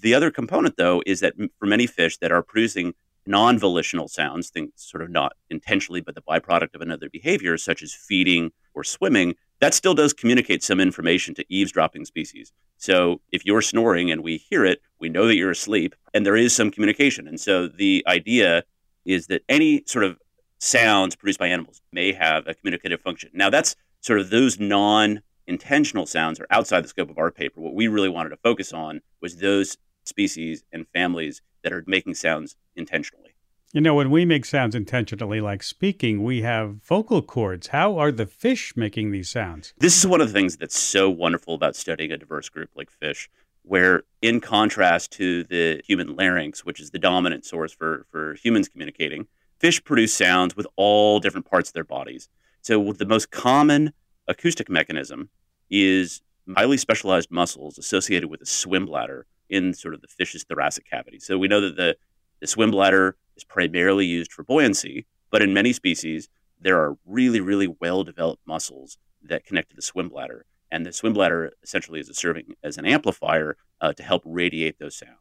the 0.00 0.14
other 0.14 0.30
component 0.30 0.76
though 0.76 1.02
is 1.06 1.20
that 1.20 1.34
for 1.58 1.66
many 1.66 1.86
fish 1.86 2.18
that 2.18 2.32
are 2.32 2.42
producing 2.42 2.94
non-volitional 3.26 4.08
sounds, 4.08 4.50
things 4.50 4.72
sort 4.76 5.02
of 5.02 5.10
not 5.10 5.34
intentionally, 5.50 6.00
but 6.00 6.14
the 6.14 6.22
byproduct 6.22 6.74
of 6.74 6.80
another 6.80 7.08
behavior, 7.08 7.56
such 7.56 7.82
as 7.82 7.94
feeding 7.94 8.50
or 8.74 8.82
swimming, 8.82 9.34
that 9.60 9.74
still 9.74 9.94
does 9.94 10.12
communicate 10.12 10.62
some 10.62 10.80
information 10.80 11.34
to 11.34 11.44
eavesdropping 11.48 12.04
species. 12.04 12.52
So 12.78 13.20
if 13.30 13.46
you're 13.46 13.62
snoring 13.62 14.10
and 14.10 14.22
we 14.22 14.38
hear 14.38 14.64
it, 14.64 14.82
we 15.02 15.10
know 15.10 15.26
that 15.26 15.36
you're 15.36 15.50
asleep, 15.50 15.94
and 16.14 16.24
there 16.24 16.36
is 16.36 16.54
some 16.54 16.70
communication. 16.70 17.28
And 17.28 17.38
so 17.38 17.68
the 17.68 18.02
idea 18.06 18.64
is 19.04 19.26
that 19.26 19.42
any 19.48 19.82
sort 19.86 20.04
of 20.04 20.16
sounds 20.58 21.16
produced 21.16 21.40
by 21.40 21.48
animals 21.48 21.82
may 21.92 22.12
have 22.12 22.46
a 22.46 22.54
communicative 22.54 23.00
function. 23.00 23.28
Now, 23.34 23.50
that's 23.50 23.74
sort 24.00 24.20
of 24.20 24.30
those 24.30 24.58
non 24.58 25.20
intentional 25.46 26.06
sounds 26.06 26.38
are 26.40 26.46
outside 26.50 26.84
the 26.84 26.88
scope 26.88 27.10
of 27.10 27.18
our 27.18 27.32
paper. 27.32 27.60
What 27.60 27.74
we 27.74 27.88
really 27.88 28.08
wanted 28.08 28.30
to 28.30 28.36
focus 28.36 28.72
on 28.72 29.00
was 29.20 29.36
those 29.36 29.76
species 30.04 30.62
and 30.72 30.86
families 30.94 31.42
that 31.62 31.72
are 31.72 31.84
making 31.86 32.14
sounds 32.14 32.56
intentionally. 32.76 33.34
You 33.72 33.80
know, 33.80 33.94
when 33.94 34.10
we 34.10 34.26
make 34.26 34.44
sounds 34.44 34.74
intentionally, 34.74 35.40
like 35.40 35.62
speaking, 35.62 36.22
we 36.22 36.42
have 36.42 36.82
vocal 36.84 37.22
cords. 37.22 37.68
How 37.68 37.96
are 37.96 38.12
the 38.12 38.26
fish 38.26 38.76
making 38.76 39.12
these 39.12 39.30
sounds? 39.30 39.72
This 39.78 39.96
is 39.98 40.06
one 40.06 40.20
of 40.20 40.28
the 40.28 40.32
things 40.34 40.58
that's 40.58 40.78
so 40.78 41.08
wonderful 41.08 41.54
about 41.54 41.74
studying 41.74 42.12
a 42.12 42.18
diverse 42.18 42.50
group 42.50 42.68
like 42.76 42.90
fish, 42.90 43.30
where 43.62 44.02
in 44.20 44.40
contrast 44.40 45.12
to 45.12 45.44
the 45.44 45.80
human 45.86 46.16
larynx, 46.16 46.64
which 46.64 46.80
is 46.80 46.90
the 46.90 46.98
dominant 46.98 47.44
source 47.44 47.72
for, 47.72 48.06
for 48.10 48.34
humans 48.34 48.68
communicating, 48.68 49.26
fish 49.58 49.82
produce 49.82 50.14
sounds 50.14 50.56
with 50.56 50.66
all 50.76 51.20
different 51.20 51.48
parts 51.48 51.70
of 51.70 51.74
their 51.74 51.84
bodies. 51.84 52.28
So 52.60 52.92
the 52.92 53.06
most 53.06 53.30
common 53.30 53.92
acoustic 54.28 54.68
mechanism 54.68 55.30
is 55.70 56.22
highly 56.56 56.76
specialized 56.76 57.30
muscles 57.30 57.78
associated 57.78 58.28
with 58.28 58.40
a 58.42 58.46
swim 58.46 58.86
bladder 58.86 59.26
in 59.48 59.74
sort 59.74 59.94
of 59.94 60.00
the 60.00 60.08
fish's 60.08 60.44
thoracic 60.44 60.88
cavity. 60.88 61.18
So 61.20 61.38
we 61.38 61.48
know 61.48 61.60
that 61.60 61.76
the, 61.76 61.96
the 62.40 62.46
swim 62.46 62.70
bladder 62.70 63.16
is 63.36 63.44
primarily 63.44 64.06
used 64.06 64.32
for 64.32 64.42
buoyancy, 64.42 65.06
but 65.30 65.42
in 65.42 65.54
many 65.54 65.72
species, 65.72 66.28
there 66.60 66.78
are 66.80 66.96
really, 67.06 67.40
really 67.40 67.68
well 67.80 68.04
developed 68.04 68.42
muscles 68.46 68.98
that 69.22 69.44
connect 69.44 69.70
to 69.70 69.76
the 69.76 69.82
swim 69.82 70.08
bladder. 70.08 70.46
And 70.72 70.84
the 70.84 70.92
swim 70.92 71.12
bladder 71.12 71.52
essentially 71.62 72.00
is 72.00 72.10
serving 72.16 72.54
as 72.64 72.78
an 72.78 72.86
amplifier 72.86 73.56
uh, 73.80 73.92
to 73.92 74.02
help 74.02 74.22
radiate 74.24 74.78
those 74.80 74.96
sounds. 74.96 75.18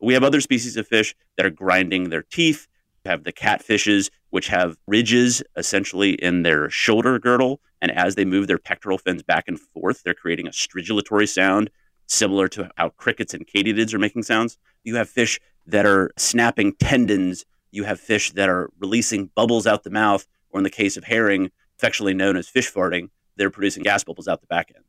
We 0.00 0.14
have 0.14 0.24
other 0.24 0.40
species 0.40 0.76
of 0.76 0.88
fish 0.88 1.14
that 1.36 1.46
are 1.46 1.50
grinding 1.50 2.10
their 2.10 2.22
teeth. 2.22 2.66
We 3.04 3.10
have 3.10 3.22
the 3.22 3.32
catfishes, 3.32 4.10
which 4.30 4.48
have 4.48 4.76
ridges 4.88 5.42
essentially 5.56 6.14
in 6.14 6.42
their 6.42 6.68
shoulder 6.70 7.18
girdle. 7.20 7.60
And 7.80 7.92
as 7.92 8.16
they 8.16 8.24
move 8.24 8.48
their 8.48 8.58
pectoral 8.58 8.98
fins 8.98 9.22
back 9.22 9.44
and 9.46 9.60
forth, 9.60 10.02
they're 10.02 10.14
creating 10.14 10.48
a 10.48 10.50
stridulatory 10.50 11.28
sound 11.28 11.70
similar 12.06 12.48
to 12.48 12.70
how 12.76 12.88
crickets 12.88 13.32
and 13.32 13.46
katydids 13.46 13.94
are 13.94 13.98
making 13.98 14.24
sounds. 14.24 14.58
You 14.82 14.96
have 14.96 15.08
fish 15.08 15.38
that 15.66 15.86
are 15.86 16.10
snapping 16.16 16.74
tendons 16.74 17.44
you 17.74 17.84
have 17.84 17.98
fish 17.98 18.30
that 18.32 18.48
are 18.48 18.70
releasing 18.78 19.30
bubbles 19.34 19.66
out 19.66 19.82
the 19.82 19.90
mouth, 19.90 20.26
or 20.50 20.60
in 20.60 20.64
the 20.64 20.70
case 20.70 20.96
of 20.96 21.04
herring, 21.04 21.50
affectionately 21.76 22.14
known 22.14 22.36
as 22.36 22.48
fish 22.48 22.72
farting, 22.72 23.10
they're 23.36 23.50
producing 23.50 23.82
gas 23.82 24.04
bubbles 24.04 24.28
out 24.28 24.40
the 24.40 24.46
back 24.46 24.70
end. 24.74 24.84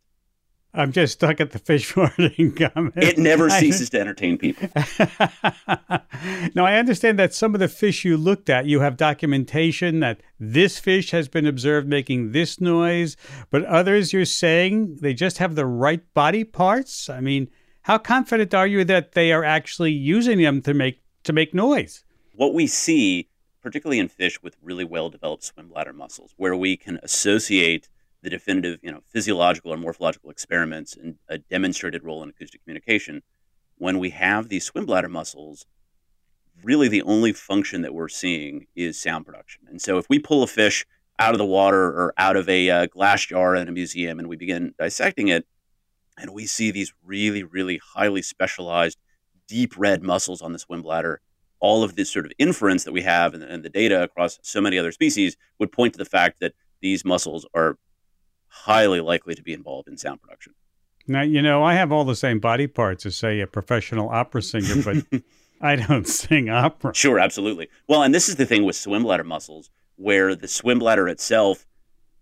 I'm 0.75 0.91
just 0.91 1.13
stuck 1.13 1.39
at 1.39 1.51
the 1.51 1.59
fish 1.59 1.91
farting 1.93 2.55
comment. 2.55 2.93
It 2.97 3.17
never 3.17 3.49
ceases 3.61 3.89
to 3.91 3.99
entertain 3.99 4.37
people. 4.37 4.69
now, 6.53 6.65
I 6.65 6.77
understand 6.77 7.17
that 7.19 7.33
some 7.33 7.53
of 7.53 7.59
the 7.59 7.67
fish 7.67 8.03
you 8.03 8.17
looked 8.17 8.49
at, 8.49 8.65
you 8.65 8.81
have 8.81 8.97
documentation 8.97 10.01
that 10.01 10.21
this 10.39 10.79
fish 10.79 11.11
has 11.11 11.27
been 11.27 11.45
observed 11.45 11.87
making 11.87 12.33
this 12.33 12.59
noise, 12.59 13.15
but 13.49 13.63
others 13.65 14.11
you're 14.11 14.25
saying 14.25 14.97
they 15.01 15.13
just 15.13 15.37
have 15.37 15.55
the 15.55 15.65
right 15.65 16.01
body 16.13 16.43
parts? 16.43 17.09
I 17.09 17.21
mean, 17.21 17.49
how 17.83 17.97
confident 17.97 18.53
are 18.53 18.67
you 18.67 18.83
that 18.85 19.13
they 19.13 19.31
are 19.31 19.43
actually 19.43 19.91
using 19.91 20.41
them 20.41 20.61
to 20.63 20.73
make 20.73 21.01
to 21.23 21.33
make 21.33 21.53
noise? 21.53 22.03
What 22.33 22.53
we 22.53 22.67
see, 22.67 23.29
particularly 23.61 23.99
in 23.99 24.09
fish 24.09 24.43
with 24.43 24.57
really 24.61 24.83
well 24.83 25.09
developed 25.09 25.43
swim 25.43 25.69
bladder 25.69 25.93
muscles, 25.93 26.33
where 26.37 26.55
we 26.55 26.77
can 26.77 26.99
associate 27.01 27.87
the 28.25 28.29
definitive, 28.31 28.79
you 28.81 28.91
know, 28.91 29.01
physiological 29.05 29.71
or 29.71 29.77
morphological 29.77 30.31
experiments 30.31 30.97
and 30.97 31.15
a 31.29 31.37
demonstrated 31.37 32.03
role 32.03 32.23
in 32.23 32.29
acoustic 32.29 32.61
communication, 32.63 33.21
when 33.77 33.99
we 33.99 34.09
have 34.09 34.49
these 34.49 34.65
swim 34.65 34.85
bladder 34.85 35.07
muscles, 35.07 35.65
really 36.63 36.87
the 36.87 37.03
only 37.03 37.31
function 37.31 37.83
that 37.83 37.93
we're 37.93 38.09
seeing 38.09 38.65
is 38.75 38.99
sound 38.99 39.27
production. 39.27 39.61
And 39.69 39.79
so 39.79 39.99
if 39.99 40.09
we 40.09 40.17
pull 40.17 40.41
a 40.41 40.47
fish 40.47 40.87
out 41.19 41.33
of 41.33 41.37
the 41.37 41.45
water 41.45 41.83
or 41.83 42.13
out 42.17 42.35
of 42.35 42.49
a 42.49 42.69
uh, 42.69 42.85
glass 42.87 43.27
jar 43.27 43.55
in 43.55 43.67
a 43.67 43.71
museum 43.71 44.17
and 44.17 44.27
we 44.27 44.35
begin 44.35 44.73
dissecting 44.79 45.27
it, 45.27 45.45
and 46.17 46.33
we 46.33 46.47
see 46.47 46.71
these 46.71 46.93
really, 47.03 47.43
really 47.43 47.79
highly 47.93 48.23
specialized, 48.23 48.97
deep 49.47 49.77
red 49.77 50.01
muscles 50.01 50.41
on 50.41 50.51
the 50.51 50.59
swim 50.59 50.81
bladder, 50.81 51.21
all 51.59 51.83
of 51.83 51.95
this 51.95 52.11
sort 52.11 52.25
of 52.25 52.31
inference 52.39 52.85
that 52.85 52.91
we 52.91 53.03
have 53.03 53.35
and, 53.35 53.43
and 53.43 53.63
the 53.63 53.69
data 53.69 54.01
across 54.01 54.39
so 54.41 54.61
many 54.61 54.79
other 54.79 54.91
species 54.91 55.37
would 55.59 55.71
point 55.71 55.93
to 55.93 55.99
the 55.99 56.05
fact 56.05 56.39
that 56.39 56.53
these 56.81 57.05
muscles 57.05 57.45
are 57.53 57.77
highly 58.63 59.01
likely 59.01 59.35
to 59.35 59.43
be 59.43 59.53
involved 59.53 59.87
in 59.87 59.97
sound 59.97 60.21
production. 60.21 60.53
Now, 61.07 61.21
you 61.21 61.41
know, 61.41 61.63
I 61.63 61.75
have 61.75 61.91
all 61.91 62.03
the 62.03 62.15
same 62.15 62.39
body 62.39 62.67
parts 62.67 63.05
as, 63.05 63.15
say, 63.17 63.39
a 63.39 63.47
professional 63.47 64.09
opera 64.09 64.41
singer, 64.41 64.81
but 64.83 65.21
I 65.61 65.75
don't 65.75 66.07
sing 66.07 66.49
opera. 66.49 66.93
Sure, 66.95 67.19
absolutely. 67.19 67.69
Well, 67.87 68.01
and 68.01 68.13
this 68.13 68.27
is 68.27 68.37
the 68.37 68.45
thing 68.45 68.63
with 68.63 68.75
swim 68.75 69.03
bladder 69.03 69.23
muscles, 69.23 69.69
where 69.97 70.33
the 70.35 70.47
swim 70.47 70.79
bladder 70.79 71.07
itself, 71.07 71.67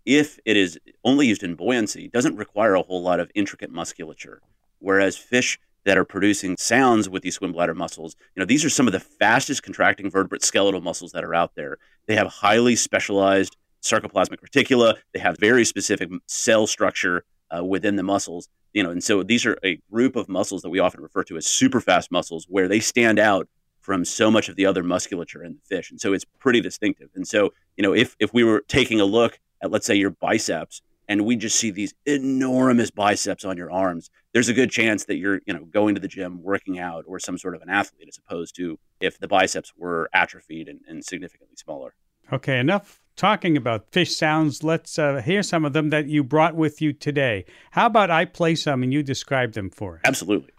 if 0.04 0.38
it 0.44 0.56
is 0.56 0.78
only 1.02 1.26
used 1.26 1.42
in 1.42 1.54
buoyancy, 1.54 2.08
doesn't 2.08 2.36
require 2.36 2.74
a 2.74 2.82
whole 2.82 3.02
lot 3.02 3.20
of 3.20 3.30
intricate 3.34 3.70
musculature. 3.70 4.42
Whereas 4.80 5.16
fish 5.16 5.58
that 5.84 5.96
are 5.96 6.04
producing 6.04 6.56
sounds 6.58 7.08
with 7.08 7.22
these 7.22 7.36
swim 7.36 7.52
bladder 7.52 7.74
muscles, 7.74 8.16
you 8.34 8.40
know, 8.40 8.46
these 8.46 8.64
are 8.64 8.70
some 8.70 8.86
of 8.86 8.92
the 8.92 9.00
fastest 9.00 9.62
contracting 9.62 10.10
vertebrate 10.10 10.42
skeletal 10.42 10.82
muscles 10.82 11.12
that 11.12 11.24
are 11.24 11.34
out 11.34 11.54
there. 11.54 11.78
They 12.06 12.16
have 12.16 12.26
highly 12.26 12.76
specialized 12.76 13.56
sarcoplasmic 13.84 14.38
reticula. 14.40 14.96
They 15.12 15.20
have 15.20 15.36
very 15.38 15.64
specific 15.64 16.10
cell 16.26 16.66
structure 16.66 17.24
uh, 17.56 17.64
within 17.64 17.96
the 17.96 18.02
muscles. 18.02 18.48
You 18.72 18.82
know, 18.82 18.90
and 18.90 19.04
so 19.04 19.22
these 19.22 19.46
are 19.46 19.56
a 19.64 19.78
group 19.92 20.16
of 20.16 20.28
muscles 20.28 20.62
that 20.62 20.70
we 20.70 20.80
often 20.80 21.00
refer 21.00 21.22
to 21.24 21.36
as 21.36 21.46
super 21.46 21.80
fast 21.80 22.10
muscles, 22.10 22.46
where 22.48 22.66
they 22.66 22.80
stand 22.80 23.20
out 23.20 23.48
from 23.80 24.04
so 24.04 24.30
much 24.30 24.48
of 24.48 24.56
the 24.56 24.66
other 24.66 24.82
musculature 24.82 25.44
in 25.44 25.52
the 25.52 25.76
fish, 25.76 25.90
and 25.90 26.00
so 26.00 26.12
it's 26.12 26.24
pretty 26.40 26.60
distinctive. 26.60 27.10
And 27.14 27.28
so, 27.28 27.52
you 27.76 27.82
know, 27.82 27.94
if 27.94 28.16
if 28.18 28.34
we 28.34 28.42
were 28.42 28.64
taking 28.66 29.00
a 29.00 29.04
look 29.04 29.38
at, 29.62 29.70
let's 29.70 29.86
say, 29.86 29.94
your 29.94 30.10
biceps, 30.10 30.82
and 31.06 31.24
we 31.24 31.36
just 31.36 31.56
see 31.56 31.70
these 31.70 31.94
enormous 32.06 32.90
biceps 32.90 33.44
on 33.44 33.56
your 33.56 33.70
arms, 33.70 34.10
there's 34.32 34.48
a 34.48 34.54
good 34.54 34.70
chance 34.70 35.04
that 35.04 35.16
you're, 35.16 35.40
you 35.46 35.52
know, 35.52 35.66
going 35.66 35.94
to 35.94 36.00
the 36.00 36.08
gym, 36.08 36.42
working 36.42 36.78
out, 36.78 37.04
or 37.06 37.20
some 37.20 37.38
sort 37.38 37.54
of 37.54 37.62
an 37.62 37.68
athlete, 37.68 38.08
as 38.08 38.18
opposed 38.18 38.56
to 38.56 38.78
if 39.00 39.18
the 39.18 39.28
biceps 39.28 39.72
were 39.76 40.08
atrophied 40.14 40.66
and, 40.68 40.80
and 40.88 41.04
significantly 41.04 41.56
smaller. 41.56 41.94
Okay, 42.32 42.58
enough 42.58 43.03
talking 43.16 43.56
about 43.56 43.90
fish 43.90 44.16
sounds. 44.16 44.62
Let's 44.62 44.98
uh, 44.98 45.22
hear 45.22 45.42
some 45.42 45.64
of 45.64 45.72
them 45.72 45.90
that 45.90 46.06
you 46.06 46.24
brought 46.24 46.54
with 46.54 46.80
you 46.80 46.92
today. 46.92 47.44
How 47.72 47.86
about 47.86 48.10
I 48.10 48.24
play 48.24 48.54
some 48.54 48.82
and 48.82 48.92
you 48.92 49.02
describe 49.02 49.52
them 49.52 49.70
for 49.70 49.96
us? 49.96 50.02
Absolutely. 50.04 50.50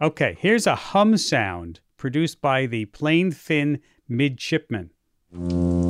Okay, 0.00 0.36
here's 0.38 0.66
a 0.66 0.74
hum 0.74 1.16
sound 1.16 1.80
produced 1.96 2.40
by 2.40 2.66
the 2.66 2.84
plain 2.86 3.30
fin 3.30 3.80
midshipman. 4.08 4.90
Hmm. 5.32 5.84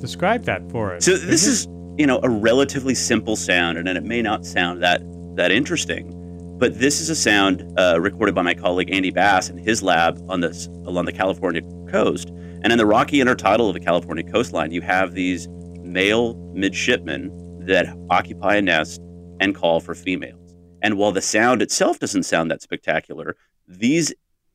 Describe 0.00 0.44
that 0.44 0.70
for 0.70 0.94
us. 0.94 1.04
So 1.04 1.16
this 1.16 1.46
is, 1.46 1.66
you 1.96 2.06
know, 2.06 2.20
a 2.22 2.30
relatively 2.30 2.94
simple 2.94 3.36
sound, 3.36 3.78
and 3.78 3.88
it 3.88 4.04
may 4.04 4.22
not 4.22 4.46
sound 4.46 4.82
that 4.82 5.02
that 5.36 5.50
interesting. 5.50 6.17
But 6.58 6.76
this 6.76 7.00
is 7.00 7.08
a 7.08 7.14
sound 7.14 7.72
uh, 7.78 8.00
recorded 8.00 8.34
by 8.34 8.42
my 8.42 8.52
colleague 8.52 8.90
Andy 8.92 9.12
Bass 9.12 9.48
in 9.48 9.58
his 9.58 9.80
lab 9.80 10.20
on 10.28 10.40
this 10.40 10.66
along 10.66 11.04
the 11.04 11.12
California 11.12 11.62
coast. 11.88 12.30
And 12.30 12.72
in 12.72 12.78
the 12.78 12.84
rocky 12.84 13.18
intertidal 13.18 13.68
of 13.68 13.74
the 13.74 13.80
California 13.80 14.24
coastline, 14.24 14.72
you 14.72 14.80
have 14.80 15.14
these 15.14 15.46
male 15.82 16.34
midshipmen 16.54 17.64
that 17.64 17.96
occupy 18.10 18.56
a 18.56 18.62
nest 18.62 19.00
and 19.38 19.54
call 19.54 19.78
for 19.78 19.94
females. 19.94 20.56
And 20.82 20.98
while 20.98 21.12
the 21.12 21.22
sound 21.22 21.62
itself 21.62 22.00
doesn't 22.00 22.24
sound 22.24 22.50
that 22.50 22.60
spectacular, 22.60 23.36
these 23.68 24.12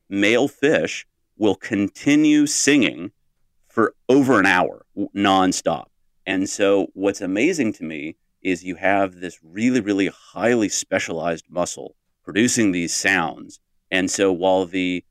male 0.09 0.49
fish 0.49 1.07
will 1.37 1.55
continue 1.55 2.47
singing 2.47 3.13
for 3.69 3.95
over 4.09 4.41
an 4.41 4.45
hour 4.45 4.85
nonstop. 5.15 5.85
And 6.25 6.49
so, 6.49 6.87
what's 6.93 7.21
amazing 7.21 7.71
to 7.73 7.85
me 7.85 8.17
is 8.43 8.63
you 8.63 8.75
have 8.75 9.15
this 9.15 9.39
really, 9.43 9.79
really 9.79 10.07
highly 10.07 10.69
specialized 10.69 11.45
muscle 11.49 11.95
producing 12.23 12.71
these 12.71 12.93
sounds. 12.93 13.59
And 13.91 14.09
so 14.09 14.31
while 14.31 14.65
the 14.65 15.03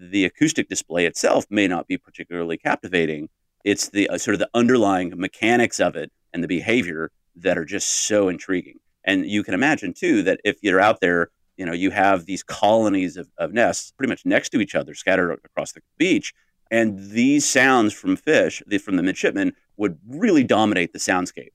the 0.00 0.24
acoustic 0.24 0.68
display 0.68 1.06
itself 1.06 1.44
may 1.50 1.66
not 1.66 1.88
be 1.88 1.98
particularly 1.98 2.56
captivating, 2.56 3.28
it's 3.64 3.88
the 3.88 4.08
uh, 4.08 4.16
sort 4.16 4.34
of 4.34 4.38
the 4.38 4.50
underlying 4.54 5.12
mechanics 5.16 5.80
of 5.80 5.96
it 5.96 6.12
and 6.32 6.42
the 6.42 6.48
behavior 6.48 7.10
that 7.34 7.58
are 7.58 7.64
just 7.64 7.88
so 8.06 8.28
intriguing. 8.28 8.78
And 9.04 9.26
you 9.26 9.42
can 9.42 9.54
imagine 9.54 9.92
too 9.92 10.22
that 10.22 10.40
if 10.44 10.56
you're 10.62 10.80
out 10.80 11.00
there, 11.00 11.30
you 11.56 11.66
know, 11.66 11.72
you 11.72 11.90
have 11.90 12.26
these 12.26 12.44
colonies 12.44 13.16
of, 13.16 13.28
of 13.38 13.52
nests 13.52 13.90
pretty 13.90 14.08
much 14.08 14.24
next 14.24 14.50
to 14.50 14.60
each 14.60 14.76
other, 14.76 14.94
scattered 14.94 15.32
across 15.44 15.72
the 15.72 15.80
beach, 15.96 16.32
and 16.70 17.10
these 17.10 17.48
sounds 17.48 17.92
from 17.92 18.16
fish, 18.16 18.62
the, 18.66 18.78
from 18.78 18.96
the 18.96 19.02
midshipmen, 19.02 19.54
would 19.76 19.98
really 20.06 20.44
dominate 20.44 20.92
the 20.92 20.98
soundscape. 20.98 21.50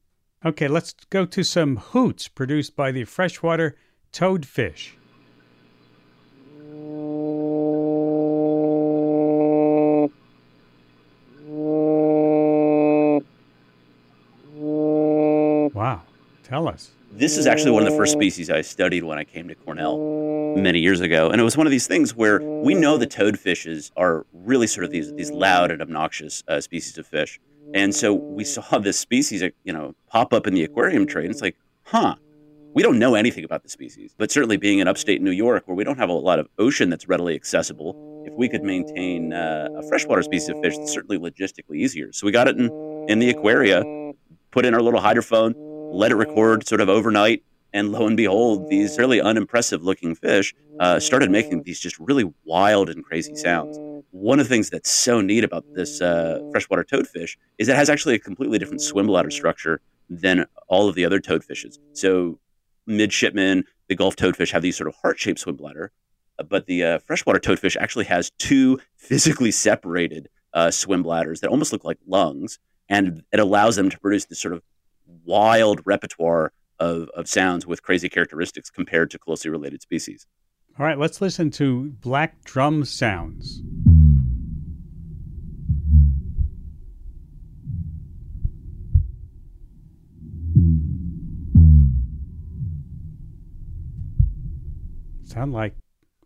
Okay, 0.45 0.67
let's 0.67 0.93
go 1.09 1.25
to 1.25 1.41
some 1.41 1.77
hoots 1.77 2.27
produced 2.27 2.75
by 2.75 2.91
the 2.91 3.05
freshwater 3.05 3.77
toadfish. 4.11 4.91
Wow, 15.73 16.01
tell 16.43 16.67
us. 16.67 16.91
This 17.13 17.37
is 17.37 17.47
actually 17.47 17.71
one 17.71 17.83
of 17.83 17.91
the 17.91 17.97
first 17.97 18.11
species 18.11 18.49
I 18.49 18.61
studied 18.61 19.05
when 19.05 19.17
I 19.17 19.23
came 19.23 19.47
to 19.47 19.55
Cornell 19.55 20.55
many 20.57 20.79
years 20.79 20.99
ago. 20.99 21.29
And 21.29 21.39
it 21.39 21.43
was 21.43 21.55
one 21.55 21.67
of 21.67 21.71
these 21.71 21.87
things 21.87 22.15
where 22.15 22.41
we 22.41 22.73
know 22.73 22.97
the 22.97 23.07
toadfishes 23.07 23.91
are 23.95 24.25
really 24.33 24.67
sort 24.67 24.83
of 24.83 24.91
these, 24.91 25.13
these 25.13 25.31
loud 25.31 25.71
and 25.71 25.81
obnoxious 25.81 26.43
uh, 26.49 26.59
species 26.59 26.97
of 26.97 27.07
fish. 27.07 27.39
And 27.73 27.93
so 27.93 28.13
we 28.13 28.43
saw 28.55 28.77
this 28.79 28.99
species, 28.99 29.43
you 29.63 29.73
know, 29.73 29.95
pop 30.07 30.33
up 30.33 30.47
in 30.47 30.53
the 30.53 30.63
aquarium 30.63 31.05
trade. 31.05 31.29
It's 31.29 31.41
like, 31.41 31.57
huh, 31.83 32.15
we 32.73 32.81
don't 32.81 32.99
know 32.99 33.15
anything 33.15 33.43
about 33.43 33.63
the 33.63 33.69
species. 33.69 34.15
But 34.17 34.31
certainly 34.31 34.57
being 34.57 34.79
in 34.79 34.87
upstate 34.87 35.21
New 35.21 35.31
York, 35.31 35.67
where 35.67 35.75
we 35.75 35.83
don't 35.83 35.97
have 35.97 36.09
a 36.09 36.13
lot 36.13 36.39
of 36.39 36.47
ocean 36.57 36.89
that's 36.89 37.07
readily 37.07 37.35
accessible, 37.35 38.23
if 38.25 38.33
we 38.35 38.47
could 38.49 38.63
maintain 38.63 39.33
uh, 39.33 39.67
a 39.75 39.87
freshwater 39.87 40.23
species 40.23 40.49
of 40.49 40.61
fish, 40.61 40.75
it's 40.77 40.91
certainly 40.91 41.17
logistically 41.17 41.77
easier. 41.77 42.11
So 42.13 42.25
we 42.25 42.31
got 42.31 42.47
it 42.47 42.57
in, 42.57 42.65
in 43.09 43.19
the 43.19 43.29
aquaria, 43.29 43.83
put 44.51 44.65
in 44.65 44.73
our 44.73 44.81
little 44.81 45.01
hydrophone, 45.01 45.53
let 45.93 46.11
it 46.11 46.15
record 46.15 46.67
sort 46.67 46.81
of 46.81 46.89
overnight. 46.89 47.43
And 47.73 47.91
lo 47.91 48.05
and 48.05 48.15
behold, 48.15 48.69
these 48.69 48.97
really 48.99 49.19
unimpressive 49.19 49.83
looking 49.83 50.13
fish 50.13 50.53
uh, 50.79 50.99
started 50.99 51.31
making 51.31 51.63
these 51.63 51.79
just 51.79 51.97
really 51.99 52.31
wild 52.45 52.89
and 52.89 53.03
crazy 53.03 53.35
sounds 53.35 53.77
one 54.13 54.39
of 54.39 54.45
the 54.47 54.49
things 54.53 54.69
that's 54.69 54.91
so 54.91 55.21
neat 55.21 55.43
about 55.43 55.65
this 55.73 55.99
uh, 55.99 56.39
freshwater 56.51 56.83
toadfish 56.83 57.35
is 57.57 57.67
it 57.67 57.75
has 57.75 57.89
actually 57.89 58.13
a 58.13 58.19
completely 58.19 58.59
different 58.59 58.79
swim 58.79 59.07
bladder 59.07 59.31
structure 59.31 59.81
than 60.07 60.45
all 60.67 60.87
of 60.87 60.93
the 60.93 61.03
other 61.03 61.19
toadfishes. 61.19 61.79
So, 61.93 62.39
midshipmen, 62.85 63.63
the 63.87 63.95
Gulf 63.95 64.15
toadfish 64.15 64.51
have 64.51 64.61
these 64.61 64.77
sort 64.77 64.87
of 64.87 64.93
heart 65.01 65.19
shaped 65.19 65.39
swim 65.39 65.55
bladder, 65.55 65.91
but 66.47 66.67
the 66.67 66.83
uh, 66.83 66.99
freshwater 66.99 67.39
toadfish 67.39 67.75
actually 67.75 68.05
has 68.05 68.29
two 68.37 68.79
physically 68.95 69.49
separated 69.49 70.29
uh, 70.53 70.69
swim 70.69 71.01
bladders 71.01 71.41
that 71.41 71.49
almost 71.49 71.73
look 71.73 71.83
like 71.83 71.97
lungs, 72.05 72.59
and 72.89 73.23
it 73.31 73.39
allows 73.39 73.77
them 73.77 73.89
to 73.89 73.99
produce 73.99 74.25
this 74.25 74.39
sort 74.39 74.53
of 74.53 74.61
wild 75.25 75.81
repertoire 75.85 76.53
of, 76.79 77.09
of 77.15 77.27
sounds 77.27 77.65
with 77.65 77.81
crazy 77.81 78.09
characteristics 78.09 78.69
compared 78.69 79.09
to 79.09 79.17
closely 79.17 79.49
related 79.49 79.81
species. 79.81 80.27
All 80.77 80.85
right, 80.85 80.99
let's 80.99 81.19
listen 81.19 81.49
to 81.51 81.95
black 82.01 82.43
drum 82.43 82.85
sounds. 82.85 83.63
Sound 95.33 95.53
like 95.53 95.73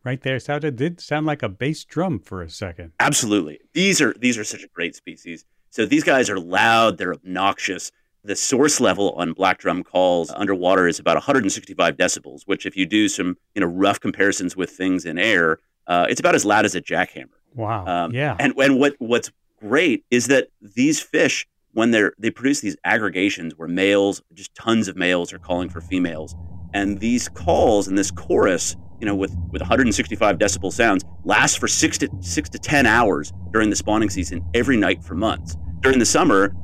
right 0.04 0.22
there 0.22 0.40
sounded 0.40 0.76
did 0.76 1.00
sound 1.00 1.26
like 1.26 1.42
a 1.42 1.50
bass 1.50 1.86
drum 1.86 2.20
for 2.20 2.42
a 2.42 2.50
second. 2.50 2.92
Absolutely. 3.00 3.60
These 3.74 4.02
are 4.02 4.14
these 4.20 4.38
are 4.38 4.44
such 4.44 4.64
a 4.64 4.68
great 4.68 4.96
species. 4.96 5.46
So 5.70 5.86
these 5.86 6.04
guys 6.04 6.30
are 6.30 6.40
loud, 6.40 6.98
they're 6.98 7.14
obnoxious. 7.14 7.92
The 8.24 8.36
source 8.36 8.82
level 8.82 9.12
on 9.12 9.32
black 9.32 9.60
drum 9.60 9.84
calls 9.84 10.32
underwater 10.32 10.88
is 10.88 11.00
about 11.00 11.16
165 11.16 11.96
decibels, 11.96 12.42
which, 12.46 12.66
if 12.66 12.76
you 12.76 12.86
do 12.86 13.08
some 13.08 13.38
you 13.56 13.62
know 13.62 13.68
rough 13.68 14.00
comparisons 14.00 14.58
with 14.58 14.72
things 14.72 15.06
in 15.06 15.18
air, 15.18 15.60
uh, 15.88 16.08
it's 16.10 16.20
about 16.20 16.36
as 16.36 16.44
loud 16.44 16.66
as 16.66 16.76
a 16.76 16.82
jackhammer. 16.82 17.30
Wow. 17.56 17.86
Um, 17.86 18.12
yeah. 18.14 18.36
And 18.40 18.54
and 18.58 18.80
what 18.80 18.96
what's 19.00 19.32
great 19.60 20.04
is 20.12 20.28
that 20.28 20.50
these 20.62 21.00
fish, 21.00 21.48
when 21.72 21.92
they're 21.92 22.14
they 22.20 22.30
produce 22.30 22.60
these 22.60 22.76
aggregations 22.84 23.58
where 23.58 23.70
males, 23.70 24.22
just 24.34 24.54
tons 24.56 24.90
of 24.90 24.98
males, 24.98 25.32
are 25.32 25.40
calling 25.40 25.70
for 25.70 25.80
females, 25.80 26.36
and 26.74 27.00
these 27.00 27.30
calls 27.30 27.88
and 27.88 27.98
this 27.98 28.12
chorus, 28.12 28.76
you 29.00 29.06
know, 29.06 29.16
with 29.16 29.36
with 29.52 29.62
165 29.62 30.38
decibel 30.38 30.72
sounds, 30.72 31.04
last 31.24 31.60
for 31.60 31.68
six 31.68 31.98
to 32.00 32.10
six 32.22 32.50
to 32.50 32.60
ten 32.60 32.86
hours 32.86 33.32
during 33.52 33.70
the 33.70 33.76
spawning 33.76 34.10
season 34.10 34.44
every 34.54 34.78
night 34.78 35.04
for 35.04 35.16
months. 35.16 35.56
During 35.82 36.00
the 36.00 36.06
summer, 36.06 36.56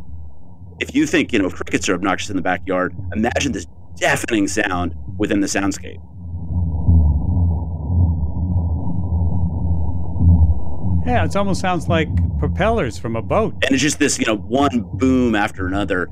if 0.80 0.96
you 0.96 1.06
think, 1.06 1.32
you 1.32 1.40
know, 1.40 1.50
crickets 1.50 1.88
are 1.90 1.94
obnoxious 1.94 2.30
in 2.30 2.36
the 2.36 2.42
backyard, 2.42 2.96
imagine 3.14 3.52
this 3.52 3.68
deafening 3.96 4.48
sound 4.48 4.96
within 5.18 5.40
the 5.40 5.48
soundscape. 5.48 6.02
Yeah, 11.06 11.26
it 11.26 11.36
almost 11.36 11.60
sounds 11.60 11.88
like 11.90 12.08
propellers 12.40 12.98
from 12.98 13.16
a 13.16 13.22
boat. 13.22 13.54
And 13.64 13.72
it's 13.72 13.82
just 13.82 14.00
this, 14.00 14.18
you 14.18 14.26
know, 14.26 14.38
one 14.38 14.86
boom 14.94 15.36
after 15.36 15.68
another. 15.68 16.10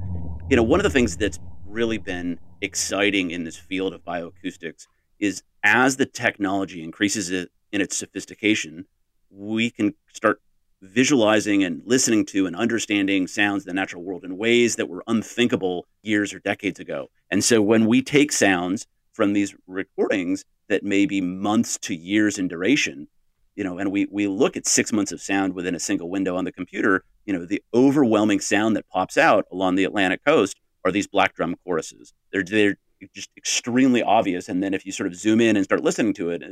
You 0.49 0.57
know, 0.57 0.63
one 0.63 0.79
of 0.79 0.83
the 0.83 0.89
things 0.89 1.15
that's 1.15 1.39
really 1.65 1.97
been 1.97 2.39
exciting 2.61 3.31
in 3.31 3.45
this 3.45 3.57
field 3.57 3.93
of 3.93 4.03
bioacoustics 4.03 4.87
is 5.19 5.43
as 5.63 5.97
the 5.97 6.05
technology 6.05 6.83
increases 6.83 7.29
in 7.29 7.81
its 7.81 7.95
sophistication, 7.95 8.85
we 9.29 9.69
can 9.69 9.93
start 10.13 10.41
visualizing 10.81 11.63
and 11.63 11.81
listening 11.85 12.25
to 12.25 12.47
and 12.47 12.55
understanding 12.55 13.27
sounds 13.27 13.63
in 13.63 13.67
the 13.67 13.73
natural 13.73 14.03
world 14.03 14.23
in 14.23 14.37
ways 14.37 14.75
that 14.77 14.89
were 14.89 15.03
unthinkable 15.07 15.85
years 16.01 16.33
or 16.33 16.39
decades 16.39 16.79
ago. 16.79 17.09
And 17.29 17.43
so 17.43 17.61
when 17.61 17.85
we 17.85 18.01
take 18.01 18.31
sounds 18.31 18.87
from 19.13 19.33
these 19.33 19.53
recordings 19.67 20.43
that 20.69 20.83
may 20.83 21.05
be 21.05 21.21
months 21.21 21.77
to 21.79 21.95
years 21.95 22.39
in 22.39 22.47
duration, 22.47 23.07
you 23.55 23.63
know, 23.63 23.77
and 23.77 23.91
we 23.91 24.07
we 24.09 24.27
look 24.27 24.57
at 24.57 24.65
six 24.65 24.91
months 24.91 25.11
of 25.11 25.21
sound 25.21 25.53
within 25.53 25.75
a 25.75 25.79
single 25.79 26.09
window 26.09 26.35
on 26.35 26.45
the 26.45 26.51
computer, 26.51 27.03
you 27.25 27.33
know, 27.33 27.45
the 27.45 27.61
overwhelming 27.73 28.39
sound 28.39 28.75
that 28.75 28.87
pops 28.89 29.17
out 29.17 29.45
along 29.51 29.75
the 29.75 29.83
Atlantic 29.83 30.23
coast 30.25 30.59
are 30.83 30.91
these 30.91 31.07
black 31.07 31.35
drum 31.35 31.55
choruses. 31.63 32.13
They're 32.31 32.43
they're 32.43 32.77
just 33.13 33.29
extremely 33.37 34.03
obvious. 34.03 34.49
And 34.49 34.61
then 34.63 34.73
if 34.73 34.85
you 34.85 34.91
sort 34.91 35.07
of 35.07 35.15
zoom 35.15 35.41
in 35.41 35.55
and 35.55 35.65
start 35.65 35.83
listening 35.83 36.13
to 36.15 36.29
it, 36.29 36.43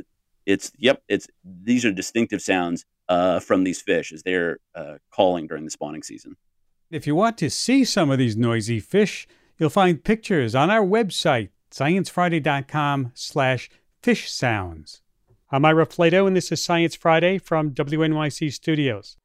it's 0.46 0.72
yep, 0.78 1.02
it's 1.08 1.28
these 1.44 1.84
are 1.84 1.92
distinctive 1.92 2.42
sounds 2.42 2.84
uh, 3.08 3.40
from 3.40 3.64
these 3.64 3.80
fish 3.80 4.12
as 4.12 4.22
they're 4.22 4.58
uh, 4.74 4.94
calling 5.10 5.46
during 5.46 5.64
the 5.64 5.70
spawning 5.70 6.02
season. 6.02 6.36
If 6.90 7.06
you 7.06 7.14
want 7.14 7.38
to 7.38 7.50
see 7.50 7.84
some 7.84 8.10
of 8.10 8.18
these 8.18 8.36
noisy 8.36 8.80
fish, 8.80 9.28
you'll 9.58 9.70
find 9.70 10.02
pictures 10.02 10.54
on 10.54 10.70
our 10.70 10.84
website, 10.84 11.50
sciencefriday.com 11.70 13.12
slash 13.14 13.70
fish 14.02 14.30
sounds. 14.30 15.02
I'm 15.52 15.64
Ira 15.64 15.86
Flatow, 15.86 16.26
and 16.26 16.36
this 16.36 16.50
is 16.50 16.62
Science 16.62 16.94
Friday 16.94 17.38
from 17.38 17.72
WNYC 17.72 18.52
Studios. 18.52 19.16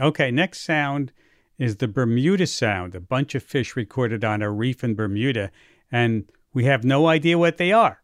Okay, 0.00 0.30
next 0.30 0.62
sound 0.62 1.12
is 1.58 1.76
the 1.76 1.88
Bermuda 1.88 2.46
sound, 2.46 2.94
a 2.94 3.00
bunch 3.00 3.34
of 3.34 3.42
fish 3.42 3.76
recorded 3.76 4.24
on 4.24 4.42
a 4.42 4.50
reef 4.50 4.82
in 4.82 4.94
Bermuda, 4.94 5.50
and 5.92 6.24
we 6.52 6.64
have 6.64 6.82
no 6.82 7.06
idea 7.06 7.38
what 7.38 7.58
they 7.58 7.72
are. 7.72 8.02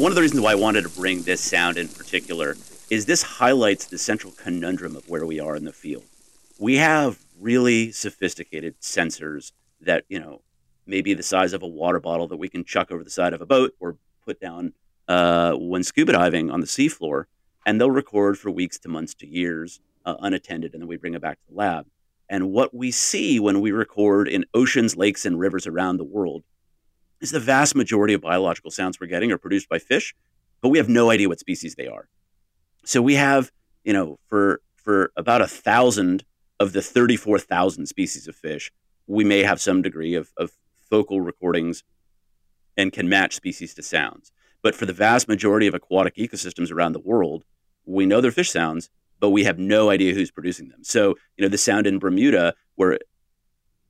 one 0.00 0.10
of 0.10 0.16
the 0.16 0.22
reasons 0.22 0.40
why 0.40 0.52
I 0.52 0.54
wanted 0.54 0.82
to 0.82 0.88
bring 0.88 1.22
this 1.22 1.42
sound 1.42 1.76
in 1.76 1.86
particular 1.86 2.56
is 2.88 3.04
this 3.04 3.22
highlights 3.22 3.84
the 3.84 3.98
central 3.98 4.32
conundrum 4.32 4.96
of 4.96 5.06
where 5.10 5.26
we 5.26 5.38
are 5.38 5.54
in 5.54 5.64
the 5.64 5.74
field. 5.74 6.04
We 6.58 6.78
have 6.78 7.18
really 7.38 7.92
sophisticated 7.92 8.80
sensors 8.80 9.52
that, 9.82 10.04
you 10.08 10.18
know, 10.18 10.40
maybe 10.86 11.12
the 11.12 11.22
size 11.22 11.52
of 11.52 11.62
a 11.62 11.66
water 11.66 12.00
bottle 12.00 12.26
that 12.28 12.38
we 12.38 12.48
can 12.48 12.64
chuck 12.64 12.90
over 12.90 13.04
the 13.04 13.10
side 13.10 13.34
of 13.34 13.42
a 13.42 13.46
boat 13.46 13.74
or 13.78 13.96
put 14.30 14.40
down 14.40 14.72
uh, 15.08 15.54
when 15.54 15.82
scuba 15.82 16.12
diving 16.12 16.50
on 16.50 16.60
the 16.60 16.66
seafloor, 16.66 17.24
and 17.66 17.80
they'll 17.80 17.90
record 17.90 18.38
for 18.38 18.50
weeks 18.50 18.78
to 18.78 18.88
months 18.88 19.12
to 19.12 19.26
years 19.26 19.80
uh, 20.06 20.14
unattended, 20.20 20.72
and 20.72 20.82
then 20.82 20.88
we 20.88 20.96
bring 20.96 21.14
it 21.14 21.20
back 21.20 21.38
to 21.40 21.46
the 21.50 21.58
lab. 21.58 21.86
And 22.28 22.52
what 22.52 22.72
we 22.72 22.92
see 22.92 23.40
when 23.40 23.60
we 23.60 23.72
record 23.72 24.28
in 24.28 24.44
oceans, 24.54 24.96
lakes, 24.96 25.26
and 25.26 25.40
rivers 25.40 25.66
around 25.66 25.96
the 25.96 26.04
world 26.04 26.44
is 27.20 27.32
the 27.32 27.40
vast 27.40 27.74
majority 27.74 28.14
of 28.14 28.20
biological 28.20 28.70
sounds 28.70 29.00
we're 29.00 29.08
getting 29.08 29.32
are 29.32 29.38
produced 29.38 29.68
by 29.68 29.80
fish, 29.80 30.14
but 30.60 30.68
we 30.68 30.78
have 30.78 30.88
no 30.88 31.10
idea 31.10 31.28
what 31.28 31.40
species 31.40 31.74
they 31.74 31.88
are. 31.88 32.08
So 32.84 33.02
we 33.02 33.16
have, 33.16 33.50
you 33.82 33.92
know, 33.92 34.18
for 34.28 34.60
for 34.76 35.10
about 35.16 35.42
a 35.42 35.48
thousand 35.48 36.24
of 36.60 36.72
the 36.72 36.82
34,000 36.82 37.86
species 37.86 38.28
of 38.28 38.36
fish, 38.36 38.70
we 39.06 39.24
may 39.24 39.42
have 39.42 39.60
some 39.60 39.82
degree 39.82 40.14
of, 40.14 40.30
of 40.36 40.52
focal 40.88 41.20
recordings 41.20 41.82
and 42.80 42.92
can 42.92 43.08
match 43.08 43.34
species 43.34 43.74
to 43.74 43.82
sounds. 43.82 44.32
But 44.62 44.74
for 44.74 44.86
the 44.86 44.92
vast 44.92 45.28
majority 45.28 45.66
of 45.66 45.74
aquatic 45.74 46.16
ecosystems 46.16 46.70
around 46.70 46.92
the 46.92 47.00
world, 47.00 47.44
we 47.86 48.06
know 48.06 48.20
they're 48.20 48.30
fish 48.30 48.50
sounds, 48.50 48.90
but 49.18 49.30
we 49.30 49.44
have 49.44 49.58
no 49.58 49.90
idea 49.90 50.14
who's 50.14 50.30
producing 50.30 50.68
them. 50.68 50.84
So, 50.84 51.16
you 51.36 51.42
know, 51.42 51.48
the 51.48 51.58
sound 51.58 51.86
in 51.86 51.98
Bermuda, 51.98 52.54
where 52.74 52.98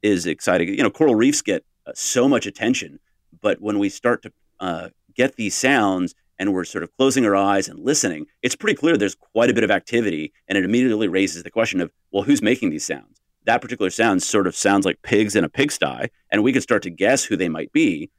is 0.02 0.26
exciting. 0.26 0.68
You 0.68 0.82
know, 0.82 0.90
coral 0.90 1.14
reefs 1.14 1.42
get 1.42 1.64
uh, 1.86 1.92
so 1.94 2.28
much 2.28 2.46
attention 2.46 3.00
but 3.40 3.60
when 3.60 3.78
we 3.78 3.88
start 3.88 4.22
to 4.22 4.32
uh, 4.58 4.88
get 5.14 5.36
these 5.36 5.54
sounds 5.54 6.14
and 6.38 6.52
we're 6.52 6.64
sort 6.64 6.84
of 6.84 6.96
closing 6.96 7.24
our 7.26 7.36
eyes 7.36 7.68
and 7.68 7.78
listening, 7.78 8.26
it's 8.42 8.56
pretty 8.56 8.76
clear 8.76 8.96
there's 8.96 9.14
quite 9.14 9.50
a 9.50 9.54
bit 9.54 9.64
of 9.64 9.70
activity. 9.70 10.32
And 10.48 10.56
it 10.56 10.64
immediately 10.64 11.08
raises 11.08 11.42
the 11.42 11.50
question 11.50 11.80
of, 11.80 11.90
well, 12.12 12.22
who's 12.22 12.42
making 12.42 12.70
these 12.70 12.86
sounds? 12.86 13.20
That 13.44 13.62
particular 13.62 13.90
sound 13.90 14.22
sort 14.22 14.46
of 14.46 14.56
sounds 14.56 14.84
like 14.84 15.02
pigs 15.02 15.36
in 15.36 15.44
a 15.44 15.48
pigsty. 15.48 16.10
And 16.30 16.42
we 16.42 16.52
can 16.52 16.62
start 16.62 16.82
to 16.84 16.90
guess 16.90 17.24
who 17.24 17.36
they 17.36 17.48
might 17.48 17.72
be. 17.72 18.10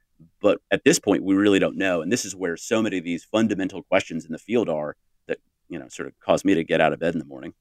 But 0.42 0.60
at 0.72 0.84
this 0.84 1.00
point, 1.00 1.24
we 1.24 1.36
really 1.36 1.60
don't 1.60 1.78
know. 1.78 2.02
And 2.02 2.12
this 2.12 2.26
is 2.26 2.36
where 2.36 2.58
so 2.58 2.82
many 2.82 2.98
of 2.98 3.04
these 3.04 3.24
fundamental 3.24 3.84
questions 3.84 4.26
in 4.26 4.32
the 4.32 4.40
field 4.40 4.70
are 4.70 4.96
that, 5.28 5.38
you 5.70 5.78
know, 5.78 5.88
sort 5.88 6.08
of 6.08 6.20
cause 6.20 6.44
me 6.44 6.56
to 6.56 6.64
get 6.64 6.82
out 6.82 6.94
of 6.94 7.00
bed 7.00 7.14
in 7.14 7.20
the 7.20 7.26
morning. 7.26 7.54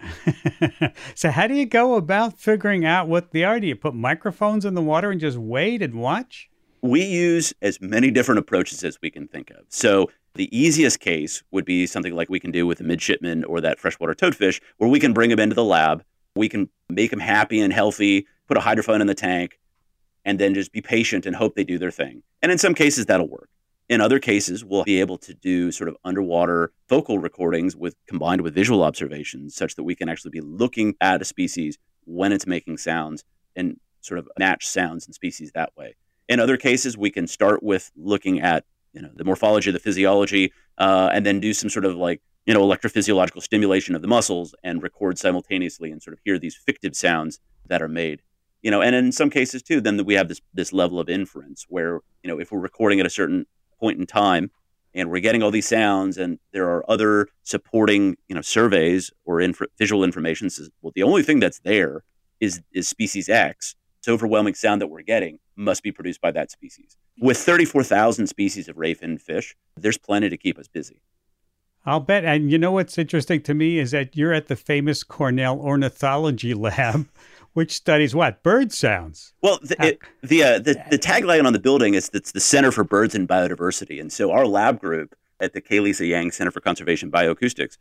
so, 1.14 1.30
how 1.30 1.48
do 1.48 1.54
you 1.54 1.66
go 1.66 1.96
about 1.96 2.38
figuring 2.38 2.84
out 2.84 3.08
what 3.08 3.32
they 3.32 3.42
are? 3.42 3.58
Do 3.58 3.66
you 3.66 3.74
put 3.74 3.94
microphones 3.94 4.64
in 4.64 4.74
the 4.74 4.82
water 4.82 5.10
and 5.10 5.20
just 5.20 5.38
wait 5.38 5.82
and 5.82 5.94
watch? 5.94 6.48
we 6.82 7.04
use 7.04 7.52
as 7.62 7.80
many 7.80 8.10
different 8.10 8.38
approaches 8.38 8.84
as 8.84 8.98
we 9.02 9.10
can 9.10 9.28
think 9.28 9.50
of. 9.50 9.64
So 9.68 10.10
the 10.34 10.56
easiest 10.56 11.00
case 11.00 11.42
would 11.50 11.64
be 11.64 11.86
something 11.86 12.14
like 12.14 12.28
we 12.28 12.40
can 12.40 12.50
do 12.50 12.66
with 12.66 12.80
a 12.80 12.84
midshipman 12.84 13.44
or 13.44 13.60
that 13.60 13.78
freshwater 13.78 14.14
toadfish, 14.14 14.60
where 14.78 14.90
we 14.90 15.00
can 15.00 15.12
bring 15.12 15.30
them 15.30 15.40
into 15.40 15.54
the 15.54 15.64
lab, 15.64 16.04
we 16.36 16.48
can 16.48 16.68
make 16.88 17.10
them 17.10 17.20
happy 17.20 17.60
and 17.60 17.72
healthy, 17.72 18.26
put 18.46 18.56
a 18.56 18.60
hydrophone 18.60 19.00
in 19.00 19.06
the 19.06 19.14
tank, 19.14 19.58
and 20.28 20.38
then 20.38 20.52
just 20.52 20.72
be 20.72 20.82
patient 20.82 21.24
and 21.24 21.34
hope 21.34 21.54
they 21.54 21.64
do 21.64 21.78
their 21.78 21.90
thing. 21.90 22.22
And 22.42 22.52
in 22.52 22.58
some 22.58 22.74
cases, 22.74 23.06
that'll 23.06 23.30
work. 23.30 23.48
In 23.88 24.02
other 24.02 24.18
cases, 24.18 24.62
we'll 24.62 24.84
be 24.84 25.00
able 25.00 25.16
to 25.16 25.32
do 25.32 25.72
sort 25.72 25.88
of 25.88 25.96
underwater 26.04 26.70
focal 26.86 27.18
recordings 27.18 27.74
with 27.74 27.94
combined 28.06 28.42
with 28.42 28.54
visual 28.54 28.82
observations, 28.82 29.54
such 29.54 29.74
that 29.76 29.84
we 29.84 29.94
can 29.94 30.10
actually 30.10 30.32
be 30.32 30.42
looking 30.42 30.94
at 31.00 31.22
a 31.22 31.24
species 31.24 31.78
when 32.04 32.30
it's 32.30 32.46
making 32.46 32.76
sounds 32.76 33.24
and 33.56 33.80
sort 34.02 34.18
of 34.18 34.28
match 34.38 34.66
sounds 34.66 35.06
and 35.06 35.14
species 35.14 35.50
that 35.54 35.72
way. 35.78 35.96
In 36.28 36.40
other 36.40 36.58
cases, 36.58 36.94
we 36.98 37.08
can 37.10 37.26
start 37.26 37.62
with 37.62 37.90
looking 37.96 38.38
at 38.38 38.66
you 38.92 39.00
know 39.00 39.10
the 39.14 39.24
morphology, 39.24 39.70
the 39.70 39.78
physiology, 39.78 40.52
uh, 40.76 41.08
and 41.10 41.24
then 41.24 41.40
do 41.40 41.54
some 41.54 41.70
sort 41.70 41.86
of 41.86 41.96
like 41.96 42.20
you 42.44 42.52
know 42.52 42.60
electrophysiological 42.60 43.42
stimulation 43.42 43.94
of 43.94 44.02
the 44.02 44.08
muscles 44.08 44.54
and 44.62 44.82
record 44.82 45.18
simultaneously 45.18 45.90
and 45.90 46.02
sort 46.02 46.12
of 46.12 46.20
hear 46.22 46.38
these 46.38 46.54
fictive 46.54 46.94
sounds 46.94 47.40
that 47.66 47.80
are 47.80 47.88
made. 47.88 48.20
You 48.62 48.70
know, 48.70 48.82
and 48.82 48.94
in 48.94 49.12
some 49.12 49.30
cases 49.30 49.62
too, 49.62 49.80
then 49.80 50.04
we 50.04 50.14
have 50.14 50.28
this 50.28 50.40
this 50.52 50.72
level 50.72 50.98
of 50.98 51.08
inference 51.08 51.66
where 51.68 52.00
you 52.22 52.28
know 52.28 52.38
if 52.38 52.50
we're 52.50 52.58
recording 52.58 53.00
at 53.00 53.06
a 53.06 53.10
certain 53.10 53.46
point 53.78 53.98
in 53.98 54.06
time 54.06 54.50
and 54.94 55.10
we're 55.10 55.20
getting 55.20 55.42
all 55.42 55.50
these 55.50 55.68
sounds 55.68 56.18
and 56.18 56.38
there 56.52 56.68
are 56.68 56.88
other 56.90 57.28
supporting 57.44 58.16
you 58.28 58.34
know 58.34 58.40
surveys 58.40 59.12
or 59.24 59.40
inf- 59.40 59.62
visual 59.78 60.02
information 60.02 60.50
says 60.50 60.68
well 60.82 60.92
the 60.96 61.04
only 61.04 61.22
thing 61.22 61.38
that's 61.38 61.60
there 61.60 62.02
is 62.40 62.60
is 62.72 62.88
species 62.88 63.28
x 63.28 63.76
this 64.00 64.12
overwhelming 64.12 64.54
sound 64.54 64.80
that 64.80 64.88
we're 64.88 65.02
getting 65.02 65.38
must 65.56 65.82
be 65.82 65.92
produced 65.92 66.20
by 66.20 66.30
that 66.32 66.50
species. 66.50 66.96
With 67.20 67.36
34,000 67.36 68.26
species 68.26 68.68
of 68.68 68.76
rayfin 68.76 69.20
fish, 69.20 69.56
there's 69.76 69.98
plenty 69.98 70.28
to 70.28 70.36
keep 70.36 70.58
us 70.58 70.68
busy. 70.68 71.02
I'll 71.84 72.00
bet. 72.00 72.24
And 72.24 72.50
you 72.50 72.58
know 72.58 72.72
what's 72.72 72.98
interesting 72.98 73.42
to 73.42 73.54
me 73.54 73.78
is 73.78 73.92
that 73.92 74.16
you're 74.16 74.32
at 74.32 74.48
the 74.48 74.56
famous 74.56 75.02
Cornell 75.02 75.58
Ornithology 75.58 76.54
Lab, 76.54 77.08
which 77.52 77.72
studies 77.72 78.14
what 78.14 78.42
bird 78.42 78.72
sounds. 78.72 79.32
Well, 79.42 79.58
the 79.62 79.76
it, 79.84 79.98
the, 80.22 80.42
uh, 80.42 80.58
the, 80.58 80.82
the 80.90 80.98
tagline 80.98 81.44
on 81.44 81.52
the 81.52 81.58
building 81.58 81.94
is 81.94 82.10
it's 82.12 82.32
the 82.32 82.40
Center 82.40 82.70
for 82.70 82.84
Birds 82.84 83.14
and 83.14 83.28
Biodiversity, 83.28 84.00
and 84.00 84.12
so 84.12 84.30
our 84.30 84.46
lab 84.46 84.80
group 84.80 85.14
at 85.40 85.52
the 85.52 85.60
K. 85.60 85.80
Lisa 85.80 86.06
Yang 86.06 86.32
Center 86.32 86.50
for 86.50 86.60
Conservation 86.60 87.10
Bioacoustics, 87.10 87.78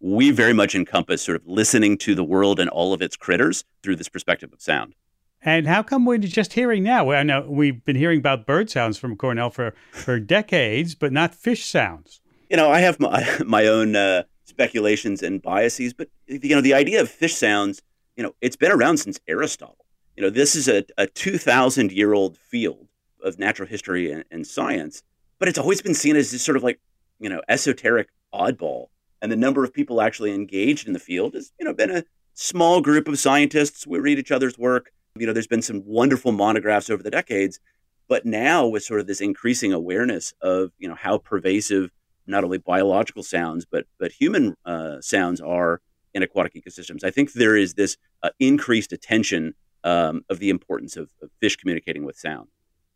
we 0.00 0.30
very 0.30 0.52
much 0.52 0.74
encompass 0.74 1.22
sort 1.22 1.36
of 1.36 1.46
listening 1.46 1.96
to 1.98 2.14
the 2.14 2.24
world 2.24 2.60
and 2.60 2.68
all 2.70 2.92
of 2.92 3.00
its 3.00 3.16
critters 3.16 3.64
through 3.82 3.96
this 3.96 4.08
perspective 4.08 4.52
of 4.52 4.60
sound. 4.60 4.94
And 5.42 5.66
how 5.66 5.82
come 5.82 6.06
we're 6.06 6.18
just 6.18 6.54
hearing 6.54 6.82
now? 6.82 7.10
I 7.10 7.22
know 7.22 7.46
we've 7.48 7.84
been 7.84 7.96
hearing 7.96 8.18
about 8.18 8.46
bird 8.46 8.70
sounds 8.70 8.96
from 8.96 9.16
Cornell 9.16 9.50
for, 9.50 9.74
for 9.92 10.18
decades, 10.18 10.94
but 10.94 11.12
not 11.12 11.34
fish 11.34 11.66
sounds. 11.66 12.20
You 12.48 12.56
know, 12.56 12.70
I 12.70 12.80
have 12.80 12.98
my, 12.98 13.26
my 13.46 13.66
own 13.66 13.94
uh, 13.94 14.22
speculations 14.44 15.22
and 15.22 15.42
biases, 15.42 15.92
but 15.92 16.08
you 16.26 16.54
know, 16.54 16.62
the 16.62 16.74
idea 16.74 17.00
of 17.00 17.10
fish 17.10 17.34
sounds, 17.34 17.82
you 18.16 18.22
know, 18.22 18.34
it's 18.40 18.56
been 18.56 18.72
around 18.72 18.98
since 18.98 19.20
Aristotle. 19.28 19.84
You 20.16 20.22
know, 20.22 20.30
this 20.30 20.54
is 20.54 20.68
a, 20.68 20.84
a 20.96 21.06
2,000 21.06 21.92
year 21.92 22.12
old 22.12 22.36
field 22.36 22.88
of 23.22 23.38
natural 23.38 23.68
history 23.68 24.10
and, 24.10 24.24
and 24.30 24.46
science, 24.46 25.02
but 25.38 25.48
it's 25.48 25.58
always 25.58 25.82
been 25.82 25.94
seen 25.94 26.16
as 26.16 26.30
this 26.30 26.42
sort 26.42 26.56
of 26.56 26.62
like, 26.62 26.80
you 27.18 27.28
know, 27.28 27.42
esoteric 27.48 28.08
oddball. 28.32 28.86
And 29.20 29.32
the 29.32 29.36
number 29.36 29.64
of 29.64 29.72
people 29.72 30.00
actually 30.00 30.34
engaged 30.34 30.86
in 30.86 30.92
the 30.92 30.98
field 30.98 31.34
has, 31.34 31.52
you 31.58 31.64
know, 31.64 31.72
been 31.72 31.90
a 31.90 32.04
small 32.34 32.80
group 32.80 33.08
of 33.08 33.18
scientists. 33.18 33.86
We 33.86 33.98
read 33.98 34.18
each 34.18 34.30
other's 34.30 34.58
work 34.58 34.92
you 35.16 35.26
know, 35.26 35.32
there's 35.32 35.46
been 35.46 35.62
some 35.62 35.82
wonderful 35.86 36.32
monographs 36.32 36.90
over 36.90 37.02
the 37.02 37.10
decades, 37.10 37.60
but 38.08 38.26
now 38.26 38.66
with 38.66 38.82
sort 38.82 39.00
of 39.00 39.06
this 39.06 39.20
increasing 39.20 39.72
awareness 39.72 40.34
of 40.40 40.72
you 40.78 40.88
know 40.88 40.96
how 40.96 41.18
pervasive 41.18 41.90
not 42.26 42.42
only 42.42 42.58
biological 42.58 43.22
sounds 43.22 43.64
but 43.64 43.86
but 43.98 44.12
human 44.12 44.56
uh, 44.64 45.00
sounds 45.00 45.40
are 45.40 45.80
in 46.14 46.22
aquatic 46.22 46.54
ecosystems, 46.54 47.04
I 47.04 47.10
think 47.10 47.32
there 47.32 47.56
is 47.56 47.74
this 47.74 47.96
uh, 48.22 48.30
increased 48.38 48.92
attention 48.92 49.54
um, 49.82 50.24
of 50.30 50.38
the 50.38 50.48
importance 50.48 50.96
of, 50.96 51.10
of 51.22 51.30
fish 51.40 51.56
communicating 51.56 52.04
with 52.04 52.16
sound. 52.16 52.48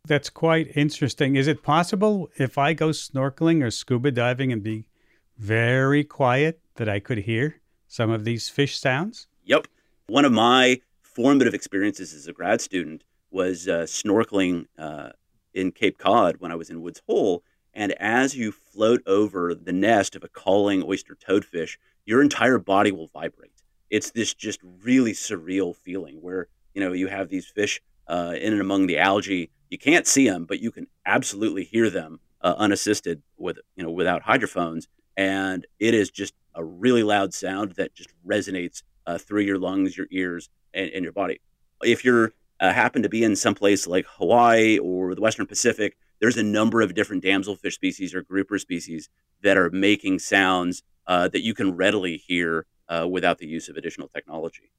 That's 0.07 0.31
quite 0.31 0.75
interesting. 0.75 1.37
Is 1.37 1.49
it 1.49 1.63
possible 1.63 2.31
if 2.39 2.57
I 2.57 2.73
go 2.73 2.91
snorkeling 2.91 3.63
or 3.63 3.71
scuba 3.71 4.11
diving 4.11 4.53
and 4.53 4.63
be 4.63 4.89
very 5.37 6.03
quiet 6.05 6.61
that 6.77 6.89
I 6.89 7.01
could 7.01 7.19
hear 7.19 7.61
some 7.89 8.11
of 8.11 8.25
these 8.25 8.49
fish 8.49 8.79
sounds? 8.79 9.27
Yep. 9.45 9.67
One 10.07 10.25
of 10.25 10.33
my 10.33 10.81
formative 11.03 11.53
experiences 11.53 12.15
as 12.15 12.27
a 12.27 12.33
grad 12.33 12.61
student 12.61 13.05
was 13.31 13.69
uh, 13.69 13.83
snorkeling 13.83 14.67
uh, 14.79 15.11
in 15.53 15.73
Cape 15.73 15.99
Cod 15.99 16.37
when 16.39 16.53
I 16.53 16.55
was 16.55 16.71
in 16.71 16.81
Woods 16.81 17.03
Hole. 17.07 17.43
And 17.75 17.93
as 18.01 18.35
you 18.35 18.51
float 18.51 19.03
over 19.07 19.55
the 19.55 19.73
nest 19.73 20.17
of 20.17 20.25
a 20.25 20.29
calling 20.29 20.83
oyster 20.83 21.15
toadfish, 21.15 21.77
your 22.09 22.23
entire 22.23 22.59
body 22.59 22.91
will 22.91 23.09
vibrate. 23.09 23.53
It's 23.91 24.13
this 24.13 24.33
just 24.33 24.61
really 24.83 25.13
surreal 25.13 25.77
feeling 25.77 26.17
where 26.23 26.49
you 26.73 26.81
know 26.81 26.95
you 26.95 27.07
have 27.09 27.29
these 27.29 27.47
fish 27.47 27.83
uh, 28.07 28.33
in 28.41 28.55
and 28.55 28.63
among 28.63 28.87
the 28.87 28.99
algae. 28.99 29.51
You 29.69 29.77
can't 29.77 30.07
see 30.07 30.27
them, 30.27 30.47
but 30.47 30.59
you 30.59 30.71
can 30.71 30.87
absolutely 31.05 31.65
hear 31.65 31.91
them 31.91 32.21
uh, 32.41 32.55
unassisted 32.57 33.23
with 33.37 33.59
you 33.77 33.85
know 33.85 33.91
without 33.91 34.23
hydrophones, 34.23 34.89
and 35.19 35.67
it 35.79 35.93
is 35.93 36.11
just 36.11 36.33
a 36.55 36.65
really 36.65 37.03
loud 37.03 37.35
sound 37.35 37.73
that 37.73 37.95
just 37.95 38.09
resonates 38.27 38.83
uh, 39.07 39.19
through 39.19 39.43
your 39.43 39.59
lungs, 39.59 39.95
your 39.95 40.07
ears, 40.11 40.49
and, 40.73 40.91
and 40.91 41.03
your 41.03 41.13
body. 41.13 41.43
If 41.83 42.07
you're 42.07 42.33
uh, 42.59 42.73
happen 42.73 43.03
to 43.03 43.11
be 43.11 43.23
in 43.23 43.37
some 43.37 43.55
place 43.55 43.87
like 43.87 44.07
Hawaii 44.17 44.79
or 44.79 45.15
the 45.15 45.21
Western 45.21 45.47
Pacific, 45.47 45.99
there's 46.21 46.39
a 46.39 46.43
number 46.43 46.81
of 46.81 46.95
different 46.95 47.23
damselfish 47.23 47.75
species 47.75 48.15
or 48.15 48.23
grouper 48.23 48.59
species 48.59 49.11
that 49.43 49.59
are 49.59 49.69
making 49.69 50.21
sounds 50.21 50.83
uh, 51.09 51.27
that 51.29 51.43
you 51.43 51.55
can 51.55 51.77
readily 51.77 52.17
hear 52.17 52.67
uh, 52.89 53.07
without 53.11 53.39
the 53.39 53.47
use 53.47 53.69
of 53.69 53.77
additional 53.77 54.09
technology. 54.09 54.71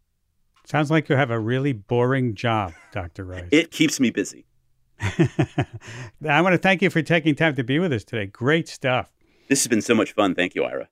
Sounds 0.65 0.91
like 0.91 1.09
you 1.09 1.15
have 1.15 1.31
a 1.31 1.39
really 1.39 1.73
boring 1.73 2.35
job, 2.35 2.73
Dr. 2.91 3.25
Rice. 3.25 3.49
It 3.51 3.71
keeps 3.71 3.99
me 3.99 4.11
busy. 4.11 4.45
I 5.01 6.41
want 6.41 6.53
to 6.53 6.57
thank 6.57 6.81
you 6.81 6.89
for 6.89 7.01
taking 7.01 7.35
time 7.35 7.55
to 7.55 7.63
be 7.63 7.79
with 7.79 7.91
us 7.91 8.03
today. 8.03 8.27
Great 8.27 8.67
stuff. 8.67 9.11
This 9.47 9.63
has 9.63 9.67
been 9.67 9.81
so 9.81 9.95
much 9.95 10.13
fun. 10.13 10.35
Thank 10.35 10.55
you, 10.55 10.63
Ira. 10.63 10.89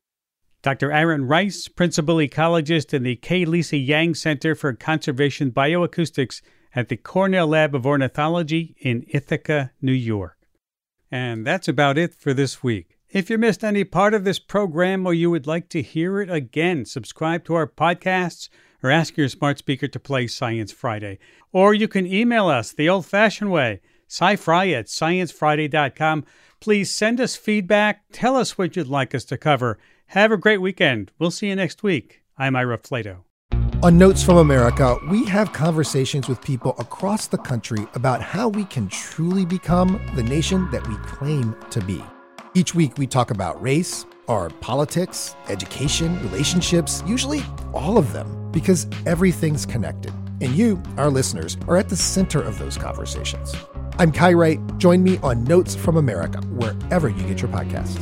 Dr. 0.63 0.91
Aaron 0.91 1.27
Rice, 1.27 1.67
Principal 1.67 2.15
Ecologist 2.15 2.93
in 2.93 3.03
the 3.03 3.15
K. 3.15 3.45
Lisa 3.45 3.77
Yang 3.77 4.15
Center 4.15 4.55
for 4.55 4.73
Conservation 4.73 5.51
Bioacoustics 5.51 6.41
at 6.73 6.89
the 6.89 6.97
Cornell 6.97 7.47
Lab 7.47 7.75
of 7.75 7.85
Ornithology 7.85 8.75
in 8.79 9.05
Ithaca, 9.09 9.71
New 9.81 9.93
York. 9.93 10.37
And 11.11 11.45
that's 11.45 11.67
about 11.67 11.97
it 11.97 12.13
for 12.15 12.33
this 12.33 12.63
week. 12.63 12.96
If 13.09 13.29
you 13.29 13.37
missed 13.37 13.63
any 13.63 13.83
part 13.83 14.13
of 14.13 14.23
this 14.23 14.39
program 14.39 15.05
or 15.05 15.13
you 15.13 15.31
would 15.31 15.47
like 15.47 15.69
to 15.69 15.81
hear 15.81 16.21
it 16.21 16.29
again, 16.29 16.85
subscribe 16.85 17.45
to 17.45 17.55
our 17.55 17.67
podcasts 17.67 18.49
or 18.83 18.91
ask 18.91 19.15
your 19.15 19.29
smart 19.29 19.57
speaker 19.57 19.87
to 19.87 19.99
play 19.99 20.27
Science 20.27 20.71
Friday. 20.71 21.19
Or 21.51 21.73
you 21.73 21.87
can 21.87 22.05
email 22.05 22.47
us 22.47 22.71
the 22.71 22.89
old 22.89 23.05
fashioned 23.05 23.51
way, 23.51 23.81
scifri 24.09 24.77
at 24.77 24.87
sciencefriday.com. 24.87 26.25
Please 26.59 26.93
send 26.93 27.21
us 27.21 27.35
feedback, 27.35 28.03
tell 28.11 28.35
us 28.35 28.57
what 28.57 28.75
you'd 28.75 28.87
like 28.87 29.15
us 29.15 29.23
to 29.25 29.37
cover 29.37 29.77
have 30.07 30.31
a 30.31 30.37
great 30.37 30.61
weekend. 30.61 31.11
We'll 31.19 31.31
see 31.31 31.47
you 31.47 31.55
next 31.55 31.83
week. 31.83 32.23
I'm 32.37 32.55
Ira 32.55 32.77
Flatow. 32.77 33.23
On 33.83 33.97
Notes 33.97 34.23
from 34.23 34.37
America, 34.37 34.97
we 35.09 35.25
have 35.25 35.53
conversations 35.53 36.27
with 36.27 36.41
people 36.41 36.75
across 36.79 37.27
the 37.27 37.37
country 37.37 37.85
about 37.93 38.21
how 38.21 38.47
we 38.47 38.65
can 38.65 38.87
truly 38.87 39.45
become 39.45 40.01
the 40.15 40.23
nation 40.23 40.69
that 40.71 40.87
we 40.87 40.95
claim 40.97 41.55
to 41.69 41.81
be. 41.81 42.01
Each 42.53 42.73
week, 42.73 42.97
we 42.97 43.07
talk 43.07 43.31
about 43.31 43.61
race, 43.61 44.05
our 44.27 44.49
politics, 44.49 45.35
education, 45.49 46.21
relationships, 46.23 47.03
usually 47.05 47.43
all 47.73 47.97
of 47.97 48.13
them, 48.13 48.51
because 48.51 48.87
everything's 49.05 49.65
connected. 49.65 50.13
And 50.41 50.55
you, 50.55 50.81
our 50.97 51.09
listeners, 51.09 51.57
are 51.67 51.77
at 51.77 51.89
the 51.89 51.97
center 51.97 52.41
of 52.41 52.57
those 52.57 52.77
conversations. 52.77 53.53
I'm 53.99 54.11
Kai 54.11 54.33
Wright. 54.33 54.59
Join 54.77 55.03
me 55.03 55.17
on 55.19 55.43
Notes 55.43 55.75
from 55.75 55.97
America, 55.97 56.39
wherever 56.47 57.09
you 57.09 57.23
get 57.23 57.41
your 57.41 57.51
podcasts. 57.51 57.97